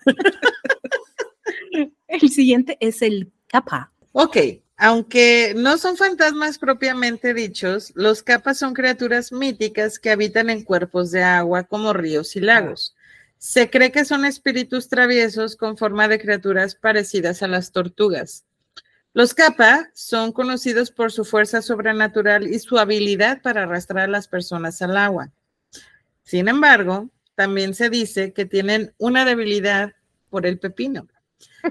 el 2.08 2.30
siguiente 2.30 2.78
es 2.80 3.04
el 3.04 3.32
capa. 3.48 3.92
Ok, 4.14 4.38
aunque 4.84 5.54
no 5.56 5.78
son 5.78 5.96
fantasmas 5.96 6.58
propiamente 6.58 7.36
dichos, 7.36 7.92
los 7.94 8.24
capas 8.24 8.58
son 8.58 8.74
criaturas 8.74 9.32
míticas 9.32 10.00
que 10.00 10.10
habitan 10.10 10.50
en 10.50 10.64
cuerpos 10.64 11.12
de 11.12 11.22
agua 11.22 11.66
como 11.66 11.94
ríos 11.94 12.36
y 12.36 12.40
lagos. 12.40 12.96
Se 13.38 13.70
cree 13.70 13.92
que 13.92 14.06
son 14.06 14.26
espíritus 14.26 14.90
traviesos 14.90 15.56
con 15.56 15.78
forma 15.78 16.08
de 16.08 16.20
criaturas 16.20 16.74
parecidas 16.74 17.44
a 17.44 17.48
las 17.48 17.72
tortugas. 17.72 18.46
Los 19.14 19.36
capa 19.36 19.92
son 19.94 20.32
conocidos 20.32 20.90
por 20.90 21.12
su 21.12 21.26
fuerza 21.26 21.62
sobrenatural 21.62 22.48
y 22.48 22.58
su 22.58 22.80
habilidad 22.80 23.40
para 23.44 23.64
arrastrar 23.64 24.06
a 24.06 24.12
las 24.12 24.28
personas 24.28 24.82
al 24.82 24.98
agua. 24.98 25.30
Sin 26.24 26.48
embargo, 26.48 27.12
también 27.36 27.76
se 27.76 27.92
dice 27.92 28.34
que 28.34 28.46
tienen 28.46 28.96
una 28.98 29.26
debilidad 29.26 29.94
por 30.32 30.48
el 30.48 30.58
pepino 30.58 31.08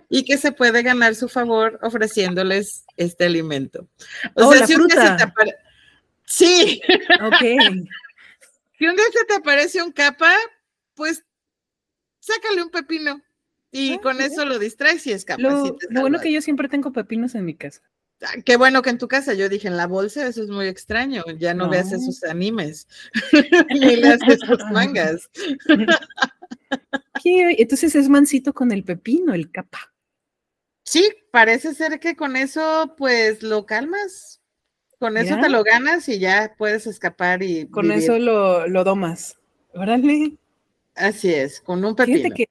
y 0.09 0.25
que 0.25 0.39
se 0.39 0.53
puede 0.53 0.83
ganar 0.83 1.14
su 1.14 1.29
favor 1.29 1.79
ofreciéndoles 1.83 2.85
este 2.97 3.25
alimento. 3.25 3.89
O 4.35 4.47
oh, 4.47 4.53
sea, 4.53 4.66
si 4.66 4.75
fruta. 4.75 5.16
te 5.16 5.55
Sí. 6.25 6.81
Ok. 7.21 7.41
si 8.79 8.87
un 8.87 8.97
día 8.97 9.05
se 9.12 9.25
te 9.27 9.35
aparece 9.35 9.83
un 9.83 9.93
capa, 9.93 10.33
pues 10.95 11.25
sácale 12.21 12.62
un 12.62 12.71
pepino 12.71 13.21
y 13.73 13.95
ah, 13.95 14.01
con 14.01 14.21
eso 14.21 14.45
lo 14.45 14.59
distraes 14.59 15.07
y 15.07 15.12
escapas. 15.12 15.43
Lo, 15.43 15.77
lo 15.91 16.01
bueno 16.01 16.21
que 16.21 16.33
yo 16.33 16.41
siempre 16.41 16.68
tengo 16.68 16.93
pepinos 16.93 17.35
en 17.35 17.45
mi 17.45 17.55
casa. 17.55 17.83
Ah, 18.23 18.35
qué 18.45 18.57
bueno 18.57 18.83
que 18.83 18.91
en 18.91 18.99
tu 18.99 19.09
casa, 19.09 19.33
yo 19.33 19.49
dije 19.49 19.66
en 19.66 19.79
la 19.79 19.87
bolsa, 19.87 20.27
eso 20.27 20.43
es 20.43 20.51
muy 20.51 20.66
extraño, 20.66 21.25
ya 21.39 21.55
no, 21.55 21.71
veas 21.71 21.91
esos 21.93 22.23
animes, 22.25 22.87
ni 23.71 23.97
las 23.97 24.21
esas 24.29 24.59
mangas. 24.73 25.31
Entonces 27.24 27.94
es 27.94 28.08
mansito 28.08 28.52
con 28.52 28.72
el 28.72 28.84
pepino, 28.84 29.34
el 29.34 29.50
capa. 29.50 29.92
Sí, 30.84 31.08
parece 31.30 31.74
ser 31.74 32.00
que 32.00 32.16
con 32.16 32.36
eso 32.36 32.94
pues 32.96 33.42
lo 33.42 33.66
calmas, 33.66 34.40
con 34.98 35.16
eso 35.16 35.38
te 35.40 35.48
lo 35.48 35.62
ganas 35.62 36.08
y 36.08 36.18
ya 36.18 36.54
puedes 36.56 36.86
escapar 36.86 37.42
y... 37.42 37.68
Con 37.68 37.90
eso 37.92 38.18
lo, 38.18 38.66
lo 38.66 38.84
domas. 38.84 39.38
Órale. 39.72 40.36
Así 40.94 41.32
es, 41.32 41.61
con 41.61 41.84
un 41.84 41.94
pepino. 41.94 42.34
que 42.34 42.48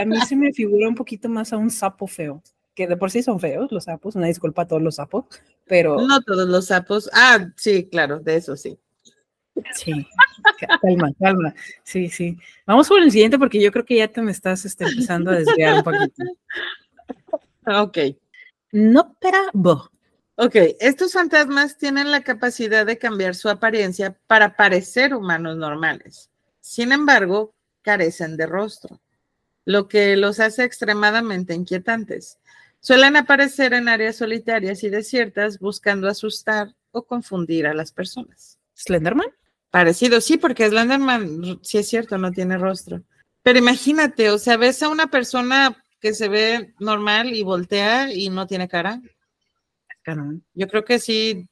a 0.00 0.04
mí 0.04 0.20
se 0.20 0.36
me 0.36 0.52
figura 0.52 0.88
un 0.88 0.94
poquito 0.94 1.28
más 1.28 1.52
a 1.52 1.56
un 1.56 1.70
sapo 1.70 2.06
feo 2.06 2.42
que 2.78 2.86
de 2.86 2.96
por 2.96 3.10
sí 3.10 3.24
son 3.24 3.40
feos 3.40 3.72
los 3.72 3.84
sapos, 3.84 4.14
una 4.14 4.28
disculpa 4.28 4.62
a 4.62 4.66
todos 4.68 4.80
los 4.80 4.94
sapos, 4.94 5.24
pero... 5.66 6.00
No 6.00 6.20
todos 6.20 6.48
los 6.48 6.66
sapos, 6.66 7.10
ah, 7.12 7.48
sí, 7.56 7.88
claro, 7.90 8.20
de 8.20 8.36
eso 8.36 8.56
sí. 8.56 8.78
Sí, 9.72 10.06
calma, 10.80 11.12
calma, 11.18 11.54
sí, 11.82 12.08
sí. 12.08 12.36
Vamos 12.66 12.88
por 12.88 13.00
el 13.00 13.10
siguiente 13.10 13.38
porque 13.38 13.60
yo 13.60 13.72
creo 13.72 13.84
que 13.84 13.96
ya 13.96 14.08
te 14.08 14.22
me 14.22 14.32
estás 14.32 14.64
este, 14.64 14.84
empezando 14.84 15.30
a 15.30 15.36
desviar 15.36 15.76
un 15.76 15.82
poquito. 15.82 16.24
Ok. 17.66 17.98
No 18.72 19.16
bo. 19.52 19.90
Ok, 20.36 20.54
estos 20.78 21.12
fantasmas 21.12 21.76
tienen 21.76 22.10
la 22.10 22.22
capacidad 22.22 22.86
de 22.86 22.96
cambiar 22.96 23.34
su 23.34 23.48
apariencia 23.48 24.16
para 24.26 24.54
parecer 24.54 25.14
humanos 25.14 25.56
normales. 25.56 26.30
Sin 26.60 26.92
embargo, 26.92 27.54
carecen 27.82 28.36
de 28.36 28.46
rostro, 28.46 29.00
lo 29.64 29.88
que 29.88 30.16
los 30.16 30.38
hace 30.38 30.64
extremadamente 30.64 31.54
inquietantes. 31.54 32.38
Suelen 32.80 33.16
aparecer 33.16 33.72
en 33.72 33.88
áreas 33.88 34.16
solitarias 34.16 34.84
y 34.84 34.90
desiertas 34.90 35.58
buscando 35.58 36.06
asustar 36.08 36.74
o 36.92 37.02
confundir 37.02 37.66
a 37.66 37.74
las 37.74 37.90
personas. 37.90 38.58
¿Slenderman? 38.74 39.28
Parecido, 39.70 40.20
sí, 40.20 40.38
porque 40.38 40.68
Slenderman, 40.68 41.60
sí 41.62 41.78
es 41.78 41.88
cierto, 41.88 42.16
no 42.18 42.32
tiene 42.32 42.56
rostro. 42.58 43.02
Pero 43.42 43.58
imagínate, 43.58 44.30
o 44.30 44.38
sea, 44.38 44.56
ves 44.56 44.82
a 44.82 44.88
una 44.88 45.08
persona 45.08 45.76
que 46.00 46.14
se 46.14 46.28
ve 46.28 46.74
normal 46.78 47.34
y 47.34 47.42
voltea 47.42 48.12
y 48.12 48.30
no 48.30 48.46
tiene 48.46 48.68
cara. 48.68 49.00
Yo 50.54 50.68
creo 50.68 50.84
que 50.84 50.98
sí, 50.98 51.46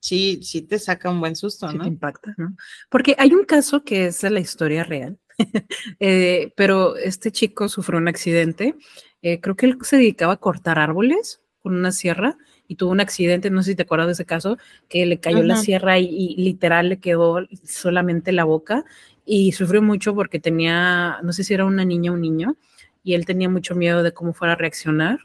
sí, 0.00 0.40
sí 0.42 0.62
te 0.62 0.80
saca 0.80 1.10
un 1.10 1.20
buen 1.20 1.36
susto, 1.36 1.70
¿no? 1.72 1.84
Te 1.84 1.88
impacta, 1.88 2.34
¿no? 2.36 2.56
Porque 2.88 3.14
hay 3.18 3.32
un 3.32 3.44
caso 3.44 3.84
que 3.84 4.06
es 4.06 4.20
de 4.20 4.30
la 4.30 4.40
historia 4.40 4.82
real, 4.82 5.18
eh, 6.00 6.52
pero 6.56 6.96
este 6.96 7.30
chico 7.30 7.68
sufrió 7.68 7.98
un 7.98 8.08
accidente 8.08 8.74
eh, 9.22 9.40
creo 9.40 9.54
que 9.54 9.66
él 9.66 9.78
se 9.82 9.96
dedicaba 9.96 10.34
a 10.34 10.38
cortar 10.38 10.78
árboles 10.78 11.42
con 11.58 11.74
una 11.74 11.92
sierra 11.92 12.36
y 12.70 12.76
tuvo 12.76 12.92
un 12.92 13.00
accidente, 13.00 13.50
no 13.50 13.64
sé 13.64 13.72
si 13.72 13.76
te 13.76 13.82
acuerdas 13.82 14.06
de 14.06 14.12
ese 14.12 14.24
caso, 14.24 14.56
que 14.88 15.04
le 15.04 15.18
cayó 15.18 15.42
la 15.42 15.56
sierra 15.56 15.98
y, 15.98 16.36
literal 16.36 16.90
le 16.90 17.00
quedó 17.00 17.44
solamente 17.64 18.30
la 18.30 18.44
boca 18.44 18.84
y 19.26 19.50
sufrió 19.50 19.82
mucho 19.82 20.14
porque 20.14 20.38
tenía, 20.38 21.18
no 21.24 21.32
sé 21.32 21.42
si 21.42 21.52
era 21.52 21.64
una 21.64 21.84
niña 21.84 22.12
o 22.12 22.14
un 22.14 22.20
niño, 22.20 22.56
y 23.02 23.14
él 23.14 23.26
tenía 23.26 23.48
mucho 23.48 23.74
miedo 23.74 24.04
de 24.04 24.12
cómo 24.12 24.34
fuera 24.34 24.52
a 24.52 24.56
reaccionar. 24.56 25.18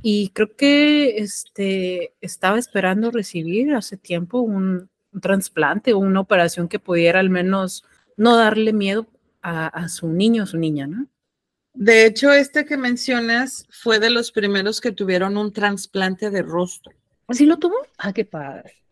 Y 0.00 0.28
creo 0.28 0.54
que 0.54 1.16
este, 1.16 2.12
estaba 2.20 2.56
esperando 2.56 3.10
recibir 3.10 3.74
hace 3.74 3.96
tiempo 3.96 4.38
un, 4.38 4.88
trasplante 5.20 5.94
o 5.94 5.98
una 5.98 6.20
operación 6.20 6.68
que 6.68 6.78
pudiera 6.78 7.18
al 7.18 7.30
menos 7.30 7.84
no 8.16 8.36
darle 8.36 8.72
miedo 8.72 9.08
a, 9.42 9.66
a 9.66 9.88
su 9.88 10.06
niño 10.06 10.44
o 10.44 10.46
su 10.46 10.56
niña, 10.56 10.86
¿no? 10.86 11.08
De 11.74 12.06
hecho, 12.06 12.32
este 12.32 12.64
que 12.64 12.76
mencionas 12.76 13.66
fue 13.70 13.98
de 13.98 14.10
los 14.10 14.30
primeros 14.30 14.80
que 14.80 14.92
tuvieron 14.92 15.36
un 15.36 15.52
trasplante 15.52 16.30
de 16.30 16.42
rostro. 16.42 16.92
¿Así 17.28 17.46
lo 17.46 17.58
tuvo? 17.58 17.76
Ah, 17.98 18.12
qué 18.12 18.24
padre. 18.24 18.82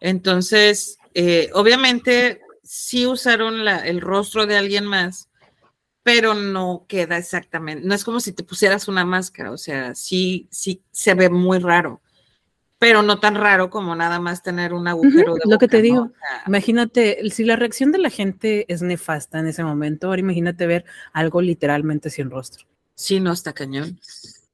Entonces, 0.00 0.98
eh, 1.14 1.50
obviamente, 1.54 2.40
sí 2.62 3.06
usaron 3.06 3.66
el 3.66 4.00
rostro 4.00 4.46
de 4.46 4.56
alguien 4.56 4.86
más, 4.86 5.28
pero 6.02 6.34
no 6.34 6.86
queda 6.88 7.18
exactamente, 7.18 7.86
no 7.86 7.94
es 7.94 8.04
como 8.04 8.20
si 8.20 8.32
te 8.32 8.42
pusieras 8.42 8.88
una 8.88 9.04
máscara, 9.04 9.50
o 9.50 9.58
sea, 9.58 9.94
sí, 9.94 10.48
sí 10.50 10.82
se 10.90 11.14
ve 11.14 11.28
muy 11.28 11.58
raro 11.58 12.00
pero 12.80 13.02
no 13.02 13.20
tan 13.20 13.34
raro 13.34 13.68
como 13.68 13.94
nada 13.94 14.20
más 14.20 14.42
tener 14.42 14.72
un 14.72 14.88
agujero 14.88 15.34
de 15.34 15.42
Lo 15.44 15.58
que 15.58 15.68
te 15.68 15.82
digo, 15.82 16.12
imagínate, 16.46 17.18
si 17.28 17.44
la 17.44 17.54
reacción 17.54 17.92
de 17.92 17.98
la 17.98 18.08
gente 18.08 18.64
es 18.72 18.80
nefasta 18.80 19.38
en 19.38 19.48
ese 19.48 19.62
momento, 19.62 20.06
ahora 20.06 20.20
imagínate 20.20 20.66
ver 20.66 20.86
algo 21.12 21.42
literalmente 21.42 22.08
sin 22.08 22.30
rostro. 22.30 22.64
Sí, 22.94 23.20
no, 23.20 23.32
está 23.32 23.52
cañón. 23.52 24.00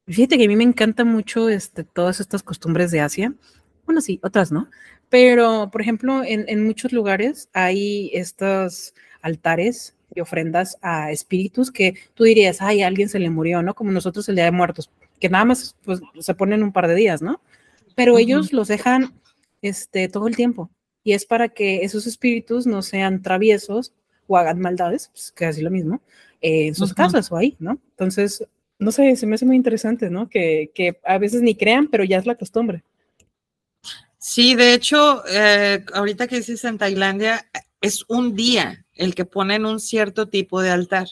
Fíjate 0.08 0.38
que 0.38 0.44
a 0.46 0.48
mí 0.48 0.56
me 0.56 0.64
encanta 0.64 1.04
mucho 1.04 1.48
este, 1.48 1.84
todas 1.84 2.18
estas 2.18 2.42
costumbres 2.42 2.90
de 2.90 2.98
Asia. 2.98 3.32
Bueno, 3.84 4.00
sí, 4.00 4.18
otras 4.24 4.50
no. 4.50 4.70
Pero, 5.08 5.70
por 5.70 5.80
ejemplo, 5.80 6.24
en, 6.24 6.46
en 6.48 6.66
muchos 6.66 6.92
lugares 6.92 7.48
hay 7.52 8.10
estos 8.12 8.92
altares 9.22 9.94
y 10.12 10.20
ofrendas 10.20 10.78
a 10.82 11.12
espíritus 11.12 11.70
que 11.70 11.94
tú 12.14 12.24
dirías, 12.24 12.60
ay, 12.60 12.82
a 12.82 12.88
alguien 12.88 13.08
se 13.08 13.20
le 13.20 13.30
murió, 13.30 13.62
¿no? 13.62 13.74
Como 13.74 13.92
nosotros 13.92 14.28
el 14.28 14.34
Día 14.34 14.46
de 14.46 14.50
Muertos, 14.50 14.90
que 15.20 15.28
nada 15.28 15.44
más 15.44 15.76
pues, 15.84 16.00
se 16.18 16.34
ponen 16.34 16.64
un 16.64 16.72
par 16.72 16.88
de 16.88 16.96
días, 16.96 17.22
¿no? 17.22 17.40
Pero 17.96 18.18
ellos 18.18 18.52
los 18.52 18.68
dejan 18.68 19.12
este, 19.62 20.08
todo 20.08 20.28
el 20.28 20.36
tiempo. 20.36 20.70
Y 21.02 21.14
es 21.14 21.24
para 21.24 21.48
que 21.48 21.82
esos 21.82 22.06
espíritus 22.06 22.66
no 22.66 22.82
sean 22.82 23.22
traviesos 23.22 23.92
o 24.28 24.36
hagan 24.36 24.60
maldades, 24.60 25.08
pues 25.08 25.32
casi 25.32 25.62
lo 25.62 25.70
mismo, 25.70 26.00
en 26.40 26.74
sus 26.74 26.94
casas 26.94 27.32
o 27.32 27.36
ahí, 27.36 27.56
¿no? 27.58 27.80
Entonces, 27.90 28.44
no 28.78 28.92
sé, 28.92 29.16
se 29.16 29.26
me 29.26 29.34
hace 29.36 29.46
muy 29.46 29.56
interesante, 29.56 30.10
¿no? 30.10 30.28
Que, 30.28 30.70
que 30.74 31.00
a 31.04 31.18
veces 31.18 31.42
ni 31.42 31.54
crean, 31.54 31.88
pero 31.88 32.04
ya 32.04 32.18
es 32.18 32.26
la 32.26 32.34
costumbre. 32.34 32.84
Sí, 34.18 34.54
de 34.56 34.74
hecho, 34.74 35.22
eh, 35.28 35.84
ahorita 35.94 36.26
que 36.26 36.36
dices 36.36 36.64
en 36.64 36.78
Tailandia, 36.78 37.48
es 37.80 38.04
un 38.08 38.34
día 38.34 38.84
el 38.94 39.14
que 39.14 39.24
ponen 39.24 39.64
un 39.64 39.80
cierto 39.80 40.28
tipo 40.28 40.60
de 40.60 40.70
altar 40.70 41.08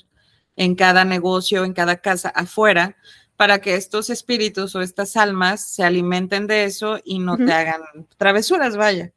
en 0.56 0.74
cada 0.74 1.04
negocio, 1.04 1.64
en 1.64 1.72
cada 1.72 1.98
casa 1.98 2.28
afuera, 2.30 2.96
para 3.36 3.60
que 3.60 3.74
estos 3.74 4.10
espíritus 4.10 4.74
o 4.74 4.82
estas 4.82 5.16
almas 5.16 5.66
se 5.66 5.84
alimenten 5.84 6.46
de 6.46 6.64
eso 6.64 7.00
y 7.04 7.18
no 7.18 7.36
te 7.36 7.52
hagan 7.52 7.82
travesuras, 8.16 8.76
vaya. 8.76 9.12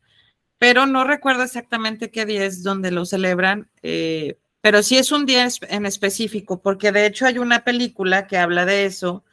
pero 0.57 0.85
no 0.85 1.03
recuerdo 1.03 1.43
exactamente 1.43 2.09
qué 2.09 2.25
día 2.25 2.45
es 2.45 2.63
donde 2.63 2.91
lo 2.91 3.05
celebran, 3.05 3.69
eh, 3.83 4.37
pero 4.61 4.81
sí 4.81 4.97
es 4.97 5.11
un 5.11 5.25
día 5.25 5.47
en 5.69 5.85
específico, 5.85 6.61
porque 6.61 6.91
de 6.91 7.05
hecho 7.05 7.25
hay 7.25 7.37
una 7.37 7.63
película 7.63 8.27
que 8.27 8.37
habla 8.37 8.65
de 8.65 8.85
eso, 8.85 9.23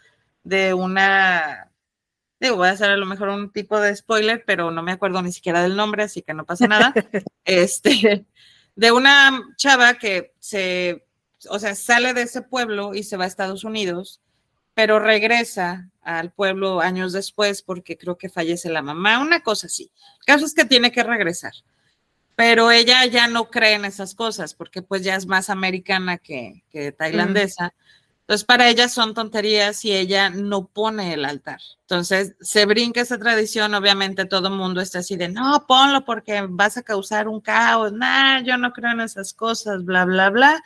de 0.42 0.74
una, 0.74 1.70
digo, 2.38 2.56
voy 2.56 2.68
a 2.68 2.72
hacer 2.72 2.90
a 2.90 2.96
lo 2.96 3.06
mejor 3.06 3.30
un 3.30 3.50
tipo 3.50 3.80
de 3.80 3.96
spoiler, 3.96 4.44
pero 4.46 4.70
no 4.70 4.82
me 4.82 4.92
acuerdo 4.92 5.22
ni 5.22 5.32
siquiera 5.32 5.62
del 5.62 5.76
nombre, 5.76 6.02
así 6.02 6.20
que 6.22 6.34
no 6.34 6.44
pasa 6.44 6.68
nada, 6.68 6.92
este, 7.44 8.26
de 8.76 8.92
una 8.92 9.42
chava 9.56 9.94
que 9.94 10.34
se, 10.40 11.06
o 11.48 11.58
sea, 11.58 11.74
sale 11.74 12.12
de 12.12 12.22
ese 12.22 12.42
pueblo 12.42 12.94
y 12.94 13.02
se 13.02 13.16
va 13.16 13.24
a 13.24 13.28
Estados 13.28 13.64
Unidos, 13.64 14.20
pero 14.74 14.98
regresa 14.98 15.88
al 16.02 16.32
pueblo 16.32 16.80
años 16.80 17.12
después 17.12 17.62
porque 17.62 17.96
creo 17.96 18.18
que 18.18 18.28
fallece 18.28 18.68
la 18.68 18.82
mamá, 18.82 19.20
una 19.20 19.40
cosa 19.40 19.68
así. 19.68 19.90
El 20.20 20.26
caso 20.26 20.44
es 20.44 20.54
que 20.54 20.64
tiene 20.64 20.92
que 20.92 21.02
regresar, 21.02 21.52
pero 22.36 22.70
ella 22.70 23.06
ya 23.06 23.28
no 23.28 23.50
cree 23.50 23.74
en 23.74 23.84
esas 23.84 24.14
cosas 24.14 24.54
porque 24.54 24.82
pues 24.82 25.02
ya 25.02 25.14
es 25.14 25.26
más 25.26 25.48
americana 25.48 26.18
que, 26.18 26.62
tailandesa. 26.98 27.72
Entonces 28.22 28.44
para 28.44 28.68
ella 28.68 28.88
son 28.88 29.12
tonterías 29.14 29.84
y 29.84 29.92
ella 29.92 30.30
no 30.30 30.66
pone 30.66 31.12
el 31.12 31.24
altar. 31.24 31.60
Entonces 31.82 32.34
se 32.40 32.66
brinca 32.66 33.02
esa 33.02 33.18
tradición, 33.18 33.74
obviamente 33.74 34.24
todo 34.24 34.48
el 34.48 34.54
mundo 34.54 34.80
está 34.80 35.00
así 35.00 35.16
de, 35.16 35.28
no, 35.28 35.66
ponlo 35.66 36.04
porque 36.04 36.44
vas 36.48 36.76
a 36.76 36.82
causar 36.82 37.28
un 37.28 37.40
caos, 37.40 37.92
nah, 37.92 38.40
yo 38.42 38.56
no 38.56 38.72
creo 38.72 38.92
en 38.92 39.02
esas 39.02 39.32
cosas, 39.34 39.84
bla, 39.84 40.04
bla, 40.04 40.30
bla. 40.30 40.62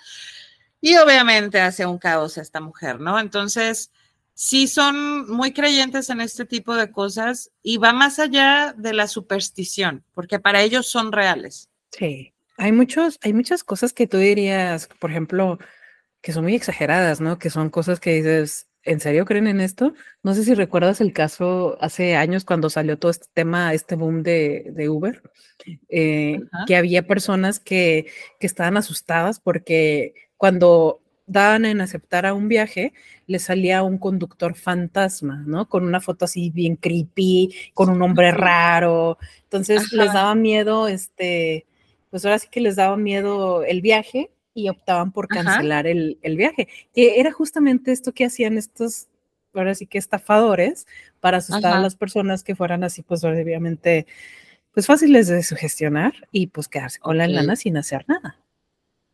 Y 0.81 0.97
obviamente 0.97 1.61
hace 1.61 1.85
un 1.87 1.99
caos 1.99 2.39
esta 2.39 2.61
mujer, 2.61 3.01
¿no? 3.01 3.19
Entonces, 3.19 3.91
sí 4.39 4.69
son 4.69 5.29
muy 5.29 5.53
creyentes 5.53 6.11
en 6.11 6.21
este 6.21 6.45
tipo 6.45 6.77
de 6.77 6.93
cosas 6.93 7.51
y 7.61 7.79
va 7.79 7.93
más 7.93 8.21
allá 8.21 8.73
de 8.79 8.93
la 8.93 9.09
superstición, 9.09 10.05
porque 10.15 10.39
para 10.39 10.63
ellos 10.63 10.87
son 10.87 11.11
reales. 11.11 11.71
Sí, 11.91 12.33
hay 12.57 12.71
muchos, 12.71 13.19
hay 13.23 13.33
muchas 13.33 13.65
cosas 13.65 13.93
que 13.93 14.07
tú 14.07 14.17
dirías, 14.17 14.89
por 15.01 15.11
ejemplo, 15.11 15.59
que 16.21 16.31
son 16.33 16.45
muy 16.45 16.55
exageradas, 16.55 17.21
¿no? 17.21 17.41
Que 17.41 17.51
son 17.51 17.69
cosas 17.69 17.99
que 17.99 18.15
dices, 18.15 18.69
¿en 18.85 19.01
serio 19.01 19.25
creen 19.25 19.49
en 19.49 19.61
esto? 19.61 19.93
No 20.23 20.35
sé 20.35 20.45
si 20.45 20.55
recuerdas 20.55 21.01
el 21.01 21.13
caso 21.13 21.77
hace 21.81 22.15
años 22.15 22.45
cuando 22.45 22.71
salió 22.71 22.97
todo 22.97 23.11
este 23.11 23.27
tema, 23.35 23.75
este 23.75 23.97
boom 23.97 24.23
de, 24.23 24.89
Uber, 24.89 25.21
eh, 25.89 26.39
que 26.69 26.77
había 26.77 27.09
personas 27.09 27.59
que, 27.59 28.07
que 28.39 28.47
estaban 28.47 28.77
asustadas 28.77 29.41
porque 29.41 30.15
cuando 30.37 31.01
daban 31.29 31.67
en 31.67 31.81
aceptar 31.81 32.27
a 32.27 32.35
un 32.35 32.49
viaje, 32.49 32.93
le 33.27 33.39
salía 33.39 33.83
un 33.83 33.99
conductor 33.99 34.55
fantasma, 34.55 35.45
¿no? 35.47 35.69
Con 35.69 35.85
una 35.85 36.01
foto 36.01 36.25
así 36.25 36.51
bien 36.51 36.77
creepy, 36.77 37.55
con 37.75 37.91
un 37.91 38.03
hombre 38.03 38.33
raro. 38.33 39.19
Entonces 39.45 39.93
les 39.93 40.13
daba 40.13 40.35
miedo, 40.35 40.89
este, 40.89 41.67
pues 42.11 42.25
ahora 42.25 42.39
sí 42.39 42.49
que 42.51 42.61
les 42.61 42.77
daba 42.77 42.97
miedo 42.97 43.63
el 43.63 43.83
viaje 43.83 44.31
y 44.55 44.71
optaban 44.71 45.13
por 45.13 45.29
cancelar 45.29 45.87
el, 45.87 46.19
viaje. 46.23 46.67
Que 46.95 47.21
era 47.21 47.31
justamente 47.31 47.93
esto 47.93 48.13
que 48.13 48.25
hacían 48.25 48.57
estos, 48.57 49.09
ahora 49.55 49.75
sí 49.75 49.87
que 49.87 49.99
estafadores, 49.99 50.87
para 51.21 51.39
asustar 51.39 51.77
a 51.77 51.81
las 51.81 51.95
personas 51.95 52.43
que 52.43 52.57
fueran 52.57 52.83
así, 52.85 53.03
pues 53.03 53.23
obviamente, 53.23 54.07
pues 54.73 54.87
fáciles 54.87 55.29
de 55.29 55.43
sugestionar 55.43 56.15
y 56.33 56.47
pues 56.49 56.69
quedarse 56.69 56.99
con 56.99 57.19
la 57.19 57.29
lana 57.29 57.55
sin 57.55 57.77
hacer 57.77 58.05
nada. 58.09 58.39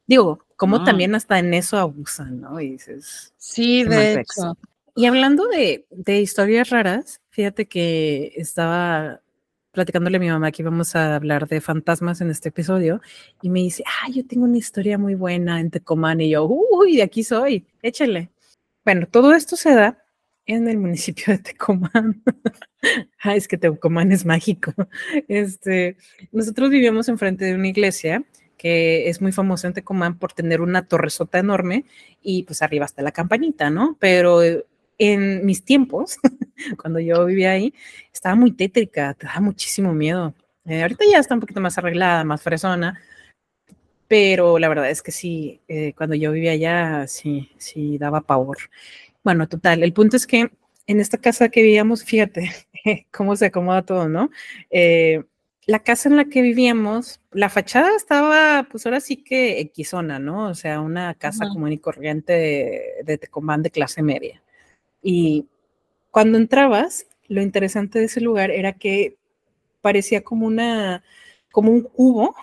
Digo, 0.07 0.45
como 0.57 0.77
ah. 0.77 0.85
también 0.85 1.15
hasta 1.15 1.39
en 1.39 1.55
eso 1.55 1.79
abusan, 1.79 2.41
¿no? 2.41 2.61
Y 2.61 2.73
dices, 2.73 3.33
sí, 3.37 3.85
de 3.85 4.21
hecho. 4.21 4.57
Y 4.97 5.07
hablando 5.07 5.49
de, 5.49 5.87
de, 5.91 6.21
historias 6.21 6.71
raras, 6.71 7.21
fíjate 7.31 7.67
que 7.67 8.33
estaba 8.37 9.21
platicándole 9.73 10.17
a 10.17 10.21
mi 10.21 10.29
mamá 10.29 10.53
que 10.53 10.63
íbamos 10.63 10.95
a 10.95 11.17
hablar 11.17 11.49
de 11.49 11.61
fantasmas 11.61 12.21
en 12.21 12.31
este 12.31 12.51
episodio 12.51 13.01
y 13.43 13.51
me 13.51 13.61
dice, 13.61 13.83
ah, 13.87 14.09
yo 14.09 14.25
tengo 14.25 14.45
una 14.45 14.57
historia 14.57 14.97
muy 14.97 15.17
buena 15.17 15.61
en 15.61 15.71
Tecomán 15.71 16.21
y 16.21 16.31
yo, 16.31 16.47
uy, 16.47 16.97
de 16.97 17.03
aquí 17.03 17.25
soy, 17.25 17.67
échale. 17.83 18.31
Bueno, 18.85 19.09
todo 19.09 19.35
esto 19.35 19.57
se 19.57 19.75
da 19.75 19.99
en 20.47 20.69
el 20.69 20.79
municipio 20.79 21.25
de 21.33 21.39
Tecomán. 21.39 22.23
ah, 23.23 23.35
es 23.35 23.49
que 23.49 23.59
Tecomán 23.59 24.13
es 24.13 24.25
mágico. 24.25 24.73
Este, 25.27 25.97
nosotros 26.31 26.71
vivíamos 26.71 27.09
enfrente 27.09 27.45
de 27.45 27.55
una 27.55 27.69
iglesia 27.69 28.25
que 28.65 29.11
es 29.11 29.21
muy 29.21 29.31
famoso 29.31 29.67
en 29.67 29.75
Tecomán 29.75 30.19
por 30.19 30.33
tener 30.33 30.63
una 30.63 30.87
torresota 30.89 31.39
enorme 31.39 31.85
y 32.23 32.45
pues 32.45 32.63
arriba 32.63 32.87
está 32.87 33.03
la 33.03 33.13
campanita, 33.13 33.69
¿no? 33.69 33.99
Pero 34.01 34.41
en 34.97 35.45
mis 35.45 35.67
tiempos, 35.67 36.17
cuando 36.81 36.99
yo 36.99 37.27
vivía 37.27 37.51
ahí, 37.51 37.75
estaba 38.11 38.35
muy 38.37 38.53
tétrica, 38.53 39.13
te 39.13 39.27
daba 39.27 39.41
muchísimo 39.41 39.93
miedo. 39.93 40.35
Eh, 40.65 40.81
ahorita 40.81 41.05
ya 41.13 41.19
está 41.19 41.35
un 41.35 41.41
poquito 41.41 41.61
más 41.61 41.77
arreglada, 41.77 42.25
más 42.25 42.41
fresona, 42.41 42.99
pero 44.09 44.59
la 44.59 44.69
verdad 44.71 44.89
es 44.89 45.03
que 45.03 45.13
sí, 45.13 45.61
eh, 45.69 45.93
cuando 45.95 46.15
yo 46.17 46.33
vivía 46.33 46.53
allá, 46.53 47.07
sí, 47.07 47.51
sí 47.59 47.99
daba 47.99 48.23
pavor. 48.23 48.57
Bueno, 49.23 49.47
total, 49.47 49.83
el 49.83 49.93
punto 49.93 50.17
es 50.17 50.27
que 50.27 50.51
en 50.87 51.01
esta 51.01 51.19
casa 51.19 51.51
que 51.51 51.61
vivíamos, 51.61 52.03
fíjate 52.03 52.51
cómo 53.13 53.37
se 53.37 53.45
acomoda 53.45 53.83
todo, 53.83 54.09
¿no? 54.09 54.31
Eh, 54.71 55.23
la 55.67 55.79
casa 55.79 56.09
en 56.09 56.17
la 56.17 56.27
que 56.27 56.43
vivíamos, 56.43 57.21
la 57.33 57.49
fachada 57.49 57.97
estaba, 57.97 58.67
pues 58.71 58.85
ahora 58.87 59.01
sí 59.01 59.17
que 59.17 59.61
equizona, 59.61 60.19
¿no? 60.19 60.49
O 60.49 60.55
sea, 60.55 60.81
una 60.81 61.15
casa 61.15 61.47
común 61.49 61.73
y 61.73 61.79
corriente 61.79 62.33
de, 62.33 62.83
de 63.05 63.19
Tecomán 63.19 63.63
de 63.63 63.71
clase 63.71 64.03
media. 64.03 64.43
Y 65.03 65.47
cuando 66.11 66.39
entrabas, 66.39 67.07
lo 67.29 67.43
interesante 67.43 67.99
de 67.99 68.07
ese 68.07 68.21
lugar 68.21 68.51
era 68.51 68.73
que 68.73 69.17
parecía 69.81 70.23
como 70.23 70.47
una, 70.47 71.03
como 71.51 71.73
un 71.73 71.83
cubo, 71.83 72.35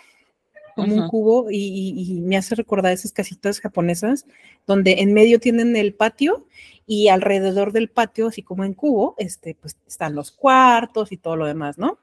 como 0.82 0.96
un 0.96 1.08
cubo, 1.08 1.52
y, 1.52 1.94
y, 1.96 2.22
me 2.22 2.38
hace 2.38 2.56
recordar 2.56 2.92
esas 2.92 3.12
casitas 3.12 3.60
japonesas, 3.60 4.26
donde 4.68 4.94
en 5.00 5.14
medio 5.14 5.40
tienen 5.40 5.76
el 5.76 5.94
patio 5.94 6.46
y 6.86 7.08
alrededor 7.08 7.72
del 7.72 7.90
patio, 7.90 8.28
así 8.28 8.42
como 8.42 8.66
en 8.66 8.74
cubo, 8.74 9.16
este, 9.18 9.56
pues 9.56 9.78
están 9.88 10.16
los 10.16 10.32
cuartos 10.32 11.12
y 11.12 11.18
todo 11.18 11.36
lo 11.36 11.46
demás, 11.46 11.78
¿no? 11.78 12.00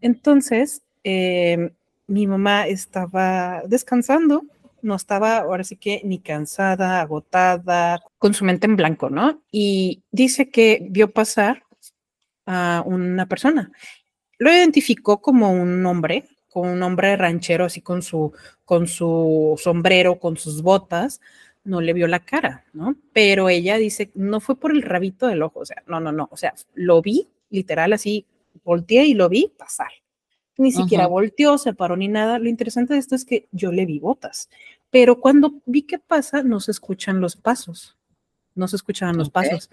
Entonces, 0.00 0.82
em, 1.04 1.70
mi 2.06 2.26
mamá 2.26 2.66
estaba 2.66 3.62
descansando, 3.66 4.42
no 4.82 4.96
estaba 4.96 5.38
ahora 5.38 5.64
sí 5.64 5.76
que 5.76 6.00
ni 6.04 6.18
cansada, 6.18 7.00
agotada, 7.00 8.02
con 8.18 8.34
su 8.34 8.44
mente 8.44 8.66
en 8.66 8.76
blanco, 8.76 9.10
¿no? 9.10 9.42
Y 9.52 10.02
dice 10.10 10.50
que 10.50 10.86
vio 10.90 11.12
pasar 11.12 11.62
a 12.46 12.82
una 12.84 13.26
persona. 13.26 13.70
Lo 14.38 14.50
identificó 14.50 15.20
como 15.20 15.52
un 15.52 15.84
hombre, 15.86 16.24
con 16.50 16.68
un 16.68 16.82
hombre 16.82 17.16
ranchero, 17.16 17.64
así 17.64 17.80
con 17.80 18.02
su, 18.02 18.32
con 18.64 18.86
su 18.86 19.58
sombrero, 19.58 20.18
con 20.18 20.36
sus 20.36 20.62
botas, 20.62 21.20
no 21.64 21.80
le 21.80 21.92
vio 21.92 22.06
la 22.06 22.20
cara, 22.20 22.64
¿no? 22.72 22.96
Pero 23.12 23.48
ella 23.48 23.76
dice, 23.76 24.10
no 24.14 24.40
fue 24.40 24.58
por 24.58 24.72
el 24.72 24.82
rabito 24.82 25.26
del 25.28 25.42
ojo, 25.42 25.60
o 25.60 25.64
sea, 25.64 25.82
no, 25.86 26.00
no, 26.00 26.12
no, 26.12 26.28
o 26.30 26.36
sea, 26.36 26.54
lo 26.74 27.00
vi 27.00 27.28
literal 27.50 27.92
así, 27.92 28.26
volteé 28.64 29.06
y 29.06 29.14
lo 29.14 29.28
vi 29.28 29.52
pasar. 29.56 29.90
Ni 30.56 30.72
siquiera 30.72 31.06
volteó, 31.06 31.56
se 31.56 31.72
paró 31.72 31.96
ni 31.96 32.08
nada. 32.08 32.38
Lo 32.38 32.46
interesante 32.46 32.92
de 32.92 33.00
esto 33.00 33.14
es 33.14 33.24
que 33.24 33.48
yo 33.50 33.72
le 33.72 33.86
vi 33.86 33.98
botas, 33.98 34.50
pero 34.90 35.18
cuando 35.18 35.54
vi 35.64 35.82
que 35.82 35.98
pasa, 35.98 36.42
no 36.42 36.60
se 36.60 36.72
escuchan 36.72 37.20
los 37.20 37.34
pasos, 37.34 37.96
no 38.54 38.68
se 38.68 38.76
escuchaban 38.76 39.16
los 39.16 39.30
pasos. 39.30 39.70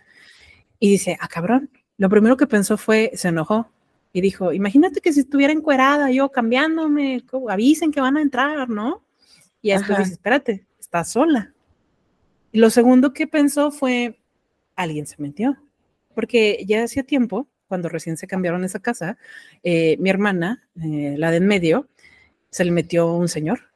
Y 0.79 0.91
dice, 0.91 1.17
ah, 1.19 1.27
cabrón. 1.27 1.69
Lo 1.97 2.09
primero 2.09 2.37
que 2.37 2.45
pensó 2.45 2.77
fue, 2.77 3.11
se 3.15 3.29
enojó 3.29 3.71
y 4.17 4.21
dijo, 4.21 4.51
imagínate 4.51 4.99
que 4.99 5.13
si 5.13 5.19
estuviera 5.19 5.53
encuerada, 5.53 6.09
yo 6.11 6.29
cambiándome, 6.29 7.23
avisen 7.49 7.91
que 7.91 8.01
van 8.01 8.17
a 8.17 8.21
entrar, 8.21 8.69
¿no? 8.69 9.03
Y 9.61 9.71
después 9.71 9.99
dice, 9.99 10.13
espérate, 10.13 10.65
está 10.79 11.03
sola 11.03 11.53
y 12.51 12.59
lo 12.59 12.69
segundo 12.69 13.13
que 13.13 13.27
pensó 13.27 13.71
fue, 13.71 14.19
alguien 14.75 15.05
se 15.05 15.21
metió, 15.21 15.57
porque 16.15 16.63
ya 16.67 16.83
hacía 16.83 17.03
tiempo, 17.03 17.47
cuando 17.67 17.89
recién 17.89 18.17
se 18.17 18.27
cambiaron 18.27 18.63
esa 18.63 18.79
casa, 18.79 19.17
eh, 19.63 19.97
mi 19.99 20.09
hermana, 20.09 20.67
eh, 20.81 21.15
la 21.17 21.31
de 21.31 21.37
en 21.37 21.47
medio, 21.47 21.87
se 22.49 22.63
le 22.63 22.71
metió 22.71 23.11
un 23.13 23.27
señor 23.27 23.69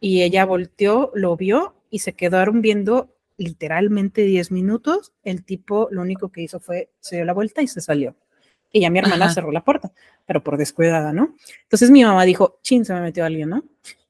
y 0.00 0.22
ella 0.22 0.46
volteó, 0.46 1.12
lo 1.14 1.36
vio 1.36 1.74
y 1.90 1.98
se 1.98 2.14
quedaron 2.14 2.62
viendo 2.62 3.14
literalmente 3.36 4.22
10 4.22 4.50
minutos. 4.50 5.12
El 5.22 5.44
tipo 5.44 5.88
lo 5.90 6.00
único 6.00 6.30
que 6.30 6.42
hizo 6.42 6.60
fue 6.60 6.88
se 7.00 7.16
dio 7.16 7.26
la 7.26 7.34
vuelta 7.34 7.60
y 7.60 7.68
se 7.68 7.82
salió. 7.82 8.16
Y 8.72 8.80
ya 8.80 8.90
mi 8.90 8.98
hermana 9.00 9.32
cerró 9.32 9.50
la 9.50 9.64
puerta, 9.64 9.92
pero 10.26 10.42
por 10.42 10.56
descuidada, 10.56 11.12
¿no? 11.12 11.34
Entonces 11.62 11.90
mi 11.90 12.04
mamá 12.04 12.24
dijo, 12.24 12.58
chin, 12.62 12.84
se 12.84 12.94
me 12.94 13.00
metió 13.00 13.24
alguien, 13.24 13.48
¿no? 13.48 13.64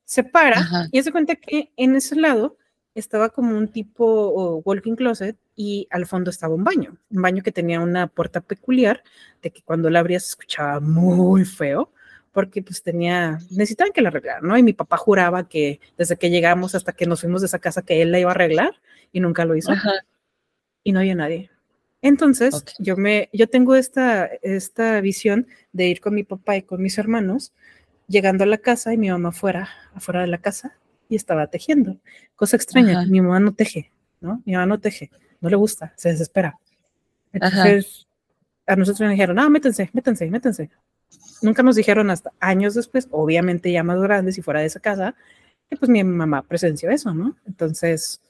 Se 0.05 0.25
para 0.25 0.67
y 0.93 1.03
se 1.03 1.13
cuenta 1.13 1.37
que 1.37 1.73
en 1.77 1.97
ese 1.97 2.17
lado 2.17 2.57
estaba 2.95 3.31
como 3.31 3.57
un 3.57 3.69
tipo 3.69 4.61
walking 4.65 4.97
closet 4.97 5.37
y 5.57 5.87
al 5.91 6.07
fondo 6.07 6.31
estaba 6.31 6.55
un 6.55 6.65
baño, 6.65 6.97
un 7.11 7.23
baño 7.23 7.43
que 7.43 7.53
tenía 7.53 7.81
una 7.81 8.09
puerta 8.09 8.41
peculiar 8.41 9.03
de 9.43 9.51
que 9.51 9.63
cuando 9.63 9.89
la 9.89 10.01
abrías 10.01 10.25
se 10.25 10.31
escuchaba 10.31 10.81
muy 10.81 11.45
feo 11.45 11.93
porque 12.33 12.63
pues 12.63 12.83
tenía, 12.83 13.39
necesitaban 13.51 13.93
que 13.93 14.03
la 14.03 14.09
arreglaran, 14.09 14.47
¿no? 14.47 14.57
Y 14.57 14.63
mi 14.63 14.73
papá 14.73 14.97
juraba 14.97 15.49
que 15.49 15.81
desde 15.97 16.17
que 16.17 16.31
llegamos 16.31 16.75
hasta 16.75 16.93
que 16.93 17.07
nos 17.07 17.21
fuimos 17.21 17.41
de 17.41 17.47
esa 17.47 17.59
casa 17.59 17.83
que 17.83 18.03
él 18.03 18.13
la 18.13 18.21
iba 18.21 18.31
a 18.31 18.35
arreglar 18.35 18.81
y 19.13 19.21
nunca 19.21 19.45
lo 19.45 19.57
hizo. 19.57 19.73
Y 20.83 20.93
no 20.93 21.01
había 21.01 21.15
nadie. 21.15 21.51
Entonces, 22.03 22.65
yo 22.79 22.97
me, 22.97 23.29
yo 23.33 23.49
tengo 23.49 23.75
esta, 23.77 24.27
esta 24.43 25.01
visión 25.01 25.47
de 25.73 25.89
ir 25.89 26.01
con 26.01 26.15
mi 26.15 26.25
papá 26.25 26.57
y 26.57 26.63
con 26.63 26.83
mis 26.83 26.97
hermanos 26.99 27.53
llegando 28.09 28.45
a 28.45 28.47
la 28.47 28.59
casa 28.59 28.93
y 28.93 28.99
mi 28.99 29.11
mamá 29.11 29.33
fuera, 29.33 29.69
afuera 29.95 30.23
de 30.23 30.27
la 30.27 30.39
casa 30.39 30.77
y 31.09 31.17
estaba 31.17 31.47
tejiendo. 31.47 31.99
Cosa 32.37 32.57
extraña, 32.57 33.05
mi 33.07 33.21
mamá 33.21 33.39
no 33.39 33.53
teje, 33.53 33.93
¿no? 34.21 34.43
Mi 34.47 34.55
mamá 34.55 34.67
no 34.67 34.81
teje, 34.81 35.11
no 35.41 35.51
le 35.51 35.57
gusta, 35.57 35.93
se 35.97 36.09
desespera. 36.11 36.59
Entonces, 37.33 38.07
a 38.67 38.77
nosotros 38.77 39.01
nos 39.01 39.11
dijeron, 39.11 39.39
ah, 39.39 39.49
métense, 39.51 39.91
métense, 39.93 40.31
métense. 40.31 40.71
Nunca 41.43 41.63
nos 41.63 41.77
dijeron 41.77 42.11
hasta 42.11 42.33
años 42.41 42.75
después, 42.75 43.09
obviamente 43.11 43.71
ya 43.71 43.83
más 43.83 44.01
grandes 44.01 44.39
y 44.39 44.43
fuera 44.43 44.61
de 44.61 44.67
esa 44.67 44.81
casa, 44.81 45.15
que 45.69 45.77
pues 45.77 45.89
mi 45.89 46.03
mamá 46.03 46.43
presenció 46.43 46.91
eso, 46.91 47.15
¿no? 47.15 47.37
Entonces, 47.47 48.21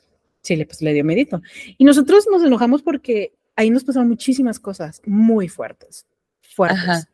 sí, 0.42 0.56
le, 0.56 0.66
pues, 0.66 0.82
le 0.82 0.92
dio 0.92 1.04
medito. 1.04 1.40
Y 1.78 1.84
nosotros 1.84 2.26
nos 2.30 2.42
enojamos 2.42 2.82
porque 2.82 3.32
ahí 3.60 3.68
nos 3.68 3.84
pasaron 3.84 4.08
muchísimas 4.08 4.58
cosas 4.58 5.02
muy 5.04 5.48
fuertes, 5.48 6.06
fuertes. 6.40 7.06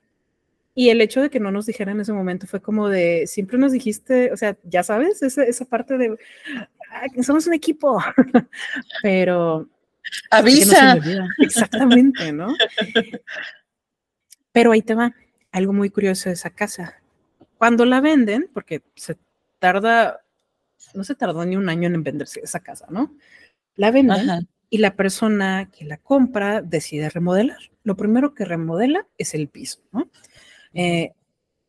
Y 0.77 0.91
el 0.91 1.01
hecho 1.01 1.21
de 1.21 1.29
que 1.29 1.41
no 1.41 1.51
nos 1.51 1.67
dijera 1.67 1.91
en 1.91 2.01
ese 2.01 2.13
momento 2.13 2.47
fue 2.47 2.61
como 2.63 2.89
de, 2.89 3.27
siempre 3.27 3.59
nos 3.59 3.73
dijiste, 3.73 4.31
o 4.33 4.37
sea, 4.37 4.57
ya 4.63 4.85
sabes, 4.85 5.23
esa, 5.23 5.43
esa 5.43 5.65
parte 5.65 5.99
de, 5.99 6.17
somos 7.23 7.47
un 7.47 7.55
equipo, 7.55 8.01
pero... 9.03 9.69
Avisa. 10.31 10.99
Exactamente, 11.39 12.33
¿no? 12.33 12.55
Pero 14.53 14.71
ahí 14.71 14.83
te 14.83 14.95
va, 14.95 15.13
algo 15.51 15.73
muy 15.73 15.91
curioso 15.91 16.29
de 16.29 16.35
esa 16.35 16.51
casa. 16.51 17.03
Cuando 17.59 17.85
la 17.85 18.01
venden, 18.01 18.49
porque 18.55 18.83
se 18.95 19.17
tarda, 19.59 20.23
no 20.95 21.03
se 21.03 21.17
tardó 21.17 21.45
ni 21.45 21.57
un 21.57 21.69
año 21.69 21.89
en 21.89 22.05
venderse 22.05 22.41
esa 22.41 22.61
casa, 22.61 22.87
¿no? 22.89 23.17
La 23.75 23.91
venden 23.91 24.47
y 24.71 24.79
la 24.79 24.97
persona 24.97 25.71
que 25.71 25.85
la 25.85 25.97
compra 25.97 26.63
decide 26.63 27.09
remodelar. 27.11 27.59
Lo 27.85 27.97
primero 27.97 28.35
que 28.35 28.45
remodela 28.45 29.07
es 29.19 29.35
el 29.35 29.49
piso, 29.49 29.81
¿no? 29.93 30.11
Eh, 30.75 31.13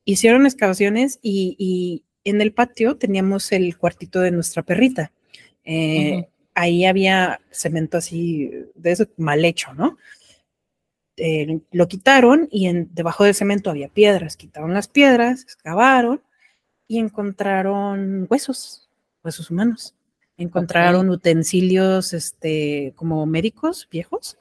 hicieron 0.06 0.46
excavaciones 0.46 1.20
y, 1.22 2.04
en 2.24 2.42
el 2.42 2.52
patio 2.52 2.98
teníamos 2.98 3.54
el 3.54 3.78
cuartito 3.78 4.20
de 4.20 4.32
nuestra 4.32 4.62
perrita. 4.62 5.14
Eh, 5.64 6.28
ahí 6.56 6.86
había 6.86 7.40
cemento 7.52 7.98
así, 7.98 8.52
de 8.76 8.92
eso 8.92 9.06
mal 9.16 9.46
hecho, 9.46 9.74
¿no? 9.74 9.98
Eh, 11.16 11.62
lo 11.72 11.88
quitaron 11.88 12.48
y 12.52 12.68
en, 12.68 12.90
debajo 12.94 13.24
del 13.24 13.34
cemento 13.34 13.70
había 13.70 13.90
piedras. 13.90 14.36
Quitaron 14.36 14.74
las 14.74 14.88
piedras, 14.88 15.42
excavaron 15.44 16.22
y 16.88 17.00
encontraron 17.00 18.28
huesos, 18.30 18.90
huesos 19.24 19.50
humanos. 19.50 19.97
Encontraron 20.38 21.10
utensilios 21.10 22.14
este, 22.14 22.94
como 22.96 23.26
médicos 23.26 23.88
viejos 23.92 24.38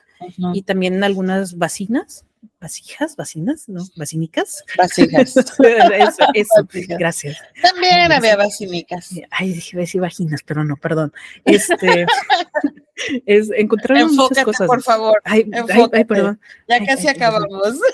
y 0.52 0.62
también 0.62 1.02
algunas 1.04 1.56
vacinas 1.56 2.26
vasijas, 2.60 3.16
vacinas, 3.16 3.68
¿no? 3.68 3.84
Vasínicas. 3.96 4.64
Vasijas. 4.76 5.36
eso, 6.34 6.68
gracias. 6.88 7.38
También 7.62 8.12
había 8.12 8.36
vasínicas. 8.36 9.10
Ay, 9.30 9.52
dije 9.52 9.76
decir 9.76 10.00
vaginas, 10.00 10.42
pero 10.44 10.64
no, 10.64 10.76
perdón. 10.76 11.12
Este, 11.44 12.06
es, 13.26 13.50
encontraron 13.56 14.14
muchas 14.14 14.44
cosas. 14.44 14.66
por 14.66 14.82
favor. 14.82 15.20
Ay, 15.24 15.48
ay, 15.92 16.04
perdón. 16.04 16.40
Ya 16.68 16.84
casi 16.84 17.08
acabamos. 17.08 17.78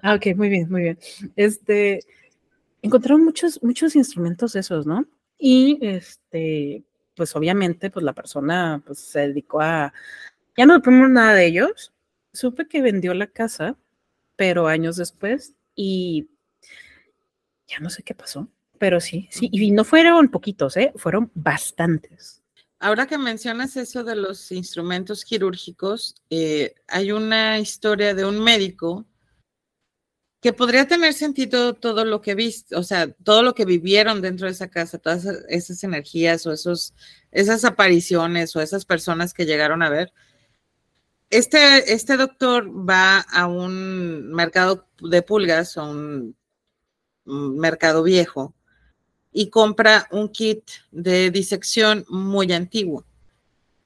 Ah, 0.00 0.14
ok, 0.14 0.36
muy 0.36 0.48
bien, 0.48 0.70
muy 0.70 0.82
bien. 0.82 0.98
Este, 1.34 2.00
encontraron 2.82 3.24
muchos, 3.24 3.60
muchos 3.62 3.94
instrumentos 3.96 4.54
esos, 4.54 4.86
¿no? 4.86 5.04
Y 5.38 5.78
este, 5.82 6.84
pues 7.14 7.34
obviamente, 7.36 7.90
pues 7.90 8.04
la 8.04 8.12
persona 8.12 8.82
pues, 8.84 8.98
se 8.98 9.28
dedicó 9.28 9.60
a, 9.60 9.92
ya 10.56 10.66
no 10.66 10.80
ponemos 10.82 11.10
nada 11.10 11.34
de 11.34 11.46
ellos, 11.46 11.92
supe 12.32 12.68
que 12.68 12.82
vendió 12.82 13.14
la 13.14 13.26
casa, 13.26 13.76
pero 14.36 14.66
años 14.66 14.96
después, 14.96 15.54
y 15.74 16.28
ya 17.66 17.78
no 17.80 17.90
sé 17.90 18.02
qué 18.02 18.14
pasó, 18.14 18.48
pero 18.78 19.00
sí, 19.00 19.28
sí, 19.30 19.48
y 19.52 19.70
no 19.70 19.84
fueron 19.84 20.28
poquitos, 20.28 20.76
¿eh? 20.76 20.92
fueron 20.96 21.30
bastantes. 21.34 22.42
Ahora 22.78 23.06
que 23.06 23.16
mencionas 23.16 23.76
eso 23.76 24.02
de 24.02 24.16
los 24.16 24.50
instrumentos 24.50 25.24
quirúrgicos, 25.24 26.16
eh, 26.30 26.74
hay 26.88 27.12
una 27.12 27.60
historia 27.60 28.12
de 28.12 28.24
un 28.24 28.42
médico 28.42 29.06
que 30.42 30.52
podría 30.52 30.88
tener 30.88 31.14
sentido 31.14 31.72
todo 31.72 32.04
lo 32.04 32.20
que 32.20 32.34
viste, 32.34 32.74
o 32.74 32.82
sea, 32.82 33.08
todo 33.22 33.44
lo 33.44 33.54
que 33.54 33.64
vivieron 33.64 34.20
dentro 34.20 34.48
de 34.48 34.52
esa 34.52 34.68
casa, 34.68 34.98
todas 34.98 35.24
esas 35.48 35.84
energías 35.84 36.44
o 36.46 36.52
esos, 36.52 36.94
esas 37.30 37.64
apariciones 37.64 38.56
o 38.56 38.60
esas 38.60 38.84
personas 38.84 39.32
que 39.34 39.46
llegaron 39.46 39.82
a 39.82 39.88
ver, 39.88 40.12
este, 41.30 41.94
este 41.94 42.16
doctor 42.16 42.68
va 42.68 43.20
a 43.20 43.46
un 43.46 44.32
mercado 44.32 44.88
de 45.00 45.22
pulgas, 45.22 45.76
a 45.76 45.84
un, 45.84 46.36
mercado 47.24 48.02
viejo, 48.02 48.52
y 49.32 49.48
compra 49.48 50.08
un 50.10 50.28
kit 50.28 50.64
de 50.90 51.30
disección 51.30 52.04
muy 52.08 52.52
antiguo. 52.52 53.06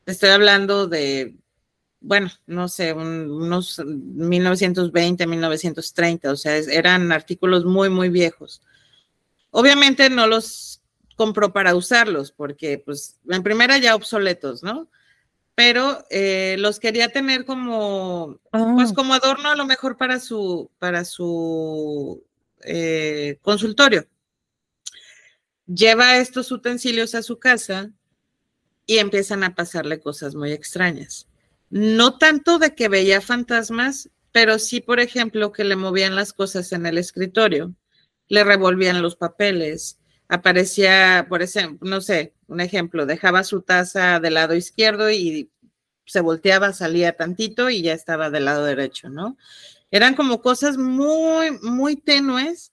Estoy 0.06 0.30
hablando 0.30 0.86
de, 0.86 1.36
bueno, 2.06 2.30
no 2.46 2.68
sé, 2.68 2.92
unos 2.92 3.80
1920, 3.84 5.26
1930, 5.26 6.32
o 6.32 6.36
sea, 6.36 6.56
eran 6.56 7.12
artículos 7.12 7.64
muy, 7.64 7.90
muy 7.90 8.08
viejos. 8.08 8.62
Obviamente 9.50 10.08
no 10.10 10.26
los 10.26 10.82
compró 11.16 11.52
para 11.52 11.74
usarlos, 11.74 12.32
porque 12.32 12.78
pues 12.78 13.18
en 13.28 13.42
primera 13.42 13.78
ya 13.78 13.94
obsoletos, 13.94 14.62
¿no? 14.62 14.88
pero 15.56 16.04
eh, 16.10 16.56
los 16.58 16.78
quería 16.78 17.08
tener 17.08 17.46
como, 17.46 18.38
pues 18.50 18.90
ah. 18.90 18.94
como 18.94 19.14
adorno 19.14 19.48
a 19.48 19.56
lo 19.56 19.64
mejor 19.64 19.96
para 19.96 20.20
su, 20.20 20.70
para 20.78 21.06
su 21.06 22.22
eh, 22.62 23.38
consultorio. 23.40 24.06
Lleva 25.66 26.18
estos 26.18 26.52
utensilios 26.52 27.14
a 27.14 27.22
su 27.22 27.38
casa 27.38 27.90
y 28.84 28.98
empiezan 28.98 29.44
a 29.44 29.54
pasarle 29.54 29.98
cosas 29.98 30.34
muy 30.34 30.52
extrañas. 30.52 31.25
No 31.70 32.18
tanto 32.18 32.58
de 32.58 32.74
que 32.74 32.88
veía 32.88 33.20
fantasmas, 33.20 34.10
pero 34.32 34.58
sí, 34.58 34.80
por 34.80 35.00
ejemplo, 35.00 35.52
que 35.52 35.64
le 35.64 35.76
movían 35.76 36.14
las 36.14 36.32
cosas 36.32 36.72
en 36.72 36.86
el 36.86 36.98
escritorio, 36.98 37.74
le 38.28 38.44
revolvían 38.44 39.02
los 39.02 39.16
papeles, 39.16 39.98
aparecía, 40.28 41.26
por 41.28 41.42
ejemplo, 41.42 41.88
no 41.88 42.00
sé, 42.00 42.34
un 42.46 42.60
ejemplo, 42.60 43.06
dejaba 43.06 43.44
su 43.44 43.62
taza 43.62 44.20
del 44.20 44.34
lado 44.34 44.54
izquierdo 44.54 45.10
y 45.10 45.50
se 46.04 46.20
volteaba, 46.20 46.72
salía 46.72 47.16
tantito 47.16 47.70
y 47.70 47.82
ya 47.82 47.92
estaba 47.92 48.30
del 48.30 48.44
lado 48.44 48.64
derecho, 48.64 49.08
¿no? 49.08 49.36
Eran 49.90 50.14
como 50.14 50.40
cosas 50.40 50.76
muy, 50.78 51.58
muy 51.62 51.96
tenues, 51.96 52.72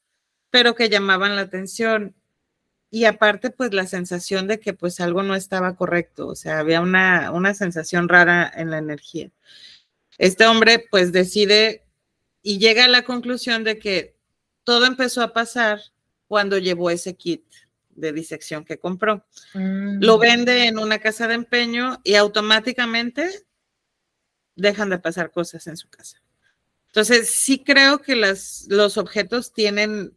pero 0.49 0.75
que 0.75 0.89
llamaban 0.89 1.35
la 1.35 1.43
atención. 1.43 2.15
Y 2.93 3.05
aparte, 3.05 3.49
pues 3.49 3.73
la 3.73 3.87
sensación 3.87 4.47
de 4.47 4.59
que 4.59 4.75
pues 4.75 4.99
algo 4.99 5.23
no 5.23 5.33
estaba 5.33 5.75
correcto, 5.75 6.27
o 6.27 6.35
sea, 6.35 6.59
había 6.59 6.79
una, 6.79 7.31
una 7.31 7.55
sensación 7.55 8.07
rara 8.07 8.53
en 8.55 8.69
la 8.69 8.77
energía. 8.77 9.31
Este 10.19 10.45
hombre 10.45 10.85
pues 10.91 11.11
decide 11.11 11.87
y 12.43 12.59
llega 12.59 12.85
a 12.85 12.89
la 12.89 13.01
conclusión 13.01 13.63
de 13.63 13.79
que 13.79 14.15
todo 14.63 14.85
empezó 14.85 15.23
a 15.23 15.33
pasar 15.33 15.81
cuando 16.27 16.59
llevó 16.59 16.91
ese 16.91 17.15
kit 17.15 17.43
de 17.89 18.13
disección 18.13 18.63
que 18.63 18.77
compró. 18.77 19.25
Lo 19.55 20.17
mm. 20.17 20.21
vende 20.21 20.67
en 20.67 20.77
una 20.77 20.99
casa 20.99 21.27
de 21.27 21.33
empeño 21.33 21.99
y 22.03 22.13
automáticamente 22.13 23.27
dejan 24.55 24.91
de 24.91 24.99
pasar 24.99 25.31
cosas 25.31 25.65
en 25.65 25.77
su 25.77 25.89
casa. 25.89 26.21
Entonces, 26.89 27.31
sí 27.31 27.63
creo 27.63 28.03
que 28.03 28.15
las, 28.15 28.67
los 28.69 28.99
objetos 28.99 29.51
tienen 29.51 30.15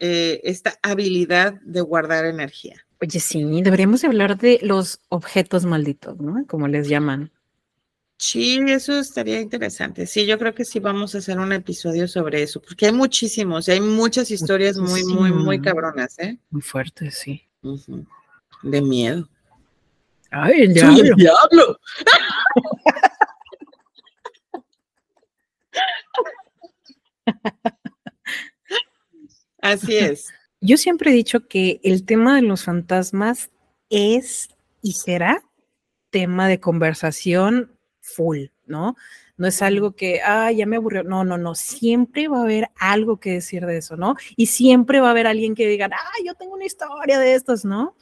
eh, 0.00 0.40
esta 0.44 0.78
habilidad 0.82 1.54
de 1.62 1.80
guardar 1.80 2.24
energía. 2.24 2.76
Oye, 3.00 3.20
sí, 3.20 3.44
deberíamos 3.62 4.04
hablar 4.04 4.38
de 4.38 4.58
los 4.62 5.00
objetos 5.08 5.64
malditos, 5.64 6.18
¿no? 6.20 6.44
Como 6.46 6.66
les 6.68 6.88
llaman. 6.88 7.30
Sí, 8.16 8.58
eso 8.66 8.98
estaría 8.98 9.40
interesante. 9.40 10.06
Sí, 10.06 10.26
yo 10.26 10.38
creo 10.38 10.52
que 10.52 10.64
sí 10.64 10.80
vamos 10.80 11.14
a 11.14 11.18
hacer 11.18 11.38
un 11.38 11.52
episodio 11.52 12.08
sobre 12.08 12.42
eso, 12.42 12.60
porque 12.60 12.86
hay 12.86 12.92
muchísimos 12.92 13.68
y 13.68 13.72
hay 13.72 13.80
muchas 13.80 14.32
historias 14.32 14.76
muy, 14.76 15.04
muy, 15.04 15.30
muy 15.30 15.60
cabronas, 15.60 16.18
¿eh? 16.18 16.36
Muy 16.50 16.62
fuertes, 16.62 17.14
sí. 17.14 17.46
De 18.62 18.82
miedo. 18.82 19.28
¡Ay, 20.30 20.62
el 20.62 20.74
diablo! 20.74 21.04
el 21.04 21.14
diablo! 21.14 21.80
Así 29.60 29.96
es. 29.96 30.28
Yo 30.60 30.76
siempre 30.76 31.10
he 31.10 31.14
dicho 31.14 31.46
que 31.46 31.80
el 31.82 32.04
tema 32.04 32.36
de 32.36 32.42
los 32.42 32.64
fantasmas 32.64 33.50
es 33.90 34.48
y 34.82 34.92
será 34.92 35.42
tema 36.10 36.48
de 36.48 36.60
conversación 36.60 37.72
full, 38.00 38.46
¿no? 38.66 38.96
No 39.36 39.46
es 39.46 39.62
algo 39.62 39.94
que, 39.94 40.20
ah, 40.24 40.50
ya 40.50 40.66
me 40.66 40.76
aburrió. 40.76 41.04
No, 41.04 41.22
no, 41.24 41.38
no. 41.38 41.54
Siempre 41.54 42.26
va 42.26 42.40
a 42.40 42.42
haber 42.42 42.70
algo 42.76 43.20
que 43.20 43.34
decir 43.34 43.66
de 43.66 43.76
eso, 43.76 43.96
¿no? 43.96 44.16
Y 44.36 44.46
siempre 44.46 45.00
va 45.00 45.08
a 45.08 45.10
haber 45.12 45.28
alguien 45.28 45.54
que 45.54 45.68
diga, 45.68 45.88
ah, 45.92 46.12
yo 46.24 46.34
tengo 46.34 46.54
una 46.54 46.64
historia 46.64 47.20
de 47.20 47.34
estos, 47.34 47.64
¿no? 47.64 47.94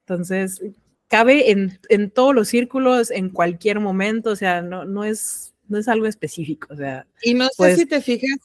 Entonces, 0.00 0.60
cabe 1.08 1.50
en, 1.50 1.80
en 1.88 2.10
todos 2.10 2.34
los 2.34 2.48
círculos, 2.48 3.10
en 3.10 3.30
cualquier 3.30 3.80
momento, 3.80 4.30
o 4.30 4.36
sea, 4.36 4.60
no, 4.60 4.84
no, 4.84 5.04
es, 5.04 5.54
no 5.66 5.78
es 5.78 5.88
algo 5.88 6.06
específico, 6.06 6.68
o 6.70 6.76
sea. 6.76 7.06
Y 7.22 7.32
no 7.32 7.48
sé 7.48 7.76
si 7.76 7.86
te 7.86 8.02
fijas 8.02 8.36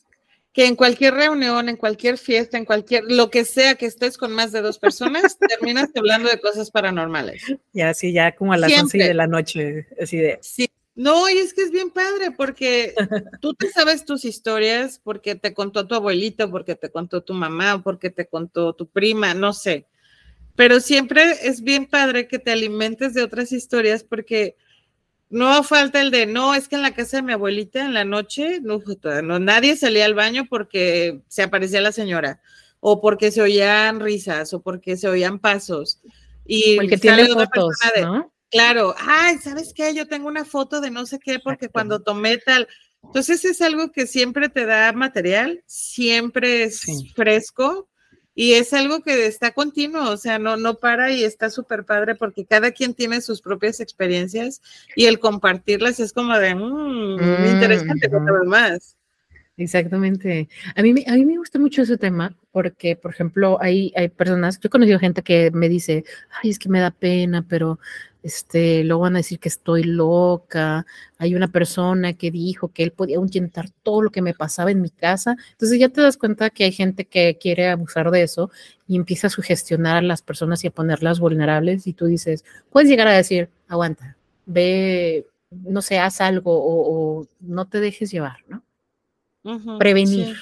que 0.53 0.65
en 0.65 0.75
cualquier 0.75 1.13
reunión, 1.13 1.69
en 1.69 1.77
cualquier 1.77 2.17
fiesta, 2.17 2.57
en 2.57 2.65
cualquier, 2.65 3.05
lo 3.05 3.29
que 3.29 3.45
sea 3.45 3.75
que 3.75 3.85
estés 3.85 4.17
con 4.17 4.33
más 4.33 4.51
de 4.51 4.61
dos 4.61 4.79
personas, 4.79 5.37
terminas 5.59 5.89
hablando 5.95 6.29
de 6.29 6.39
cosas 6.39 6.71
paranormales. 6.71 7.43
Y 7.73 7.81
así 7.81 8.11
ya 8.11 8.35
como 8.35 8.53
a 8.53 8.57
las 8.57 8.71
once 8.81 8.97
de 8.97 9.13
la 9.13 9.27
noche, 9.27 9.87
así 10.01 10.17
de... 10.17 10.39
Sí. 10.41 10.69
No, 10.93 11.29
y 11.29 11.37
es 11.37 11.53
que 11.53 11.61
es 11.61 11.71
bien 11.71 11.89
padre 11.89 12.31
porque 12.31 12.93
tú 13.39 13.53
te 13.53 13.69
sabes 13.69 14.03
tus 14.03 14.25
historias 14.25 14.99
porque 15.01 15.35
te 15.35 15.53
contó 15.53 15.87
tu 15.87 15.95
abuelito, 15.95 16.51
porque 16.51 16.75
te 16.75 16.91
contó 16.91 17.23
tu 17.23 17.33
mamá, 17.33 17.81
porque 17.81 18.09
te 18.09 18.27
contó 18.27 18.73
tu 18.73 18.87
prima, 18.89 19.33
no 19.33 19.53
sé. 19.53 19.87
Pero 20.57 20.81
siempre 20.81 21.47
es 21.47 21.61
bien 21.61 21.85
padre 21.85 22.27
que 22.27 22.39
te 22.39 22.51
alimentes 22.51 23.13
de 23.13 23.23
otras 23.23 23.53
historias 23.53 24.03
porque 24.03 24.57
no 25.31 25.63
falta 25.63 26.01
el 26.01 26.11
de, 26.11 26.25
no, 26.25 26.53
es 26.53 26.67
que 26.67 26.75
en 26.75 26.81
la 26.81 26.93
casa 26.93 27.17
de 27.17 27.23
mi 27.23 27.33
abuelita 27.33 27.83
en 27.83 27.93
la 27.93 28.05
noche, 28.05 28.59
no, 28.61 28.81
no, 29.23 29.39
nadie 29.39 29.75
salía 29.77 30.05
al 30.05 30.13
baño 30.13 30.45
porque 30.49 31.21
se 31.27 31.41
aparecía 31.41 31.81
la 31.81 31.91
señora, 31.91 32.41
o 32.81 33.01
porque 33.01 33.31
se 33.31 33.41
oían 33.41 34.01
risas, 34.01 34.53
o 34.53 34.61
porque 34.61 34.97
se 34.97 35.07
oían 35.07 35.39
pasos. 35.39 36.01
Y 36.45 36.75
porque 36.75 36.97
tiene 36.97 37.27
fotos, 37.27 37.77
¿no? 38.01 38.31
Claro, 38.49 38.93
ay, 38.99 39.37
¿sabes 39.37 39.73
qué? 39.73 39.93
Yo 39.93 40.07
tengo 40.07 40.27
una 40.27 40.43
foto 40.43 40.81
de 40.81 40.91
no 40.91 41.05
sé 41.05 41.17
qué, 41.19 41.39
porque 41.39 41.69
cuando 41.69 42.01
tomé 42.01 42.37
tal. 42.37 42.67
Entonces 43.01 43.45
es 43.45 43.61
algo 43.61 43.91
que 43.91 44.05
siempre 44.05 44.49
te 44.49 44.65
da 44.65 44.91
material, 44.91 45.63
siempre 45.65 46.63
es 46.63 46.85
fresco, 47.15 47.87
y 48.41 48.53
es 48.53 48.73
algo 48.73 49.03
que 49.03 49.27
está 49.27 49.51
continuo, 49.51 50.09
o 50.09 50.17
sea, 50.17 50.39
no, 50.39 50.57
no 50.57 50.73
para 50.73 51.11
y 51.11 51.23
está 51.23 51.51
súper 51.51 51.85
padre 51.85 52.15
porque 52.15 52.43
cada 52.43 52.71
quien 52.71 52.95
tiene 52.95 53.21
sus 53.21 53.39
propias 53.39 53.79
experiencias 53.79 54.63
y 54.95 55.05
el 55.05 55.19
compartirlas 55.19 55.99
es 55.99 56.11
como 56.11 56.35
de, 56.35 56.55
mmm, 56.55 57.17
mm, 57.17 57.45
interesante, 57.53 58.09
mm, 58.09 58.47
más. 58.47 58.97
Exactamente. 59.57 60.49
A 60.75 60.81
mí, 60.81 61.05
a 61.05 61.13
mí 61.13 61.23
me 61.23 61.37
gusta 61.37 61.59
mucho 61.59 61.83
ese 61.83 61.99
tema 61.99 62.35
porque, 62.51 62.95
por 62.95 63.11
ejemplo, 63.11 63.59
hay, 63.61 63.93
hay 63.95 64.09
personas, 64.09 64.59
yo 64.59 64.65
he 64.65 64.69
conocido 64.71 64.97
gente 64.97 65.21
que 65.21 65.51
me 65.51 65.69
dice, 65.69 66.03
ay, 66.41 66.49
es 66.49 66.57
que 66.57 66.67
me 66.67 66.79
da 66.79 66.89
pena, 66.89 67.45
pero 67.47 67.77
este, 68.23 68.83
luego 68.83 69.03
van 69.03 69.15
a 69.15 69.19
decir 69.19 69.39
que 69.39 69.49
estoy 69.49 69.83
loca. 69.83 70.85
Hay 71.17 71.35
una 71.35 71.47
persona 71.47 72.13
que 72.13 72.31
dijo 72.31 72.69
que 72.69 72.83
él 72.83 72.91
podía 72.91 73.17
ahuyentar 73.17 73.69
todo 73.83 74.01
lo 74.01 74.09
que 74.11 74.21
me 74.21 74.33
pasaba 74.33 74.71
en 74.71 74.81
mi 74.81 74.89
casa. 74.89 75.35
Entonces 75.51 75.79
ya 75.79 75.89
te 75.89 76.01
das 76.01 76.17
cuenta 76.17 76.49
que 76.49 76.65
hay 76.65 76.71
gente 76.71 77.05
que 77.05 77.37
quiere 77.39 77.69
abusar 77.69 78.11
de 78.11 78.23
eso 78.23 78.51
y 78.87 78.95
empieza 78.95 79.27
a 79.27 79.31
sugestionar 79.31 79.97
a 79.97 80.01
las 80.01 80.21
personas 80.21 80.63
y 80.63 80.67
a 80.67 80.71
ponerlas 80.71 81.19
vulnerables 81.19 81.87
y 81.87 81.93
tú 81.93 82.05
dices, 82.05 82.45
puedes 82.69 82.89
llegar 82.89 83.07
a 83.07 83.13
decir, 83.13 83.49
aguanta, 83.67 84.17
ve, 84.45 85.25
no 85.49 85.81
sé, 85.81 85.99
haz 85.99 86.21
algo 86.21 86.51
o 86.53 87.27
no 87.39 87.65
te 87.65 87.79
dejes 87.79 88.11
llevar, 88.11 88.37
¿no? 88.47 88.63
prevenir. 89.79 90.35
Sí. 90.35 90.41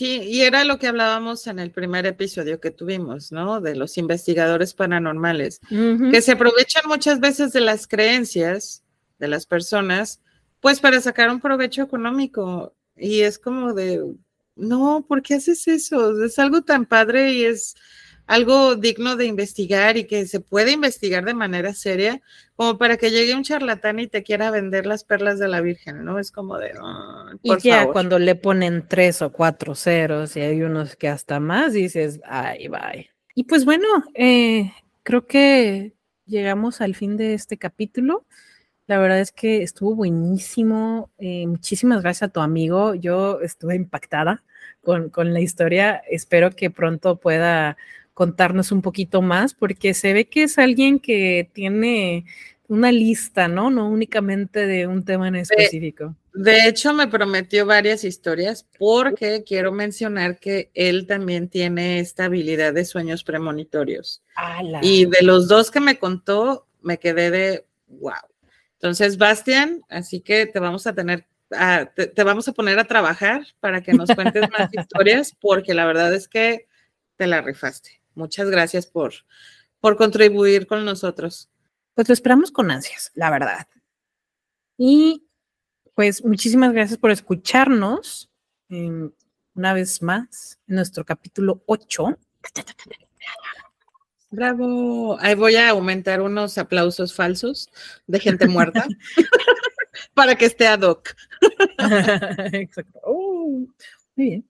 Y 0.00 0.42
era 0.42 0.64
lo 0.64 0.78
que 0.78 0.86
hablábamos 0.86 1.46
en 1.46 1.58
el 1.58 1.70
primer 1.70 2.04
episodio 2.06 2.60
que 2.60 2.70
tuvimos, 2.70 3.32
¿no? 3.32 3.60
De 3.60 3.74
los 3.74 3.96
investigadores 3.96 4.74
paranormales, 4.74 5.60
que 5.68 6.20
se 6.20 6.32
aprovechan 6.32 6.82
muchas 6.86 7.20
veces 7.20 7.52
de 7.52 7.60
las 7.60 7.86
creencias 7.86 8.84
de 9.18 9.28
las 9.28 9.46
personas, 9.46 10.20
pues 10.60 10.80
para 10.80 11.00
sacar 11.00 11.30
un 11.30 11.40
provecho 11.40 11.82
económico. 11.82 12.74
Y 12.96 13.20
es 13.20 13.38
como 13.38 13.72
de, 13.72 14.04
no, 14.56 15.04
¿por 15.08 15.22
qué 15.22 15.34
haces 15.34 15.66
eso? 15.68 16.22
Es 16.22 16.38
algo 16.38 16.62
tan 16.62 16.84
padre 16.84 17.32
y 17.32 17.44
es 17.44 17.74
algo 18.28 18.76
digno 18.76 19.16
de 19.16 19.24
investigar 19.24 19.96
y 19.96 20.04
que 20.04 20.26
se 20.26 20.40
puede 20.40 20.72
investigar 20.72 21.24
de 21.24 21.32
manera 21.32 21.72
seria, 21.72 22.20
como 22.56 22.76
para 22.76 22.98
que 22.98 23.10
llegue 23.10 23.34
un 23.34 23.42
charlatán 23.42 23.98
y 23.98 24.06
te 24.06 24.22
quiera 24.22 24.50
vender 24.50 24.84
las 24.84 25.02
perlas 25.02 25.38
de 25.38 25.48
la 25.48 25.62
Virgen, 25.62 26.04
¿no? 26.04 26.18
Es 26.18 26.30
como 26.30 26.58
de... 26.58 26.72
y 27.42 27.56
ya 27.58 27.86
cuando 27.86 28.18
le 28.18 28.34
ponen 28.34 28.84
tres 28.86 29.22
o 29.22 29.32
cuatro 29.32 29.74
ceros 29.74 30.36
y 30.36 30.40
hay 30.40 30.62
unos 30.62 30.94
que 30.94 31.08
hasta 31.08 31.40
más, 31.40 31.72
dices, 31.72 32.20
ay, 32.24 32.68
bye. 32.68 33.10
Y 33.34 33.44
pues 33.44 33.64
bueno, 33.64 33.86
eh, 34.14 34.72
creo 35.04 35.26
que 35.26 35.94
llegamos 36.26 36.82
al 36.82 36.94
fin 36.94 37.16
de 37.16 37.32
este 37.32 37.56
capítulo. 37.56 38.26
La 38.86 38.98
verdad 38.98 39.20
es 39.20 39.32
que 39.32 39.62
estuvo 39.62 39.94
buenísimo. 39.94 41.10
Eh, 41.16 41.46
muchísimas 41.46 42.02
gracias 42.02 42.28
a 42.28 42.32
tu 42.32 42.40
amigo. 42.40 42.94
Yo 42.94 43.40
estuve 43.40 43.74
impactada 43.74 44.44
con, 44.82 45.08
con 45.08 45.32
la 45.32 45.40
historia. 45.40 46.02
Espero 46.10 46.50
que 46.50 46.70
pronto 46.70 47.16
pueda 47.16 47.78
contarnos 48.18 48.72
un 48.72 48.82
poquito 48.82 49.22
más, 49.22 49.54
porque 49.54 49.94
se 49.94 50.12
ve 50.12 50.24
que 50.24 50.42
es 50.42 50.58
alguien 50.58 50.98
que 50.98 51.48
tiene 51.52 52.24
una 52.66 52.90
lista, 52.90 53.46
¿no? 53.46 53.70
No 53.70 53.88
únicamente 53.88 54.66
de 54.66 54.88
un 54.88 55.04
tema 55.04 55.28
en 55.28 55.36
específico. 55.36 56.16
De, 56.34 56.66
hecho, 56.66 56.92
me 56.92 57.06
prometió 57.06 57.64
varias 57.64 58.02
historias 58.02 58.66
porque 58.76 59.44
quiero 59.46 59.70
mencionar 59.70 60.40
que 60.40 60.68
él 60.74 61.06
también 61.06 61.48
tiene 61.48 62.00
esta 62.00 62.24
habilidad 62.24 62.72
de 62.72 62.84
sueños 62.84 63.22
premonitorios. 63.22 64.20
Y 64.82 65.04
de 65.04 65.22
los 65.22 65.46
dos 65.46 65.70
que 65.70 65.78
me 65.78 66.00
contó, 66.00 66.66
me 66.82 66.98
quedé 66.98 67.30
de 67.30 67.66
wow. 67.86 68.14
Entonces, 68.72 69.16
Bastian, 69.16 69.82
así 69.88 70.22
que 70.22 70.46
te 70.46 70.58
vamos 70.58 70.88
a 70.88 70.92
tener, 70.92 71.24
te 71.94 72.24
vamos 72.24 72.48
a 72.48 72.52
poner 72.52 72.80
a 72.80 72.84
trabajar 72.84 73.46
para 73.60 73.80
que 73.80 73.92
nos 73.92 74.10
cuentes 74.10 74.50
más 74.50 74.68
historias, 74.72 75.36
porque 75.40 75.72
la 75.72 75.86
verdad 75.86 76.12
es 76.12 76.26
que 76.26 76.66
te 77.16 77.28
la 77.28 77.42
rifaste. 77.42 77.97
Muchas 78.18 78.50
gracias 78.50 78.84
por, 78.84 79.14
por 79.80 79.96
contribuir 79.96 80.66
con 80.66 80.84
nosotros. 80.84 81.48
Pues 81.94 82.08
lo 82.08 82.12
esperamos 82.12 82.50
con 82.50 82.68
ansias, 82.72 83.12
la 83.14 83.30
verdad. 83.30 83.68
Y 84.76 85.24
pues 85.94 86.24
muchísimas 86.24 86.72
gracias 86.72 86.98
por 86.98 87.12
escucharnos 87.12 88.28
una 88.68 89.72
vez 89.72 90.02
más 90.02 90.58
en 90.66 90.74
nuestro 90.74 91.04
capítulo 91.04 91.62
8. 91.66 92.18
Bravo. 94.30 95.16
Ahí 95.20 95.36
voy 95.36 95.54
a 95.54 95.70
aumentar 95.70 96.20
unos 96.20 96.58
aplausos 96.58 97.14
falsos 97.14 97.70
de 98.08 98.18
gente 98.18 98.48
muerta 98.48 98.84
para 100.14 100.34
que 100.34 100.46
esté 100.46 100.66
ad 100.66 100.80
hoc. 100.80 101.14
Exacto. 102.52 102.98
Oh, 103.04 103.46
muy 104.16 104.26
bien. 104.26 104.48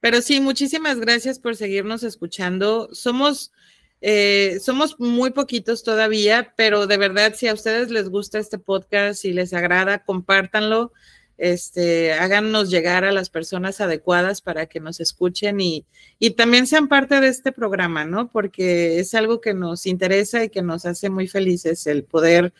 Pero 0.00 0.22
sí, 0.22 0.40
muchísimas 0.40 0.98
gracias 0.98 1.38
por 1.38 1.56
seguirnos 1.56 2.02
escuchando. 2.02 2.88
Somos, 2.92 3.52
eh, 4.00 4.58
somos 4.62 4.98
muy 4.98 5.30
poquitos 5.30 5.82
todavía, 5.82 6.54
pero 6.56 6.86
de 6.86 6.96
verdad, 6.96 7.34
si 7.36 7.48
a 7.48 7.54
ustedes 7.54 7.90
les 7.90 8.08
gusta 8.08 8.38
este 8.38 8.58
podcast, 8.58 9.24
y 9.24 9.32
les 9.32 9.52
agrada, 9.52 10.02
compártanlo. 10.02 10.92
Este, 11.36 12.12
háganos 12.12 12.68
llegar 12.68 13.04
a 13.04 13.12
las 13.12 13.30
personas 13.30 13.80
adecuadas 13.80 14.42
para 14.42 14.66
que 14.66 14.78
nos 14.78 15.00
escuchen 15.00 15.58
y, 15.60 15.86
y 16.18 16.32
también 16.32 16.66
sean 16.66 16.86
parte 16.86 17.18
de 17.18 17.28
este 17.28 17.50
programa, 17.50 18.04
¿no? 18.04 18.30
Porque 18.30 18.98
es 18.98 19.14
algo 19.14 19.40
que 19.40 19.54
nos 19.54 19.86
interesa 19.86 20.44
y 20.44 20.50
que 20.50 20.60
nos 20.60 20.84
hace 20.84 21.08
muy 21.08 21.28
felices 21.28 21.86
el 21.86 22.04
poder 22.04 22.52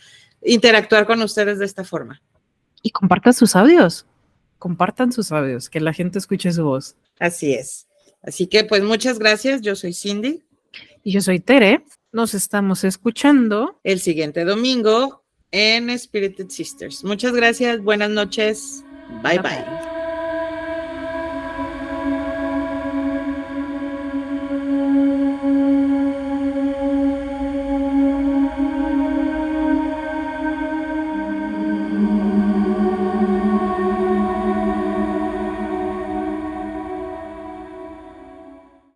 interactuar 0.42 1.06
con 1.06 1.20
ustedes 1.20 1.58
de 1.58 1.66
esta 1.66 1.84
forma. 1.84 2.22
Y 2.82 2.90
compartan 2.90 3.34
sus 3.34 3.54
audios, 3.54 4.06
compartan 4.58 5.12
sus 5.12 5.30
audios, 5.32 5.68
que 5.68 5.80
la 5.80 5.92
gente 5.92 6.18
escuche 6.18 6.50
su 6.50 6.64
voz. 6.64 6.96
Así 7.20 7.54
es. 7.54 7.86
Así 8.22 8.48
que 8.48 8.64
pues 8.64 8.82
muchas 8.82 9.20
gracias. 9.20 9.60
Yo 9.60 9.76
soy 9.76 9.94
Cindy. 9.94 10.42
Y 11.04 11.12
yo 11.12 11.20
soy 11.20 11.38
Tere. 11.38 11.84
Nos 12.12 12.34
estamos 12.34 12.82
escuchando 12.82 13.78
el 13.84 14.00
siguiente 14.00 14.44
domingo 14.44 15.22
en 15.52 15.96
Spirited 15.96 16.48
Sisters. 16.48 17.04
Muchas 17.04 17.32
gracias. 17.32 17.80
Buenas 17.80 18.10
noches. 18.10 18.82
bye. 19.22 19.38
bye. 19.38 19.89